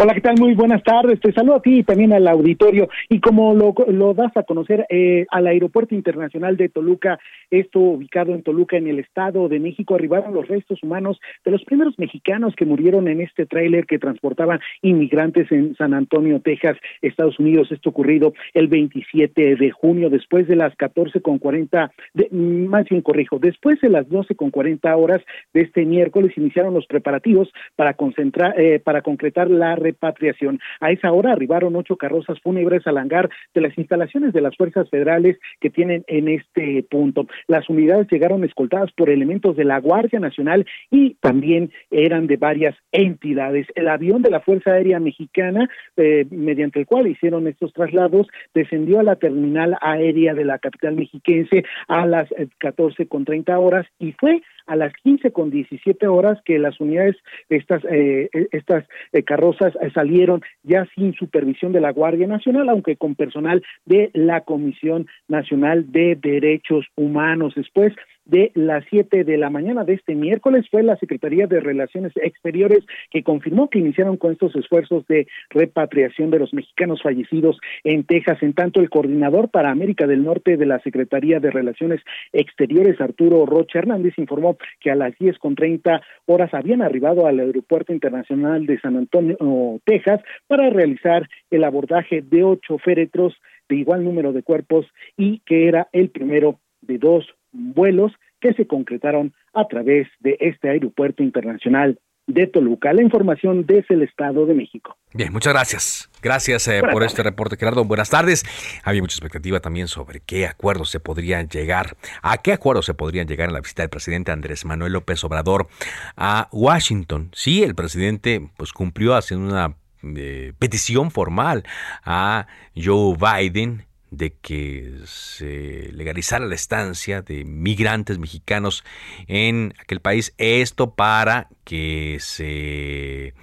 Hola, 0.00 0.14
¿qué 0.14 0.20
tal? 0.20 0.36
Muy 0.38 0.54
buenas 0.54 0.84
tardes. 0.84 1.18
Te 1.18 1.32
saludo 1.32 1.56
a 1.56 1.60
ti 1.60 1.80
y 1.80 1.82
también 1.82 2.12
al 2.12 2.28
auditorio. 2.28 2.88
Y 3.08 3.18
como 3.18 3.52
lo, 3.52 4.14
das 4.14 4.30
a 4.36 4.44
conocer, 4.44 4.86
eh, 4.90 5.26
al 5.28 5.48
Aeropuerto 5.48 5.92
Internacional 5.92 6.56
de 6.56 6.68
Toluca, 6.68 7.18
esto 7.50 7.80
ubicado 7.80 8.32
en 8.32 8.44
Toluca, 8.44 8.76
en 8.76 8.86
el 8.86 9.00
Estado 9.00 9.48
de 9.48 9.58
México, 9.58 9.96
arribaron 9.96 10.34
los 10.34 10.46
restos 10.46 10.80
humanos 10.84 11.18
de 11.44 11.50
los 11.50 11.64
primeros 11.64 11.98
mexicanos 11.98 12.54
que 12.54 12.64
murieron 12.64 13.08
en 13.08 13.20
este 13.20 13.44
tráiler 13.44 13.86
que 13.86 13.98
transportaba 13.98 14.60
inmigrantes 14.82 15.50
en 15.50 15.74
San 15.74 15.92
Antonio, 15.94 16.40
Texas, 16.44 16.76
Estados 17.02 17.40
Unidos. 17.40 17.72
Esto 17.72 17.90
ocurrido 17.90 18.34
el 18.54 18.68
27 18.68 19.56
de 19.56 19.70
junio, 19.72 20.10
después 20.10 20.46
de 20.46 20.54
las 20.54 20.76
14 20.76 21.22
con 21.22 21.40
40, 21.40 21.90
de, 22.14 22.28
más 22.30 22.88
bien 22.88 23.02
corrijo, 23.02 23.40
después 23.40 23.80
de 23.80 23.88
las 23.88 24.08
12 24.08 24.36
con 24.36 24.52
40 24.52 24.96
horas 24.96 25.22
de 25.52 25.62
este 25.62 25.84
miércoles 25.84 26.38
iniciaron 26.38 26.72
los 26.72 26.86
preparativos 26.86 27.52
para 27.74 27.94
concentrar, 27.94 28.54
eh, 28.60 28.78
para 28.78 29.02
concretar 29.02 29.50
la 29.50 29.74
repatriación. 29.88 30.60
A 30.80 30.90
esa 30.90 31.12
hora 31.12 31.32
arribaron 31.32 31.76
ocho 31.76 31.96
carrozas 31.96 32.40
fúnebres 32.40 32.86
al 32.86 32.98
hangar 32.98 33.30
de 33.54 33.60
las 33.60 33.76
instalaciones 33.76 34.32
de 34.32 34.40
las 34.40 34.56
fuerzas 34.56 34.88
federales 34.90 35.38
que 35.60 35.70
tienen 35.70 36.04
en 36.06 36.28
este 36.28 36.82
punto. 36.90 37.26
Las 37.46 37.68
unidades 37.68 38.08
llegaron 38.10 38.44
escoltadas 38.44 38.90
por 38.92 39.10
elementos 39.10 39.56
de 39.56 39.64
la 39.64 39.80
Guardia 39.80 40.20
Nacional 40.20 40.66
y 40.90 41.14
también 41.20 41.70
eran 41.90 42.26
de 42.26 42.36
varias 42.36 42.76
entidades. 42.92 43.66
El 43.74 43.88
avión 43.88 44.22
de 44.22 44.30
la 44.30 44.40
Fuerza 44.40 44.72
Aérea 44.72 45.00
Mexicana, 45.00 45.68
eh, 45.96 46.26
mediante 46.30 46.80
el 46.80 46.86
cual 46.86 47.06
hicieron 47.06 47.46
estos 47.46 47.72
traslados, 47.72 48.26
descendió 48.54 49.00
a 49.00 49.02
la 49.02 49.16
terminal 49.16 49.76
aérea 49.80 50.34
de 50.34 50.44
la 50.44 50.58
capital 50.58 50.94
mexiquense 50.94 51.64
a 51.88 52.06
las 52.06 52.30
eh, 52.32 52.48
catorce 52.58 53.06
con 53.06 53.24
treinta 53.24 53.58
horas 53.58 53.86
y 53.98 54.12
fue 54.12 54.42
a 54.68 54.76
las 54.76 54.92
quince 55.02 55.32
con 55.32 55.50
diecisiete 55.50 56.06
horas 56.06 56.38
que 56.44 56.58
las 56.58 56.78
unidades, 56.78 57.16
estas, 57.48 57.82
eh, 57.90 58.28
estas 58.52 58.84
eh, 59.12 59.22
carrozas 59.22 59.74
eh, 59.76 59.77
salieron 59.92 60.42
ya 60.62 60.86
sin 60.94 61.14
supervisión 61.14 61.72
de 61.72 61.80
la 61.80 61.92
Guardia 61.92 62.26
Nacional, 62.26 62.68
aunque 62.68 62.96
con 62.96 63.14
personal 63.14 63.62
de 63.86 64.10
la 64.14 64.42
Comisión 64.42 65.06
Nacional 65.28 65.90
de 65.90 66.16
Derechos 66.16 66.86
Humanos. 66.96 67.54
Después 67.56 67.94
de 68.28 68.52
las 68.54 68.84
siete 68.88 69.24
de 69.24 69.38
la 69.38 69.50
mañana 69.50 69.84
de 69.84 69.94
este 69.94 70.14
miércoles 70.14 70.66
fue 70.70 70.82
la 70.82 70.96
Secretaría 70.96 71.46
de 71.46 71.60
Relaciones 71.60 72.12
Exteriores 72.16 72.84
que 73.10 73.22
confirmó 73.22 73.68
que 73.68 73.78
iniciaron 73.80 74.16
con 74.18 74.32
estos 74.32 74.54
esfuerzos 74.54 75.06
de 75.08 75.26
repatriación 75.50 76.30
de 76.30 76.38
los 76.38 76.54
mexicanos 76.54 77.02
fallecidos 77.02 77.58
en 77.84 78.04
Texas. 78.04 78.38
En 78.42 78.52
tanto, 78.52 78.80
el 78.80 78.90
coordinador 78.90 79.50
para 79.50 79.70
América 79.70 80.06
del 80.06 80.24
Norte 80.24 80.56
de 80.56 80.66
la 80.66 80.78
Secretaría 80.80 81.40
de 81.40 81.50
Relaciones 81.50 82.00
Exteriores, 82.32 83.00
Arturo 83.00 83.46
Rocha 83.46 83.78
Hernández, 83.80 84.14
informó 84.18 84.58
que 84.80 84.90
a 84.90 84.94
las 84.94 85.16
diez 85.18 85.38
con 85.38 85.54
treinta 85.54 86.02
horas 86.26 86.52
habían 86.52 86.82
arribado 86.82 87.26
al 87.26 87.40
Aeropuerto 87.40 87.92
Internacional 87.92 88.66
de 88.66 88.78
San 88.80 88.96
Antonio, 88.96 89.36
Texas, 89.84 90.20
para 90.46 90.68
realizar 90.68 91.28
el 91.50 91.64
abordaje 91.64 92.22
de 92.22 92.44
ocho 92.44 92.78
féretros 92.78 93.34
de 93.68 93.76
igual 93.76 94.04
número 94.04 94.32
de 94.32 94.42
cuerpos 94.42 94.86
y 95.16 95.40
que 95.40 95.68
era 95.68 95.88
el 95.92 96.10
primero 96.10 96.58
de 96.82 96.98
dos 96.98 97.26
vuelos 97.52 98.12
que 98.40 98.52
se 98.54 98.66
concretaron 98.66 99.32
a 99.52 99.66
través 99.66 100.06
de 100.20 100.36
este 100.40 100.68
aeropuerto 100.68 101.22
internacional 101.22 101.98
de 102.28 102.46
Toluca. 102.46 102.92
La 102.92 103.02
información 103.02 103.64
desde 103.66 103.94
el 103.94 104.02
Estado 104.02 104.46
de 104.46 104.54
México. 104.54 104.96
Bien, 105.14 105.32
muchas 105.32 105.54
gracias. 105.54 106.10
Gracias 106.22 106.68
eh, 106.68 106.82
por 106.92 107.02
este 107.02 107.22
reporte, 107.22 107.56
Gerardo. 107.56 107.84
Buenas 107.84 108.10
tardes. 108.10 108.44
Había 108.84 109.00
mucha 109.00 109.14
expectativa 109.14 109.60
también 109.60 109.88
sobre 109.88 110.20
qué 110.20 110.46
acuerdos 110.46 110.90
se 110.90 111.00
podrían 111.00 111.48
llegar, 111.48 111.96
a 112.22 112.38
qué 112.38 112.52
acuerdos 112.52 112.84
se 112.84 112.94
podrían 112.94 113.26
llegar 113.26 113.48
en 113.48 113.54
la 113.54 113.60
visita 113.60 113.82
del 113.82 113.90
presidente 113.90 114.30
Andrés 114.30 114.64
Manuel 114.66 114.92
López 114.92 115.24
Obrador 115.24 115.68
a 116.16 116.48
Washington. 116.52 117.30
Sí, 117.32 117.62
el 117.62 117.74
presidente 117.74 118.50
pues 118.58 118.72
cumplió 118.72 119.14
haciendo 119.14 119.46
una 119.48 119.76
eh, 120.02 120.52
petición 120.58 121.10
formal 121.10 121.64
a 122.04 122.46
Joe 122.76 123.16
Biden 123.16 123.87
de 124.10 124.34
que 124.34 125.00
se 125.04 125.90
legalizara 125.92 126.46
la 126.46 126.54
estancia 126.54 127.22
de 127.22 127.44
migrantes 127.44 128.18
mexicanos 128.18 128.84
en 129.26 129.74
aquel 129.78 130.00
país. 130.00 130.34
Esto 130.38 130.94
para 130.94 131.48
que 131.64 132.18
se 132.20 133.34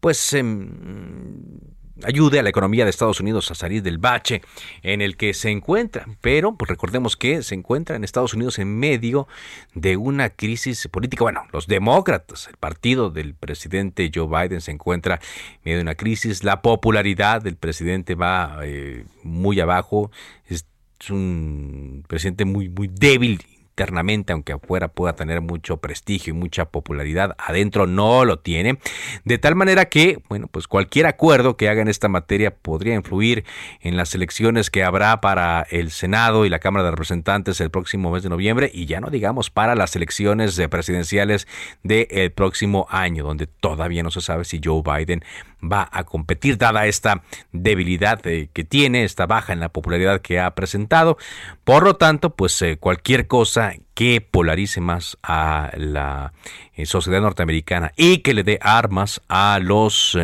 pues 0.00 0.32
em, 0.32 1.71
ayude 2.04 2.38
a 2.38 2.42
la 2.42 2.48
economía 2.48 2.84
de 2.84 2.90
Estados 2.90 3.20
Unidos 3.20 3.50
a 3.50 3.54
salir 3.54 3.82
del 3.82 3.98
bache 3.98 4.42
en 4.82 5.00
el 5.00 5.16
que 5.16 5.34
se 5.34 5.50
encuentra. 5.50 6.06
Pero 6.20 6.56
pues 6.56 6.68
recordemos 6.68 7.16
que 7.16 7.42
se 7.42 7.54
encuentra 7.54 7.96
en 7.96 8.04
Estados 8.04 8.34
Unidos 8.34 8.58
en 8.58 8.78
medio 8.78 9.28
de 9.74 9.96
una 9.96 10.30
crisis 10.30 10.88
política. 10.88 11.24
Bueno, 11.24 11.42
los 11.52 11.66
demócratas, 11.66 12.48
el 12.48 12.56
partido 12.56 13.10
del 13.10 13.34
presidente 13.34 14.10
Joe 14.14 14.26
Biden 14.26 14.60
se 14.60 14.70
encuentra 14.70 15.20
en 15.56 15.60
medio 15.64 15.78
de 15.78 15.82
una 15.82 15.94
crisis. 15.94 16.44
La 16.44 16.62
popularidad 16.62 17.42
del 17.42 17.56
presidente 17.56 18.14
va 18.14 18.58
eh, 18.62 19.04
muy 19.22 19.60
abajo. 19.60 20.10
Es 20.48 20.64
un 21.10 22.04
presidente 22.06 22.44
muy, 22.44 22.68
muy 22.68 22.88
débil 22.88 23.40
internamente, 23.72 24.32
aunque 24.32 24.52
afuera 24.52 24.88
pueda 24.88 25.14
tener 25.14 25.40
mucho 25.40 25.78
prestigio 25.78 26.34
y 26.34 26.36
mucha 26.36 26.66
popularidad, 26.66 27.34
adentro 27.38 27.86
no 27.86 28.24
lo 28.24 28.38
tiene. 28.38 28.78
De 29.24 29.38
tal 29.38 29.54
manera 29.54 29.86
que, 29.86 30.22
bueno, 30.28 30.46
pues 30.46 30.68
cualquier 30.68 31.06
acuerdo 31.06 31.56
que 31.56 31.68
haga 31.68 31.80
en 31.80 31.88
esta 31.88 32.08
materia 32.08 32.54
podría 32.54 32.94
influir 32.94 33.44
en 33.80 33.96
las 33.96 34.14
elecciones 34.14 34.70
que 34.70 34.84
habrá 34.84 35.20
para 35.20 35.66
el 35.70 35.90
Senado 35.90 36.44
y 36.44 36.50
la 36.50 36.58
Cámara 36.58 36.84
de 36.84 36.90
Representantes 36.90 37.60
el 37.60 37.70
próximo 37.70 38.10
mes 38.10 38.22
de 38.22 38.28
noviembre 38.28 38.70
y 38.72 38.86
ya 38.86 39.00
no 39.00 39.08
digamos 39.08 39.50
para 39.50 39.74
las 39.74 39.96
elecciones 39.96 40.60
presidenciales 40.70 41.48
del 41.82 42.30
próximo 42.32 42.86
año, 42.90 43.24
donde 43.24 43.46
todavía 43.46 44.02
no 44.02 44.10
se 44.10 44.20
sabe 44.20 44.44
si 44.44 44.60
Joe 44.62 44.82
Biden 44.82 45.24
va 45.62 45.88
a 45.92 46.04
competir, 46.04 46.58
dada 46.58 46.86
esta 46.86 47.22
debilidad 47.52 48.26
eh, 48.26 48.48
que 48.52 48.64
tiene, 48.64 49.04
esta 49.04 49.26
baja 49.26 49.52
en 49.52 49.60
la 49.60 49.68
popularidad 49.68 50.20
que 50.20 50.40
ha 50.40 50.54
presentado. 50.54 51.16
Por 51.64 51.84
lo 51.84 51.96
tanto, 51.96 52.30
pues 52.30 52.60
eh, 52.62 52.76
cualquier 52.78 53.26
cosa 53.26 53.74
que 53.94 54.20
polarice 54.20 54.80
más 54.80 55.18
a 55.22 55.70
la 55.76 56.32
eh, 56.74 56.86
sociedad 56.86 57.20
norteamericana 57.20 57.92
y 57.96 58.18
que 58.18 58.34
le 58.34 58.42
dé 58.42 58.58
armas 58.62 59.20
a 59.28 59.58
los 59.62 60.18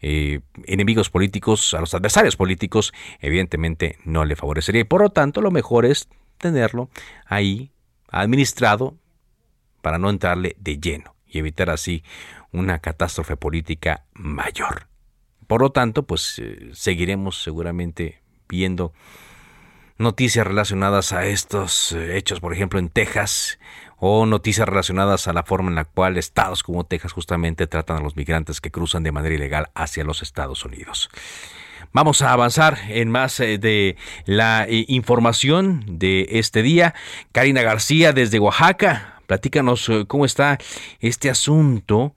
enemigos 0.00 1.10
políticos, 1.10 1.74
a 1.74 1.80
los 1.80 1.94
adversarios 1.94 2.36
políticos, 2.36 2.92
evidentemente 3.20 3.98
no 4.04 4.24
le 4.24 4.36
favorecería. 4.36 4.84
Por 4.84 5.02
lo 5.02 5.10
tanto, 5.10 5.40
lo 5.40 5.50
mejor 5.50 5.86
es 5.86 6.08
tenerlo 6.38 6.88
ahí 7.26 7.70
administrado 8.08 8.96
para 9.80 9.98
no 9.98 10.10
entrarle 10.10 10.56
de 10.58 10.78
lleno 10.78 11.14
y 11.26 11.38
evitar 11.38 11.70
así 11.70 12.02
una 12.52 12.78
catástrofe 12.78 13.36
política 13.36 14.04
mayor. 14.14 14.86
Por 15.46 15.62
lo 15.62 15.70
tanto, 15.70 16.04
pues 16.04 16.38
eh, 16.38 16.70
seguiremos 16.72 17.42
seguramente 17.42 18.22
viendo 18.48 18.92
noticias 19.98 20.46
relacionadas 20.46 21.12
a 21.12 21.26
estos 21.26 21.92
eh, 21.92 22.16
hechos, 22.16 22.40
por 22.40 22.52
ejemplo, 22.52 22.78
en 22.78 22.88
Texas, 22.88 23.58
o 23.96 24.26
noticias 24.26 24.68
relacionadas 24.68 25.28
a 25.28 25.32
la 25.32 25.44
forma 25.44 25.68
en 25.68 25.76
la 25.76 25.84
cual 25.84 26.18
estados 26.18 26.62
como 26.62 26.84
Texas 26.84 27.12
justamente 27.12 27.66
tratan 27.66 27.98
a 27.98 28.00
los 28.00 28.16
migrantes 28.16 28.60
que 28.60 28.70
cruzan 28.70 29.02
de 29.02 29.12
manera 29.12 29.34
ilegal 29.34 29.70
hacia 29.74 30.04
los 30.04 30.22
Estados 30.22 30.64
Unidos. 30.64 31.08
Vamos 31.92 32.22
a 32.22 32.32
avanzar 32.32 32.78
en 32.88 33.10
más 33.10 33.38
eh, 33.40 33.58
de 33.58 33.96
la 34.24 34.66
información 34.68 35.84
de 35.86 36.26
este 36.30 36.62
día. 36.62 36.94
Karina 37.32 37.62
García 37.62 38.12
desde 38.12 38.38
Oaxaca, 38.38 39.20
platícanos 39.26 39.90
cómo 40.08 40.24
está 40.24 40.58
este 41.00 41.30
asunto 41.30 42.14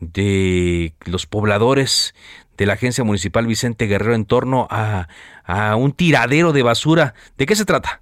de 0.00 0.94
los 1.04 1.26
pobladores 1.26 2.14
de 2.56 2.66
la 2.66 2.74
Agencia 2.74 3.04
Municipal 3.04 3.46
Vicente 3.46 3.86
Guerrero 3.86 4.14
en 4.14 4.24
torno 4.24 4.66
a, 4.70 5.08
a 5.44 5.76
un 5.76 5.92
tiradero 5.92 6.52
de 6.52 6.62
basura. 6.62 7.14
¿De 7.36 7.46
qué 7.46 7.54
se 7.56 7.64
trata? 7.64 8.00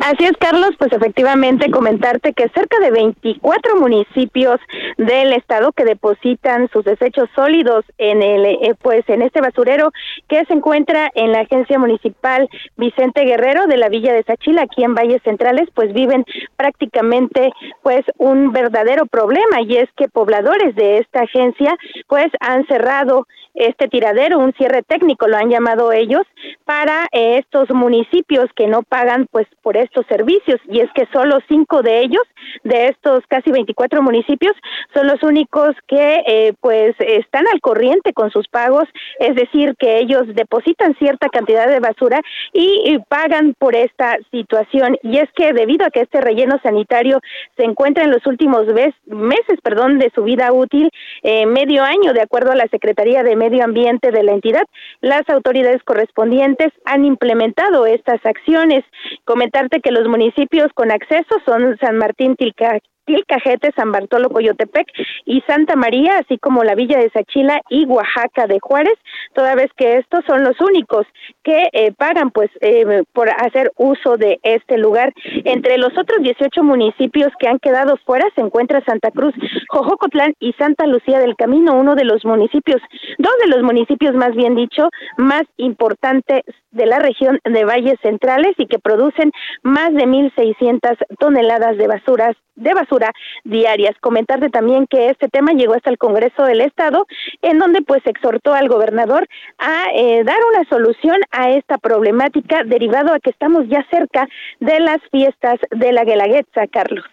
Así 0.00 0.24
es, 0.24 0.32
Carlos, 0.38 0.70
pues 0.78 0.92
efectivamente 0.92 1.70
comentarte 1.70 2.32
que 2.32 2.48
cerca 2.48 2.78
de 2.80 2.90
24 2.90 3.76
municipios 3.76 4.60
del 4.96 5.32
estado 5.32 5.72
que 5.72 5.84
depositan 5.84 6.68
sus 6.72 6.84
desechos 6.84 7.28
sólidos 7.34 7.84
en 7.98 8.22
el 8.22 8.46
eh, 8.46 8.74
pues 8.80 9.08
en 9.08 9.22
este 9.22 9.40
basurero 9.40 9.92
que 10.28 10.44
se 10.44 10.54
encuentra 10.54 11.10
en 11.14 11.32
la 11.32 11.40
agencia 11.40 11.78
municipal 11.78 12.48
Vicente 12.76 13.24
Guerrero 13.24 13.66
de 13.66 13.76
la 13.76 13.88
Villa 13.88 14.12
de 14.12 14.22
Sachila 14.22 14.62
aquí 14.62 14.84
en 14.84 14.94
Valles 14.94 15.22
Centrales, 15.22 15.68
pues 15.74 15.92
viven 15.92 16.24
prácticamente 16.56 17.52
pues 17.82 18.04
un 18.18 18.52
verdadero 18.52 19.06
problema 19.06 19.60
y 19.62 19.76
es 19.76 19.88
que 19.96 20.08
pobladores 20.08 20.74
de 20.74 20.98
esta 20.98 21.22
agencia 21.22 21.76
pues 22.08 22.26
han 22.40 22.66
cerrado 22.66 23.26
este 23.56 23.88
tiradero, 23.88 24.38
un 24.38 24.52
cierre 24.52 24.82
técnico 24.82 25.26
lo 25.26 25.36
han 25.36 25.48
llamado 25.48 25.90
ellos 25.90 26.22
para 26.64 27.06
eh, 27.12 27.38
estos 27.38 27.70
municipios 27.70 28.50
que 28.54 28.66
no 28.66 28.82
pagan 28.82 29.26
pues 29.36 29.48
por 29.60 29.76
estos 29.76 30.06
servicios. 30.06 30.58
Y 30.66 30.80
es 30.80 30.90
que 30.94 31.06
solo 31.12 31.40
cinco 31.46 31.82
de 31.82 32.00
ellos 32.00 32.22
de 32.64 32.86
estos 32.86 33.22
casi 33.28 33.50
24 33.50 34.00
municipios 34.00 34.54
son 34.94 35.08
los 35.08 35.22
únicos 35.22 35.74
que 35.86 36.22
eh, 36.26 36.54
pues 36.60 36.94
están 37.00 37.44
al 37.52 37.60
corriente 37.60 38.14
con 38.14 38.30
sus 38.30 38.48
pagos, 38.48 38.84
es 39.18 39.34
decir, 39.34 39.74
que 39.78 39.98
ellos 39.98 40.22
depositan 40.28 40.96
cierta 40.98 41.28
cantidad 41.28 41.68
de 41.68 41.80
basura 41.80 42.22
y, 42.54 42.96
pagan 43.08 43.54
por 43.58 43.76
esta 43.76 44.16
situación. 44.30 44.96
Y 45.02 45.18
es 45.18 45.30
que 45.36 45.52
debido 45.52 45.86
a 45.86 45.90
que 45.90 46.00
este 46.00 46.20
relleno 46.20 46.58
sanitario 46.62 47.20
se 47.56 47.64
encuentra 47.64 48.04
en 48.04 48.10
los 48.10 48.26
últimos 48.26 48.64
meses, 48.66 49.60
perdón, 49.62 49.98
de 49.98 50.10
su 50.14 50.22
vida 50.22 50.50
útil, 50.52 50.90
eh, 51.22 51.44
medio 51.44 51.84
año 51.84 52.14
de 52.14 52.22
acuerdo 52.22 52.52
a 52.52 52.56
la 52.56 52.68
Secretaría 52.68 53.22
de 53.22 53.36
Medio 53.36 53.64
Ambiente 53.64 54.10
de 54.10 54.22
la 54.22 54.32
entidad, 54.32 54.64
las 55.02 55.28
autoridades 55.28 55.82
correspondientes 55.82 56.72
han 56.86 57.04
implementado 57.04 57.84
estas 57.84 58.24
acciones. 58.24 58.82
Comentarte 59.26 59.80
que 59.80 59.90
los 59.90 60.06
municipios 60.06 60.68
con 60.72 60.92
acceso 60.92 61.34
son 61.44 61.76
San 61.78 61.98
Martín 61.98 62.36
Tilca, 62.36 62.78
Tilcajete, 63.06 63.72
San 63.76 63.92
Bartolo, 63.92 64.28
Coyotepec 64.28 64.86
y 65.24 65.40
Santa 65.42 65.76
María, 65.76 66.18
así 66.18 66.38
como 66.38 66.64
la 66.64 66.74
Villa 66.74 66.98
de 66.98 67.10
Sachila 67.10 67.60
y 67.70 67.86
Oaxaca 67.86 68.46
de 68.46 68.58
Juárez, 68.60 68.94
toda 69.34 69.54
vez 69.54 69.70
que 69.76 69.96
estos 69.96 70.24
son 70.26 70.44
los 70.44 70.60
únicos 70.60 71.06
que 71.42 71.68
eh, 71.72 71.92
pagan 71.92 72.30
pues 72.30 72.50
eh, 72.60 73.04
por 73.12 73.30
hacer 73.30 73.72
uso 73.76 74.16
de 74.16 74.38
este 74.42 74.76
lugar. 74.76 75.12
Entre 75.44 75.78
los 75.78 75.96
otros 75.96 76.20
18 76.20 76.62
municipios 76.62 77.32
que 77.38 77.48
han 77.48 77.58
quedado 77.58 77.96
fuera 78.04 78.26
se 78.34 78.42
encuentra 78.42 78.84
Santa 78.84 79.10
Cruz, 79.10 79.34
Jojocotlán 79.68 80.34
y 80.40 80.52
Santa 80.54 80.86
Lucía 80.86 81.20
del 81.20 81.36
Camino, 81.36 81.74
uno 81.74 81.94
de 81.94 82.04
los 82.04 82.24
municipios, 82.24 82.82
dos 83.18 83.32
de 83.42 83.48
los 83.48 83.62
municipios 83.62 84.14
más 84.14 84.34
bien 84.34 84.54
dicho, 84.56 84.90
más 85.16 85.44
importantes 85.56 86.42
de 86.72 86.86
la 86.86 86.98
región 86.98 87.38
de 87.44 87.64
Valles 87.64 87.98
Centrales 88.02 88.54
y 88.58 88.66
que 88.66 88.78
producen 88.78 89.30
más 89.62 89.94
de 89.94 90.04
1.600 90.06 90.96
toneladas 91.18 91.78
de 91.78 91.86
basuras 91.86 92.36
de 92.56 92.72
basura 92.72 92.95
diarias. 93.44 93.94
Comentarte 94.00 94.50
también 94.50 94.86
que 94.86 95.10
este 95.10 95.28
tema 95.28 95.52
llegó 95.52 95.74
hasta 95.74 95.90
el 95.90 95.98
Congreso 95.98 96.44
del 96.44 96.60
Estado, 96.60 97.06
en 97.42 97.58
donde 97.58 97.82
pues 97.82 98.02
exhortó 98.06 98.54
al 98.54 98.68
gobernador 98.68 99.26
a 99.58 99.86
eh, 99.94 100.22
dar 100.24 100.38
una 100.52 100.68
solución 100.68 101.16
a 101.30 101.50
esta 101.50 101.78
problemática 101.78 102.64
derivado 102.64 103.12
a 103.12 103.20
que 103.20 103.30
estamos 103.30 103.68
ya 103.68 103.84
cerca 103.90 104.28
de 104.60 104.80
las 104.80 104.98
fiestas 105.10 105.58
de 105.70 105.92
la 105.92 106.04
Guelaguetza, 106.04 106.66
Carlos. 106.68 107.04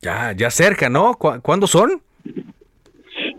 Ya, 0.00 0.32
ya 0.32 0.50
cerca, 0.50 0.88
¿no? 0.88 1.14
¿Cuándo 1.14 1.66
son? 1.66 2.02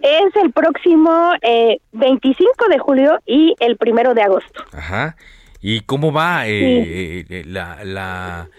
Es 0.02 0.36
el 0.44 0.52
próximo 0.52 1.32
eh, 1.42 1.80
25 1.94 2.70
de 2.70 2.80
julio 2.80 3.20
y 3.26 3.56
el 3.60 3.78
primero 3.78 4.14
de 4.14 4.22
agosto. 4.22 4.64
Ajá. 4.74 5.16
¿Y 5.62 5.82
cómo 5.82 6.12
va 6.12 6.48
eh, 6.48 7.26
eh, 7.30 7.44
la, 7.46 7.84
la, 7.84 8.50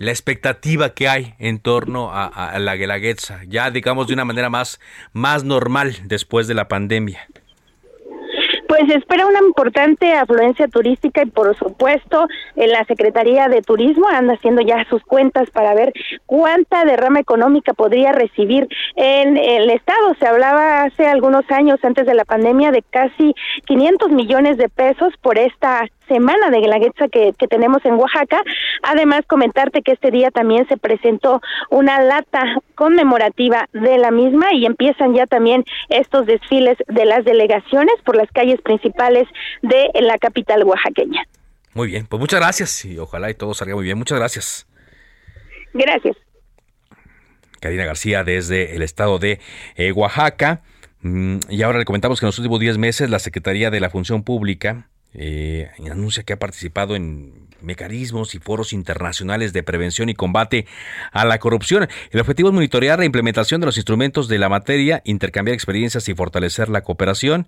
la, 0.00 0.10
expectativa 0.10 0.90
que 0.90 1.08
hay 1.08 1.34
en 1.38 1.60
torno 1.60 2.10
a, 2.12 2.58
la 2.58 2.76
Guelaguetza? 2.76 3.40
Ya 3.46 3.70
digamos 3.70 4.08
de 4.08 4.14
una 4.14 4.24
manera 4.24 4.50
más, 4.50 4.80
más 5.12 5.44
normal 5.44 5.96
después 6.04 6.48
de 6.48 6.54
la 6.54 6.68
pandemia. 6.68 7.20
Pues 8.70 8.88
espera 8.90 9.26
una 9.26 9.40
importante 9.40 10.12
afluencia 10.14 10.68
turística 10.68 11.22
y 11.22 11.26
por 11.26 11.56
supuesto 11.56 12.28
en 12.54 12.70
la 12.70 12.84
Secretaría 12.84 13.48
de 13.48 13.62
Turismo 13.62 14.06
anda 14.08 14.34
haciendo 14.34 14.62
ya 14.62 14.86
sus 14.88 15.02
cuentas 15.02 15.50
para 15.50 15.74
ver 15.74 15.92
cuánta 16.24 16.84
derrama 16.84 17.18
económica 17.18 17.72
podría 17.74 18.12
recibir 18.12 18.68
en 18.94 19.36
el 19.36 19.70
Estado. 19.70 20.14
Se 20.20 20.26
hablaba 20.28 20.84
hace 20.84 21.08
algunos 21.08 21.50
años 21.50 21.80
antes 21.82 22.06
de 22.06 22.14
la 22.14 22.24
pandemia 22.24 22.70
de 22.70 22.82
casi 22.82 23.34
500 23.66 24.12
millones 24.12 24.56
de 24.56 24.68
pesos 24.68 25.14
por 25.20 25.36
esta 25.36 25.88
semana 26.10 26.50
de 26.50 26.58
Guelaguetza 26.58 27.08
que, 27.08 27.32
que 27.38 27.46
tenemos 27.46 27.84
en 27.84 27.94
Oaxaca. 27.94 28.42
Además, 28.82 29.22
comentarte 29.28 29.82
que 29.82 29.92
este 29.92 30.10
día 30.10 30.30
también 30.30 30.66
se 30.68 30.76
presentó 30.76 31.40
una 31.70 32.02
lata 32.02 32.42
conmemorativa 32.74 33.68
de 33.72 33.98
la 33.98 34.10
misma 34.10 34.52
y 34.52 34.66
empiezan 34.66 35.14
ya 35.14 35.26
también 35.26 35.64
estos 35.88 36.26
desfiles 36.26 36.76
de 36.88 37.04
las 37.04 37.24
delegaciones 37.24 37.94
por 38.04 38.16
las 38.16 38.30
calles 38.32 38.60
principales 38.62 39.28
de 39.62 39.90
la 40.00 40.18
capital 40.18 40.64
oaxaqueña. 40.64 41.22
Muy 41.72 41.88
bien, 41.88 42.06
pues 42.06 42.18
muchas 42.18 42.40
gracias 42.40 42.84
y 42.84 42.98
ojalá 42.98 43.30
y 43.30 43.34
todo 43.34 43.54
salga 43.54 43.76
muy 43.76 43.84
bien. 43.84 43.96
Muchas 43.96 44.18
gracias. 44.18 44.66
Gracias. 45.72 46.16
Karina 47.60 47.84
García 47.84 48.24
desde 48.24 48.74
el 48.74 48.82
estado 48.82 49.18
de 49.18 49.40
eh, 49.76 49.92
Oaxaca. 49.92 50.62
Mm, 51.02 51.38
y 51.48 51.62
ahora 51.62 51.78
le 51.78 51.84
comentamos 51.84 52.18
que 52.18 52.26
en 52.26 52.28
los 52.28 52.38
últimos 52.38 52.58
10 52.60 52.78
meses 52.78 53.08
la 53.08 53.18
Secretaría 53.18 53.70
de 53.70 53.80
la 53.80 53.90
Función 53.90 54.22
Pública 54.22 54.89
eh, 55.14 55.70
anuncia 55.90 56.22
que 56.22 56.32
ha 56.32 56.38
participado 56.38 56.96
en 56.96 57.48
mecanismos 57.62 58.34
y 58.34 58.38
foros 58.38 58.72
internacionales 58.72 59.52
de 59.52 59.62
prevención 59.62 60.08
y 60.08 60.14
combate 60.14 60.66
a 61.12 61.24
la 61.24 61.38
corrupción. 61.38 61.88
El 62.10 62.20
objetivo 62.20 62.48
es 62.48 62.54
monitorear 62.54 62.98
la 62.98 63.04
implementación 63.04 63.60
de 63.60 63.66
los 63.66 63.76
instrumentos 63.76 64.28
de 64.28 64.38
la 64.38 64.48
materia, 64.48 65.02
intercambiar 65.04 65.54
experiencias 65.54 66.08
y 66.08 66.14
fortalecer 66.14 66.68
la 66.68 66.82
cooperación. 66.82 67.46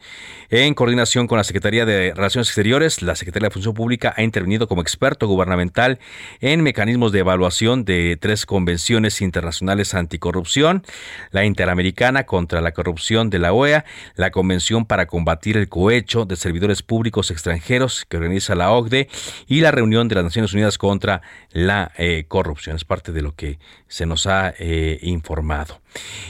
En 0.51 0.75
coordinación 0.75 1.27
con 1.27 1.39
la 1.39 1.45
Secretaría 1.45 1.85
de 1.85 2.13
Relaciones 2.15 2.49
Exteriores, 2.49 3.03
la 3.03 3.17
Secretaría 3.17 3.49
de 3.49 3.53
Función 3.53 3.75
Pública 3.75 4.15
ha 4.17 4.23
intervenido 4.23 4.69
como 4.69 4.83
experto 4.83 5.27
gubernamental 5.27 5.99
en 6.41 6.63
mecanismos 6.63 7.13
de 7.13 7.21
evaluación 7.21 7.85
de 7.85 8.17
tres 8.21 8.47
convenciones 8.47 9.21
internacionales 9.21 9.95
anticorrupción, 9.95 10.85
la 11.31 11.45
Interamericana 11.45 12.25
contra 12.25 12.61
la 12.61 12.73
Corrupción 12.73 13.31
de 13.31 13.39
la 13.39 13.53
OEA, 13.53 13.85
la 14.15 14.31
Convención 14.31 14.87
para 14.87 15.07
combatir 15.07 15.57
el 15.57 15.69
cohecho 15.69 16.25
de 16.25 16.37
servidores 16.37 16.83
públicos 16.83 17.31
extranjeros 17.31 18.07
que 18.09 18.17
organiza 18.17 18.55
la 18.55 18.73
OCDE 18.73 19.09
y 19.47 19.61
la 19.61 19.71
reunión 19.71 20.02
de 20.09 20.15
las 20.15 20.25
Naciones 20.25 20.53
Unidas 20.53 20.79
contra 20.79 21.23
la 21.51 21.93
eh, 21.97 22.25
corrupción. 22.29 22.77
Es 22.77 22.85
parte 22.85 23.13
de 23.13 23.23
lo 23.23 23.35
que 23.35 23.59
se 23.89 24.07
nos 24.07 24.27
ha 24.27 24.55
eh, 24.59 24.99
informado. 25.03 25.81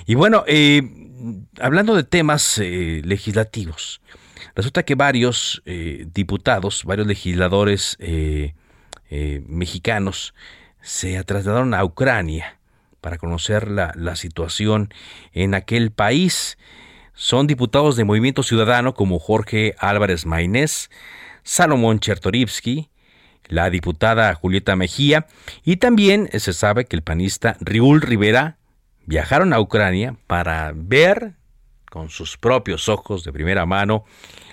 Y 0.06 0.14
bueno, 0.14 0.44
eh, 0.46 0.82
hablando 1.60 1.94
de 1.94 2.04
temas 2.04 2.58
legislativos, 2.58 4.00
resulta 4.54 4.82
que 4.82 4.94
varios 4.94 5.62
diputados, 6.12 6.84
varios 6.84 7.06
legisladores 7.06 7.96
mexicanos 9.46 10.34
se 10.80 11.22
trasladaron 11.24 11.74
a 11.74 11.84
Ucrania 11.84 12.58
para 13.00 13.18
conocer 13.18 13.68
la, 13.68 13.92
la 13.94 14.16
situación 14.16 14.92
en 15.32 15.54
aquel 15.54 15.90
país. 15.92 16.58
Son 17.14 17.46
diputados 17.46 17.96
de 17.96 18.04
Movimiento 18.04 18.42
Ciudadano 18.42 18.94
como 18.94 19.18
Jorge 19.18 19.74
Álvarez 19.78 20.24
Maynés, 20.26 20.90
Salomón 21.42 22.00
Chertorivsky, 22.00 22.88
la 23.52 23.70
diputada 23.70 24.34
Julieta 24.34 24.76
Mejía. 24.76 25.26
Y 25.64 25.76
también 25.76 26.28
se 26.32 26.52
sabe 26.52 26.86
que 26.86 26.96
el 26.96 27.02
panista 27.02 27.56
Riul 27.60 28.00
Rivera 28.00 28.56
viajaron 29.06 29.52
a 29.52 29.60
Ucrania 29.60 30.16
para 30.26 30.72
ver 30.74 31.34
con 31.90 32.08
sus 32.08 32.38
propios 32.38 32.88
ojos 32.88 33.22
de 33.22 33.32
primera 33.32 33.66
mano 33.66 34.04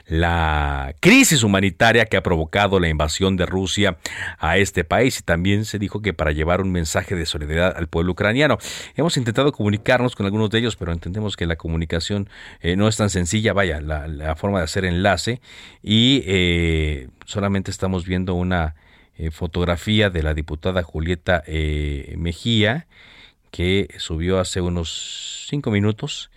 la 0.10 0.96
crisis 1.00 1.44
humanitaria 1.44 2.06
que 2.06 2.18
ha 2.18 2.24
provocado 2.24 2.80
la 2.80 2.90
invasión 2.90 3.38
de 3.38 3.46
Rusia 3.46 3.98
a 4.40 4.58
este 4.58 4.84
país. 4.84 5.20
Y 5.20 5.24
también 5.24 5.66
se 5.66 5.80
dijo 5.80 6.02
que 6.02 6.14
para 6.14 6.32
llevar 6.32 6.62
un 6.62 6.72
mensaje 6.72 7.16
de 7.16 7.26
solidaridad 7.26 7.78
al 7.78 7.88
pueblo 7.88 8.14
ucraniano. 8.14 8.58
Hemos 8.96 9.18
intentado 9.18 9.52
comunicarnos 9.52 10.16
con 10.16 10.26
algunos 10.26 10.50
de 10.50 10.60
ellos, 10.60 10.76
pero 10.76 10.92
entendemos 10.92 11.38
que 11.38 11.46
la 11.46 11.56
comunicación 11.56 12.28
eh, 12.60 12.76
no 12.76 12.88
es 12.88 12.98
tan 12.98 13.10
sencilla, 13.10 13.54
vaya, 13.54 13.80
la, 13.80 14.36
forma 14.36 14.58
de 14.58 14.64
hacer 14.64 14.84
enlace. 14.84 15.42
Y 15.84 16.24
eh, 16.26 17.10
solamente 17.26 17.70
estamos 17.70 18.06
viendo 18.06 18.34
una 18.34 18.76
eh, 19.20 19.32
fotografía 19.32 20.10
de 20.10 20.24
la 20.24 20.34
diputada 20.34 20.82
Julieta 20.82 21.44
eh, 21.46 22.16
Mejía, 22.18 22.88
que 23.52 23.90
subió 23.98 24.40
hace 24.40 24.62
unos 24.62 25.46
cinco 25.50 25.72
minutos, 25.72 26.32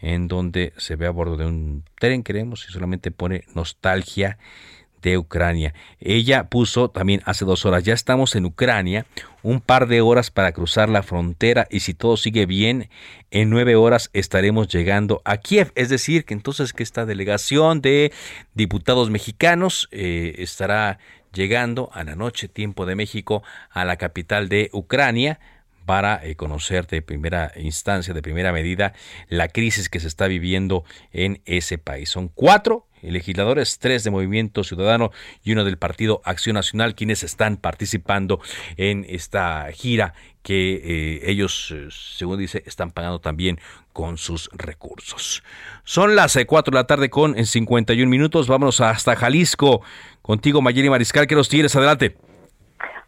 en 0.00 0.26
donde 0.26 0.72
se 0.76 0.96
ve 0.96 1.06
a 1.06 1.10
bordo 1.10 1.36
de 1.36 1.46
un 1.46 1.84
tren, 2.00 2.24
creemos, 2.24 2.66
y 2.68 2.72
solamente 2.72 3.12
pone 3.12 3.44
nostalgia 3.54 4.38
de 5.02 5.18
Ucrania. 5.18 5.72
Ella 6.00 6.48
puso 6.48 6.90
también 6.90 7.22
hace 7.26 7.44
dos 7.44 7.64
horas, 7.64 7.84
ya 7.84 7.94
estamos 7.94 8.34
en 8.34 8.44
Ucrania, 8.44 9.06
un 9.44 9.60
par 9.60 9.86
de 9.86 10.00
horas 10.00 10.32
para 10.32 10.50
cruzar 10.50 10.88
la 10.88 11.04
frontera 11.04 11.68
y 11.70 11.78
si 11.80 11.94
todo 11.94 12.16
sigue 12.16 12.44
bien, 12.44 12.88
en 13.30 13.50
nueve 13.50 13.76
horas 13.76 14.10
estaremos 14.14 14.66
llegando 14.66 15.22
a 15.24 15.36
Kiev. 15.36 15.70
Es 15.76 15.90
decir, 15.90 16.24
que 16.24 16.34
entonces 16.34 16.72
que 16.72 16.82
esta 16.82 17.06
delegación 17.06 17.80
de 17.82 18.12
diputados 18.54 19.10
mexicanos 19.10 19.88
eh, 19.92 20.34
estará 20.38 20.98
llegando 21.32 21.90
a 21.92 22.04
la 22.04 22.16
noche, 22.16 22.48
tiempo 22.48 22.86
de 22.86 22.96
México, 22.96 23.42
a 23.70 23.84
la 23.84 23.96
capital 23.96 24.48
de 24.48 24.70
Ucrania 24.72 25.38
para 25.86 26.20
eh, 26.22 26.34
conocer 26.34 26.86
de 26.88 27.00
primera 27.00 27.52
instancia, 27.56 28.12
de 28.12 28.20
primera 28.20 28.52
medida, 28.52 28.92
la 29.28 29.48
crisis 29.48 29.88
que 29.88 30.00
se 30.00 30.08
está 30.08 30.26
viviendo 30.26 30.84
en 31.12 31.40
ese 31.46 31.78
país. 31.78 32.10
Son 32.10 32.28
cuatro 32.28 32.86
legisladores, 33.02 33.78
tres 33.78 34.02
de 34.02 34.10
Movimiento 34.10 34.64
Ciudadano 34.64 35.12
y 35.44 35.52
uno 35.52 35.64
del 35.64 35.78
Partido 35.78 36.20
Acción 36.24 36.54
Nacional, 36.54 36.96
quienes 36.96 37.22
están 37.22 37.56
participando 37.56 38.40
en 38.76 39.06
esta 39.08 39.68
gira 39.72 40.14
que 40.42 40.74
eh, 40.74 41.30
ellos, 41.30 41.72
eh, 41.74 41.88
según 41.90 42.38
dice, 42.38 42.62
están 42.66 42.90
pagando 42.90 43.20
también 43.20 43.58
con 43.92 44.18
sus 44.18 44.48
recursos. 44.52 45.42
Son 45.84 46.14
las 46.14 46.38
4 46.46 46.70
de 46.70 46.76
la 46.76 46.86
tarde 46.86 47.10
con 47.10 47.44
51 47.44 48.08
minutos. 48.08 48.46
Vámonos 48.46 48.80
hasta 48.80 49.16
Jalisco. 49.16 49.82
Contigo, 50.26 50.60
Mayeli 50.60 50.90
Mariscal, 50.90 51.28
que 51.28 51.36
los 51.36 51.48
tienes. 51.48 51.76
Adelante. 51.76 52.16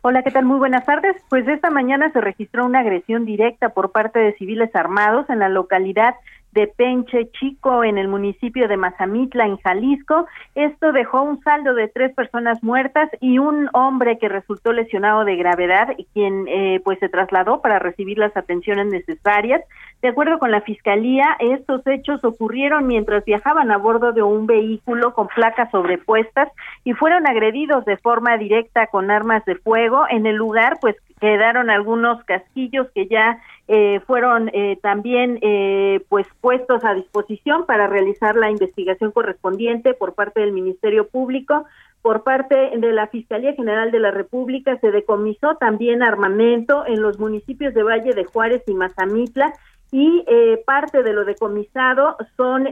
Hola, 0.03 0.23
¿qué 0.23 0.31
tal? 0.31 0.45
Muy 0.45 0.59
buenas 0.59 0.87
tardes. 0.87 1.17
Pues 1.29 1.47
esta 1.49 1.71
mañana 1.71 2.13
se 2.13 2.21
registró 2.21 2.65
una 2.65 2.81
agresión 2.81 3.25
directa 3.25 3.71
por 3.71 3.91
parte 3.91 4.21
de 4.21 4.33
civiles 4.35 4.73
armados 4.77 5.29
en 5.29 5.41
la 5.41 5.49
localidad 5.49 6.15
de 6.53 6.67
Penche 6.67 7.31
Chico 7.33 7.85
en 7.85 7.99
el 7.99 8.09
municipio 8.09 8.69
de 8.69 8.77
Mazamitla 8.77 9.47
en 9.47 9.59
Jalisco. 9.59 10.27
Esto 10.55 10.93
dejó 10.93 11.23
un 11.23 11.43
saldo 11.43 11.75
de 11.75 11.89
tres 11.89 12.15
personas 12.15 12.63
muertas 12.63 13.11
y 13.21 13.39
un 13.39 13.69
hombre 13.73 14.19
que 14.19 14.29
resultó 14.29 14.73
lesionado 14.73 15.25
de 15.25 15.37
gravedad 15.37 15.89
quien 16.15 16.47
eh, 16.49 16.81
pues 16.85 16.99
se 17.01 17.09
trasladó 17.09 17.61
para 17.61 17.79
recibir 17.79 18.19
las 18.19 18.37
atenciones 18.37 18.87
necesarias. 18.87 19.63
De 20.01 20.09
acuerdo 20.09 20.39
con 20.39 20.53
la 20.53 20.61
fiscalía, 20.61 21.37
estos 21.41 21.85
hechos 21.85 22.23
ocurrieron 22.23 22.87
mientras 22.87 23.25
viajaban 23.25 23.73
a 23.73 23.79
bordo 23.79 24.13
de 24.13 24.23
un 24.23 24.47
vehículo 24.47 25.13
con 25.13 25.27
placas 25.27 25.73
sobrepuestas 25.73 26.49
y 26.85 26.93
fueron 26.93 27.27
agredidos 27.27 27.85
de 27.85 27.97
forma 27.97 28.37
directa 28.37 28.87
con 28.87 29.11
armas 29.11 29.45
de 29.45 29.57
fuego. 29.57 30.05
En 30.09 30.27
el 30.27 30.37
lugar, 30.37 30.79
pues 30.81 30.95
quedaron 31.21 31.69
algunos 31.69 32.23
casquillos 32.25 32.87
que 32.95 33.09
ya 33.09 33.41
eh, 33.67 34.01
fueron 34.07 34.51
eh, 34.53 34.79
también 34.81 35.41
eh, 35.43 36.01
pues 36.09 36.29
puestos 36.41 36.85
a 36.85 36.95
disposición 36.95 37.67
para 37.67 37.89
realizar 37.89 38.37
la 38.37 38.53
investigación 38.53 39.11
correspondiente 39.11 39.95
por 39.95 40.15
parte 40.15 40.41
del 40.41 40.53
Ministerio 40.53 41.09
Público. 41.09 41.65
Por 42.03 42.23
parte 42.23 42.55
de 42.55 42.93
la 42.93 43.09
Fiscalía 43.09 43.55
General 43.55 43.91
de 43.91 43.99
la 43.99 44.13
República 44.13 44.79
se 44.79 44.93
decomisó 44.93 45.57
también 45.57 46.05
armamento 46.05 46.87
en 46.87 47.03
los 47.03 47.19
municipios 47.19 47.75
de 47.75 47.83
Valle 47.83 48.15
de 48.15 48.25
Juárez 48.25 48.63
y 48.69 48.75
Mazamitla 48.75 49.53
y 49.91 50.25
parte 50.67 51.03
de 51.03 51.13
lo 51.13 51.25
decomisado 51.25 52.17
son 52.37 52.69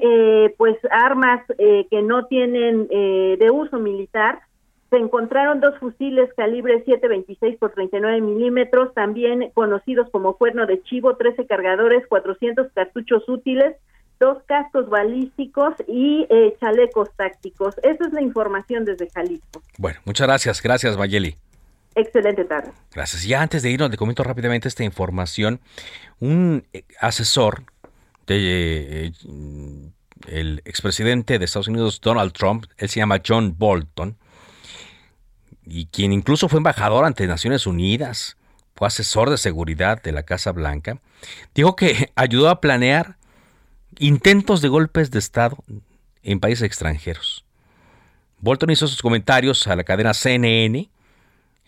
pues 0.59 0.77
armas 0.91 1.43
que 1.57 2.03
no 2.03 2.27
tienen 2.27 2.89
de 2.89 3.51
uso 3.51 3.79
militar 3.79 4.41
se 4.91 4.97
encontraron 4.97 5.61
dos 5.61 5.79
fusiles 5.79 6.33
calibre 6.35 6.85
7.26 6.85 7.59
por 7.59 7.73
39 7.73 8.21
milímetros, 8.21 8.95
también 8.95 9.51
conocidos 9.53 10.09
como 10.11 10.37
cuerno 10.37 10.67
de 10.67 10.83
chivo, 10.83 11.17
13 11.17 11.47
cargadores, 11.47 12.07
400 12.07 12.73
cartuchos 12.73 13.29
útiles, 13.29 13.77
dos 14.21 14.43
cascos 14.47 14.89
balísticos 14.89 15.75
y 15.89 16.27
eh, 16.31 16.57
chalecos 16.61 17.11
tácticos. 17.17 17.77
Esa 17.83 18.07
es 18.07 18.13
la 18.13 18.23
información 18.23 18.85
desde 18.85 19.11
Jalisco. 19.11 19.61
Bueno, 19.79 19.99
muchas 20.05 20.29
gracias. 20.29 20.63
Gracias, 20.63 20.97
Mayeli. 20.97 21.37
Excelente 21.97 22.45
tarde. 22.45 22.73
Gracias. 22.93 23.25
Ya 23.25 23.41
antes 23.41 23.63
de 23.63 23.71
irnos, 23.71 23.91
le 23.91 23.97
comento 23.97 24.23
rápidamente 24.23 24.69
esta 24.69 24.85
información. 24.85 25.61
Un 26.21 26.67
eh, 26.75 26.85
asesor 27.01 27.65
de 28.27 29.07
eh, 29.07 29.13
el 30.29 30.61
expresidente 30.67 31.39
de 31.39 31.45
Estados 31.47 31.69
Unidos, 31.69 32.01
Donald 32.03 32.33
Trump, 32.33 32.67
él 32.77 32.91
se 32.91 33.01
llama 33.01 33.23
John 33.27 33.55
Bolton, 33.57 34.17
y 35.65 35.87
quien 35.87 36.13
incluso 36.13 36.49
fue 36.49 36.59
embajador 36.59 37.07
ante 37.07 37.27
Naciones 37.27 37.67
Unidas, 37.67 38.37
fue 38.75 38.89
asesor 38.89 39.31
de 39.31 39.39
seguridad 39.39 40.03
de 40.03 40.13
la 40.13 40.23
Casa 40.23 40.53
Blanca, 40.53 41.01
dijo 41.55 41.77
que 41.77 42.13
ayudó 42.15 42.51
a 42.51 42.61
planear 42.61 43.17
intentos 43.99 44.61
de 44.61 44.69
golpes 44.69 45.11
de 45.11 45.19
Estado 45.19 45.57
en 46.23 46.41
países 46.41 46.65
extranjeros. 46.65 47.45
Bolton 48.39 48.69
hizo 48.69 48.87
sus 48.87 49.01
comentarios 49.01 49.67
a 49.67 49.77
la 49.77 49.85
cadena 49.85 50.13
CNN 50.13 50.91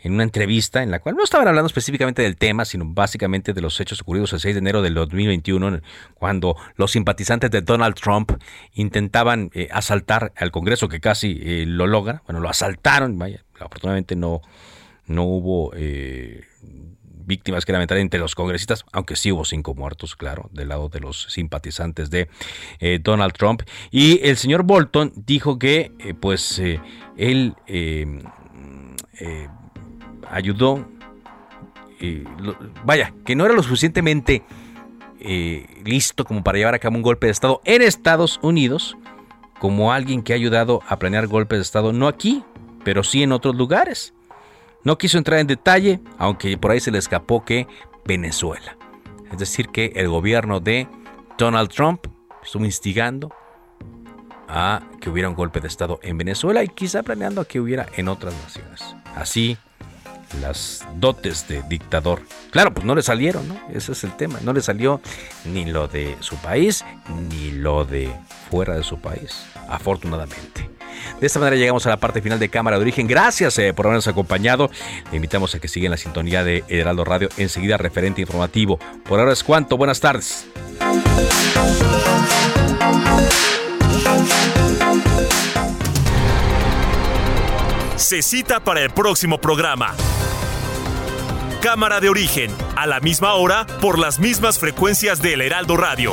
en 0.00 0.12
una 0.12 0.22
entrevista 0.22 0.82
en 0.82 0.90
la 0.90 1.00
cual 1.00 1.16
no 1.16 1.24
estaban 1.24 1.48
hablando 1.48 1.66
específicamente 1.66 2.22
del 2.22 2.36
tema, 2.36 2.64
sino 2.64 2.84
básicamente 2.86 3.52
de 3.52 3.60
los 3.60 3.80
hechos 3.80 4.00
ocurridos 4.00 4.32
el 4.32 4.40
6 4.40 4.54
de 4.54 4.58
enero 4.58 4.82
del 4.82 4.94
2021, 4.94 5.80
cuando 6.14 6.56
los 6.76 6.92
simpatizantes 6.92 7.50
de 7.50 7.62
Donald 7.62 7.96
Trump 7.96 8.32
intentaban 8.74 9.50
eh, 9.54 9.68
asaltar 9.72 10.32
al 10.36 10.50
Congreso, 10.50 10.88
que 10.88 11.00
casi 11.00 11.38
eh, 11.42 11.64
lo 11.66 11.86
logra. 11.86 12.22
Bueno, 12.26 12.40
lo 12.40 12.48
asaltaron, 12.48 13.18
afortunadamente 13.58 14.14
no, 14.14 14.40
no 15.06 15.24
hubo 15.24 15.72
eh, 15.74 16.44
víctimas 17.24 17.64
que 17.64 17.72
lamentar 17.72 17.98
entre 17.98 18.20
los 18.20 18.34
congresistas, 18.34 18.84
aunque 18.92 19.16
sí 19.16 19.32
hubo 19.32 19.44
cinco 19.44 19.74
muertos, 19.74 20.14
claro, 20.14 20.48
del 20.52 20.68
lado 20.68 20.88
de 20.88 21.00
los 21.00 21.24
simpatizantes 21.28 22.08
de 22.08 22.28
Donald 23.02 23.34
Trump. 23.34 23.62
Y 23.90 24.26
el 24.26 24.38
señor 24.38 24.62
Bolton 24.62 25.12
dijo 25.14 25.58
que, 25.58 25.92
pues, 26.20 26.58
él 27.18 27.54
ayudó, 30.30 30.86
vaya, 32.84 33.12
que 33.24 33.34
no 33.34 33.44
era 33.44 33.54
lo 33.54 33.62
suficientemente 33.62 34.44
eh, 35.20 35.66
listo 35.84 36.24
como 36.24 36.44
para 36.44 36.58
llevar 36.58 36.74
a 36.74 36.78
cabo 36.78 36.96
un 36.96 37.02
golpe 37.02 37.26
de 37.26 37.32
Estado 37.32 37.60
en 37.64 37.82
Estados 37.82 38.38
Unidos, 38.42 38.96
como 39.58 39.92
alguien 39.92 40.22
que 40.22 40.32
ha 40.32 40.36
ayudado 40.36 40.80
a 40.86 40.98
planear 40.98 41.26
golpes 41.26 41.58
de 41.58 41.62
Estado, 41.62 41.92
no 41.92 42.06
aquí, 42.06 42.44
pero 42.84 43.02
sí 43.02 43.22
en 43.22 43.32
otros 43.32 43.56
lugares. 43.56 44.14
No 44.84 44.96
quiso 44.96 45.18
entrar 45.18 45.40
en 45.40 45.48
detalle, 45.48 46.00
aunque 46.18 46.56
por 46.56 46.70
ahí 46.70 46.80
se 46.80 46.92
le 46.92 46.98
escapó 46.98 47.44
que 47.44 47.66
Venezuela. 48.04 48.76
Es 49.32 49.38
decir, 49.38 49.68
que 49.68 49.92
el 49.96 50.08
gobierno 50.08 50.60
de 50.60 50.86
Donald 51.36 51.70
Trump 51.70 52.06
estuvo 52.42 52.64
instigando 52.64 53.34
a 54.48 54.80
que 55.00 55.10
hubiera 55.10 55.28
un 55.28 55.34
golpe 55.34 55.60
de 55.60 55.68
Estado 55.68 55.98
en 56.02 56.16
Venezuela 56.16 56.62
y 56.62 56.68
quizá 56.68 57.02
planeando 57.02 57.40
a 57.40 57.44
que 57.44 57.60
hubiera 57.60 57.86
en 57.96 58.08
otras 58.08 58.34
naciones. 58.34 58.82
Así 59.16 59.58
las 60.40 60.86
dotes 60.96 61.48
de 61.48 61.62
dictador. 61.68 62.22
Claro, 62.50 62.72
pues 62.72 62.86
no 62.86 62.94
le 62.94 63.02
salieron, 63.02 63.48
¿no? 63.48 63.60
Ese 63.72 63.92
es 63.92 64.04
el 64.04 64.16
tema. 64.16 64.38
No 64.42 64.52
le 64.52 64.60
salió 64.60 65.00
ni 65.44 65.64
lo 65.64 65.88
de 65.88 66.16
su 66.20 66.36
país, 66.36 66.84
ni 67.30 67.50
lo 67.50 67.84
de 67.84 68.10
fuera 68.50 68.76
de 68.76 68.82
su 68.82 69.00
país, 69.00 69.44
afortunadamente. 69.68 70.70
De 71.20 71.26
esta 71.26 71.38
manera 71.38 71.56
llegamos 71.56 71.86
a 71.86 71.90
la 71.90 71.96
parte 71.96 72.22
final 72.22 72.38
de 72.38 72.48
Cámara 72.48 72.76
de 72.76 72.82
Origen. 72.82 73.06
Gracias 73.06 73.58
eh, 73.58 73.72
por 73.72 73.86
habernos 73.86 74.08
acompañado. 74.08 74.70
Le 75.10 75.16
invitamos 75.16 75.54
a 75.54 75.58
que 75.58 75.68
sigan 75.68 75.90
la 75.90 75.96
sintonía 75.96 76.44
de 76.44 76.64
Heraldo 76.68 77.04
Radio. 77.04 77.28
Enseguida, 77.36 77.76
referente 77.76 78.20
informativo. 78.20 78.78
Por 79.04 79.20
ahora 79.20 79.32
es 79.32 79.44
cuanto. 79.44 79.76
Buenas 79.76 80.00
tardes. 80.00 80.46
Se 87.96 88.22
cita 88.22 88.60
para 88.60 88.80
el 88.80 88.90
próximo 88.90 89.38
programa. 89.38 89.94
Cámara 91.60 91.98
de 91.98 92.08
origen, 92.08 92.54
a 92.76 92.86
la 92.86 93.00
misma 93.00 93.34
hora, 93.34 93.66
por 93.80 93.98
las 93.98 94.20
mismas 94.20 94.60
frecuencias 94.60 95.20
del 95.20 95.40
Heraldo 95.40 95.76
Radio. 95.76 96.12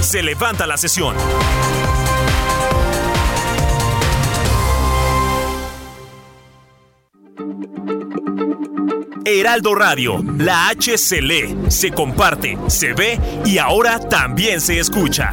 Se 0.00 0.22
levanta 0.22 0.64
la 0.68 0.76
sesión. 0.76 1.16
Heraldo 9.24 9.74
Radio, 9.74 10.24
la 10.38 10.68
H 10.68 10.98
se 10.98 11.20
lee, 11.20 11.56
se 11.68 11.90
comparte, 11.90 12.56
se 12.68 12.92
ve 12.92 13.18
y 13.44 13.58
ahora 13.58 13.98
también 13.98 14.60
se 14.60 14.78
escucha. 14.78 15.32